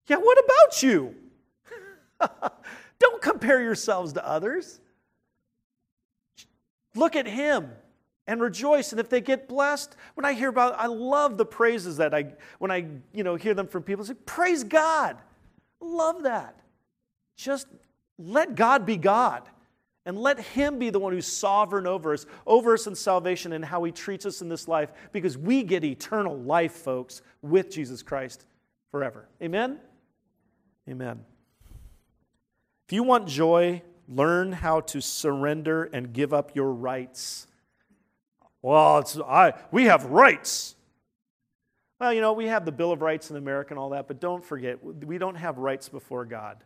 Yeah, 0.08 0.18
what 0.18 0.38
about 0.44 0.82
you? 0.82 1.16
Don't 3.00 3.22
compare 3.22 3.62
yourselves 3.62 4.14
to 4.14 4.26
others. 4.26 4.80
Look 6.96 7.16
at 7.16 7.28
him 7.28 7.72
and 8.28 8.42
rejoice. 8.42 8.92
And 8.92 9.00
if 9.00 9.10
they 9.10 9.22
get 9.22 9.48
blessed, 9.48 9.96
when 10.16 10.26
I 10.26 10.34
hear 10.34 10.50
about, 10.50 10.80
I 10.80 10.88
love 10.88 11.38
the 11.38 11.46
praises 11.46 11.98
that 11.98 12.14
I, 12.14 12.34
when 12.60 12.72
I, 12.72 12.86
you 13.14 13.24
know, 13.24 13.36
hear 13.36 13.54
them 13.54 13.68
from 13.68 13.84
people, 13.84 14.06
say, 14.06 14.14
praise 14.26 14.64
God. 14.64 15.18
Love 15.82 16.24
that. 16.24 16.60
Just 17.36 17.68
let 18.18 18.56
God 18.56 18.86
be 18.86 18.98
God. 18.98 19.50
And 20.06 20.18
let 20.18 20.38
Him 20.38 20.80
be 20.80 20.90
the 20.90 21.00
one 21.00 21.14
who's 21.14 21.26
sovereign 21.26 21.88
over 21.88 22.14
us, 22.14 22.26
over 22.46 22.74
us 22.74 22.88
in 22.88 22.96
salvation 22.96 23.54
and 23.54 23.64
how 23.64 23.84
He 23.86 23.92
treats 23.92 24.26
us 24.26 24.42
in 24.42 24.50
this 24.50 24.68
life, 24.68 24.92
because 25.14 25.38
we 25.38 25.64
get 25.64 25.86
eternal 25.86 26.38
life, 26.38 26.74
folks, 26.74 27.22
with 27.42 27.72
Jesus 27.72 28.04
Christ 28.04 28.46
forever. 28.92 29.30
Amen? 29.42 29.80
Amen. 30.90 31.24
If 32.86 32.92
you 32.92 33.04
want 33.04 33.30
joy, 33.30 33.82
learn 34.10 34.52
how 34.52 34.82
to 34.82 35.00
surrender 35.00 35.86
and 35.94 36.12
give 36.12 36.34
up 36.34 36.54
your 36.54 36.74
rights. 36.74 37.48
Well, 38.64 39.00
it's, 39.00 39.20
I, 39.20 39.54
we 39.72 39.84
have 39.86 40.06
rights. 40.06 40.76
Well, 42.00 42.14
you 42.14 42.22
know, 42.22 42.34
we 42.34 42.48
have 42.48 42.66
the 42.66 42.72
Bill 42.72 42.92
of 42.92 43.02
Rights 43.02 43.30
in 43.30 43.36
America 43.36 43.74
and 43.74 43.80
all 43.80 43.90
that, 43.90 44.08
but 44.08 44.20
don't 44.20 44.44
forget, 44.44 44.84
we 44.84 45.18
don't 45.18 45.36
have 45.36 45.58
rights 45.58 45.90
before 45.90 46.26
God. 46.26 46.64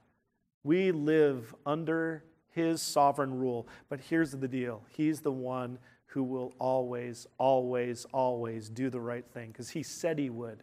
We 0.63 0.91
live 0.91 1.53
under 1.65 2.23
His 2.51 2.81
sovereign 2.81 3.33
rule. 3.33 3.67
But 3.89 3.99
here's 3.99 4.31
the 4.31 4.47
deal 4.47 4.83
He's 4.89 5.21
the 5.21 5.31
one 5.31 5.79
who 6.05 6.23
will 6.23 6.53
always, 6.59 7.27
always, 7.37 8.05
always 8.13 8.69
do 8.69 8.89
the 8.89 9.01
right 9.01 9.25
thing 9.33 9.51
because 9.51 9.69
He 9.69 9.83
said 9.83 10.19
He 10.19 10.29
would. 10.29 10.61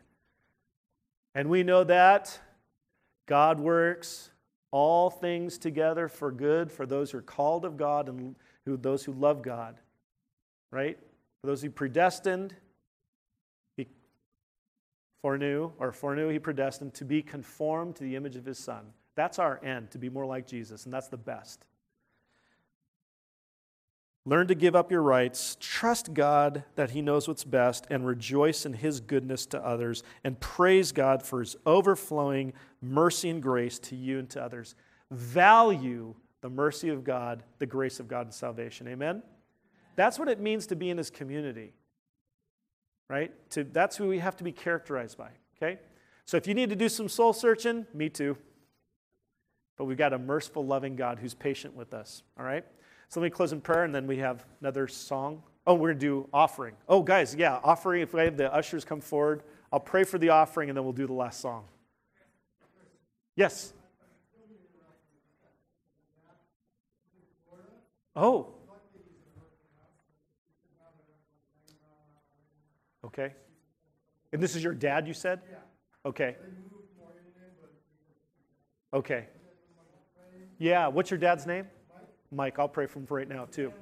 And 1.34 1.50
we 1.50 1.64
know 1.64 1.82
that 1.84 2.38
God 3.26 3.58
works 3.58 4.30
all 4.70 5.10
things 5.10 5.58
together 5.58 6.08
for 6.08 6.30
good 6.30 6.70
for 6.70 6.86
those 6.86 7.10
who 7.10 7.18
are 7.18 7.22
called 7.22 7.64
of 7.64 7.76
God 7.76 8.08
and 8.08 8.36
who, 8.64 8.76
those 8.76 9.04
who 9.04 9.12
love 9.12 9.42
God. 9.42 9.76
Right? 10.70 10.98
For 11.44 11.48
those 11.48 11.60
who 11.60 11.68
predestined, 11.68 12.56
he 13.76 13.86
foreknew, 15.20 15.72
or 15.78 15.92
foreknew, 15.92 16.30
he 16.30 16.38
predestined 16.38 16.94
to 16.94 17.04
be 17.04 17.20
conformed 17.20 17.96
to 17.96 18.02
the 18.02 18.16
image 18.16 18.34
of 18.36 18.46
his 18.46 18.58
Son. 18.58 18.86
That's 19.14 19.38
our 19.38 19.62
end, 19.62 19.90
to 19.90 19.98
be 19.98 20.08
more 20.08 20.24
like 20.24 20.46
Jesus, 20.46 20.86
and 20.86 20.94
that's 20.94 21.08
the 21.08 21.18
best. 21.18 21.66
Learn 24.24 24.46
to 24.46 24.54
give 24.54 24.74
up 24.74 24.90
your 24.90 25.02
rights, 25.02 25.58
trust 25.60 26.14
God 26.14 26.64
that 26.76 26.92
He 26.92 27.02
knows 27.02 27.28
what's 27.28 27.44
best, 27.44 27.86
and 27.90 28.06
rejoice 28.06 28.64
in 28.64 28.72
His 28.72 29.00
goodness 29.00 29.44
to 29.48 29.62
others, 29.62 30.02
and 30.24 30.40
praise 30.40 30.92
God 30.92 31.22
for 31.22 31.40
His 31.40 31.56
overflowing 31.66 32.54
mercy 32.80 33.28
and 33.28 33.42
grace 33.42 33.78
to 33.80 33.96
you 33.96 34.18
and 34.18 34.30
to 34.30 34.42
others. 34.42 34.76
Value 35.10 36.14
the 36.40 36.48
mercy 36.48 36.88
of 36.88 37.04
God, 37.04 37.42
the 37.58 37.66
grace 37.66 38.00
of 38.00 38.08
God, 38.08 38.28
and 38.28 38.32
salvation. 38.32 38.88
Amen? 38.88 39.22
That's 39.96 40.18
what 40.18 40.28
it 40.28 40.40
means 40.40 40.66
to 40.68 40.76
be 40.76 40.90
in 40.90 40.98
His 40.98 41.10
community, 41.10 41.72
right? 43.08 43.32
To, 43.50 43.64
that's 43.64 43.96
who 43.96 44.08
we 44.08 44.18
have 44.18 44.36
to 44.36 44.44
be 44.44 44.52
characterized 44.52 45.16
by, 45.16 45.30
okay? 45.56 45.78
So 46.24 46.36
if 46.36 46.46
you 46.46 46.54
need 46.54 46.70
to 46.70 46.76
do 46.76 46.88
some 46.88 47.08
soul 47.08 47.32
searching, 47.32 47.86
me 47.92 48.08
too. 48.08 48.36
But 49.76 49.84
we've 49.84 49.98
got 49.98 50.12
a 50.12 50.18
merciful, 50.18 50.64
loving 50.64 50.96
God 50.96 51.18
who's 51.18 51.34
patient 51.34 51.74
with 51.74 51.94
us, 51.94 52.22
all 52.38 52.44
right? 52.44 52.64
So 53.08 53.20
let 53.20 53.24
me 53.24 53.30
close 53.30 53.52
in 53.52 53.60
prayer 53.60 53.84
and 53.84 53.94
then 53.94 54.06
we 54.06 54.18
have 54.18 54.44
another 54.60 54.88
song. 54.88 55.42
Oh, 55.66 55.74
we're 55.74 55.90
going 55.90 56.00
to 56.00 56.06
do 56.06 56.28
offering. 56.32 56.74
Oh, 56.88 57.02
guys, 57.02 57.34
yeah, 57.34 57.58
offering. 57.62 58.02
If 58.02 58.12
we 58.12 58.20
have 58.22 58.36
the 58.36 58.52
ushers 58.52 58.84
come 58.84 59.00
forward, 59.00 59.42
I'll 59.72 59.80
pray 59.80 60.04
for 60.04 60.18
the 60.18 60.30
offering 60.30 60.68
and 60.68 60.76
then 60.76 60.84
we'll 60.84 60.92
do 60.92 61.06
the 61.06 61.12
last 61.12 61.40
song. 61.40 61.64
Yes. 63.36 63.72
Oh. 68.16 68.53
Okay. 73.04 73.32
And 74.32 74.42
this 74.42 74.56
is 74.56 74.64
your 74.64 74.74
dad, 74.74 75.06
you 75.06 75.14
said? 75.14 75.40
Yeah. 75.50 75.58
Okay. 76.06 76.36
Okay. 78.92 79.26
Yeah, 80.58 80.86
what's 80.86 81.10
your 81.10 81.18
dad's 81.18 81.46
name? 81.46 81.66
Mike, 82.30 82.58
I'll 82.58 82.68
pray 82.68 82.86
for 82.86 83.00
him 83.00 83.06
right 83.10 83.28
now 83.28 83.44
too. 83.44 83.72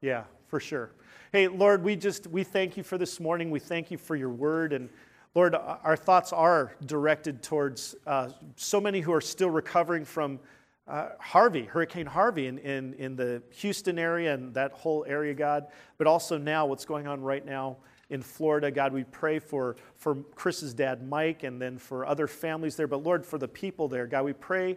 Yeah, 0.00 0.24
for 0.48 0.60
sure. 0.60 0.90
Hey, 1.32 1.48
Lord, 1.48 1.82
we 1.82 1.96
just 1.96 2.26
we 2.26 2.44
thank 2.44 2.76
you 2.76 2.82
for 2.82 2.98
this 2.98 3.18
morning. 3.18 3.50
We 3.50 3.60
thank 3.60 3.90
you 3.90 3.98
for 3.98 4.16
your 4.16 4.30
word 4.30 4.72
and 4.72 4.88
Lord, 5.34 5.56
our 5.56 5.96
thoughts 5.96 6.32
are 6.32 6.76
directed 6.86 7.42
towards 7.42 7.96
uh, 8.06 8.28
so 8.54 8.80
many 8.80 9.00
who 9.00 9.12
are 9.12 9.20
still 9.20 9.50
recovering 9.50 10.04
from 10.04 10.38
uh, 10.86 11.08
Harvey, 11.18 11.64
Hurricane 11.64 12.06
Harvey 12.06 12.46
in, 12.46 12.58
in, 12.58 12.94
in 12.94 13.16
the 13.16 13.42
Houston 13.56 13.98
area 13.98 14.34
and 14.34 14.54
that 14.54 14.72
whole 14.72 15.04
area, 15.08 15.34
God, 15.34 15.66
but 15.98 16.06
also 16.06 16.36
now 16.36 16.66
what's 16.66 16.84
going 16.84 17.06
on 17.06 17.22
right 17.22 17.44
now 17.44 17.78
in 18.10 18.20
Florida. 18.20 18.70
God, 18.70 18.92
we 18.92 19.04
pray 19.04 19.38
for, 19.38 19.76
for 19.96 20.16
Chris's 20.34 20.74
dad, 20.74 21.06
Mike, 21.06 21.42
and 21.42 21.60
then 21.60 21.78
for 21.78 22.04
other 22.04 22.26
families 22.26 22.76
there. 22.76 22.86
But 22.86 23.02
Lord, 23.02 23.24
for 23.24 23.38
the 23.38 23.48
people 23.48 23.88
there, 23.88 24.06
God, 24.06 24.24
we 24.24 24.34
pray 24.34 24.76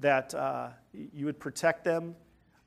that 0.00 0.32
uh, 0.32 0.68
you 0.92 1.26
would 1.26 1.40
protect 1.40 1.84
them. 1.84 2.14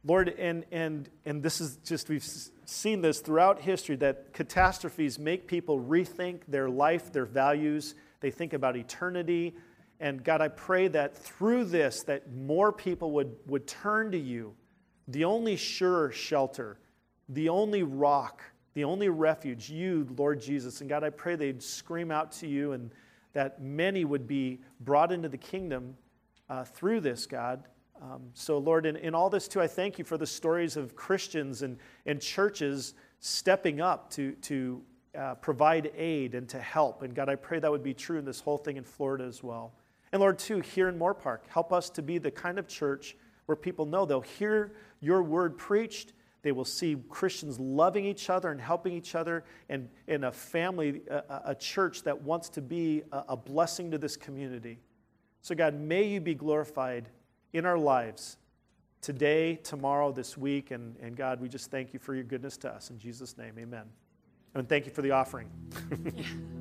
Lord, 0.03 0.29
and, 0.29 0.65
and, 0.71 1.07
and 1.25 1.41
this 1.43 1.61
is 1.61 1.77
just, 1.77 2.09
we've 2.09 2.27
seen 2.65 3.01
this 3.01 3.19
throughout 3.19 3.61
history 3.61 3.95
that 3.97 4.33
catastrophes 4.33 5.17
make 5.19 5.47
people 5.47 5.79
rethink 5.79 6.41
their 6.47 6.69
life, 6.69 7.13
their 7.13 7.25
values. 7.25 7.95
They 8.19 8.31
think 8.31 8.53
about 8.53 8.75
eternity. 8.75 9.55
And 10.01 10.23
God, 10.23 10.41
I 10.41 10.47
pray 10.47 10.87
that 10.87 11.15
through 11.15 11.65
this, 11.65 12.01
that 12.03 12.33
more 12.33 12.73
people 12.73 13.11
would, 13.11 13.35
would 13.45 13.67
turn 13.67 14.11
to 14.11 14.17
you, 14.17 14.55
the 15.07 15.25
only 15.25 15.55
sure 15.55 16.11
shelter, 16.11 16.79
the 17.29 17.49
only 17.49 17.83
rock, 17.83 18.41
the 18.73 18.83
only 18.83 19.09
refuge, 19.09 19.69
you, 19.69 20.07
Lord 20.17 20.41
Jesus. 20.41 20.81
And 20.81 20.89
God, 20.89 21.03
I 21.03 21.11
pray 21.11 21.35
they'd 21.35 21.61
scream 21.61 22.09
out 22.09 22.31
to 22.33 22.47
you 22.47 22.71
and 22.71 22.89
that 23.33 23.61
many 23.61 24.03
would 24.03 24.27
be 24.27 24.61
brought 24.79 25.11
into 25.11 25.29
the 25.29 25.37
kingdom 25.37 25.95
uh, 26.49 26.63
through 26.63 27.01
this, 27.01 27.27
God. 27.27 27.63
Um, 28.01 28.23
so, 28.33 28.57
Lord, 28.57 28.87
in, 28.87 28.95
in 28.95 29.13
all 29.13 29.29
this 29.29 29.47
too, 29.47 29.61
I 29.61 29.67
thank 29.67 29.99
you 29.99 30.03
for 30.03 30.17
the 30.17 30.25
stories 30.25 30.77
of 30.77 30.95
Christians 30.95 31.61
and, 31.61 31.77
and 32.07 32.19
churches 32.19 32.95
stepping 33.19 33.81
up 33.81 34.09
to, 34.13 34.31
to 34.31 34.81
uh, 35.15 35.35
provide 35.35 35.91
aid 35.95 36.33
and 36.33 36.49
to 36.49 36.59
help. 36.59 37.03
And 37.03 37.13
God, 37.13 37.29
I 37.29 37.35
pray 37.35 37.59
that 37.59 37.69
would 37.69 37.83
be 37.83 37.93
true 37.93 38.17
in 38.17 38.25
this 38.25 38.39
whole 38.39 38.57
thing 38.57 38.77
in 38.77 38.83
Florida 38.83 39.25
as 39.25 39.43
well. 39.43 39.73
And 40.11 40.19
Lord, 40.19 40.39
too, 40.39 40.59
here 40.59 40.89
in 40.89 40.99
Moorpark, 40.99 41.39
help 41.47 41.71
us 41.71 41.89
to 41.91 42.01
be 42.01 42.17
the 42.17 42.31
kind 42.31 42.59
of 42.59 42.67
church 42.67 43.15
where 43.45 43.55
people 43.55 43.85
know 43.85 44.05
they'll 44.05 44.21
hear 44.21 44.73
your 44.99 45.23
word 45.23 45.57
preached. 45.57 46.13
They 46.41 46.51
will 46.51 46.65
see 46.65 46.97
Christians 47.09 47.59
loving 47.59 48.05
each 48.05 48.29
other 48.29 48.51
and 48.51 48.59
helping 48.59 48.93
each 48.93 49.15
other, 49.15 49.43
and 49.69 49.89
in 50.07 50.25
a 50.25 50.31
family, 50.31 51.01
a, 51.09 51.41
a 51.45 51.55
church 51.55 52.03
that 52.03 52.21
wants 52.21 52.49
to 52.49 52.61
be 52.61 53.03
a, 53.11 53.23
a 53.29 53.37
blessing 53.37 53.91
to 53.91 53.97
this 53.97 54.17
community. 54.17 54.79
So, 55.41 55.55
God, 55.55 55.75
may 55.75 56.03
you 56.03 56.19
be 56.19 56.35
glorified 56.35 57.09
in 57.53 57.65
our 57.65 57.77
lives 57.77 58.37
today, 59.01 59.55
tomorrow, 59.55 60.11
this 60.11 60.37
week. 60.37 60.71
And, 60.71 60.95
and 61.01 61.15
God, 61.15 61.41
we 61.41 61.49
just 61.49 61.71
thank 61.71 61.93
you 61.93 61.99
for 61.99 62.13
your 62.15 62.23
goodness 62.23 62.57
to 62.57 62.69
us. 62.69 62.89
In 62.89 62.99
Jesus' 62.99 63.37
name, 63.37 63.53
amen. 63.57 63.85
And 64.53 64.67
thank 64.67 64.85
you 64.85 64.91
for 64.91 65.01
the 65.01 65.11
offering. 65.11 65.49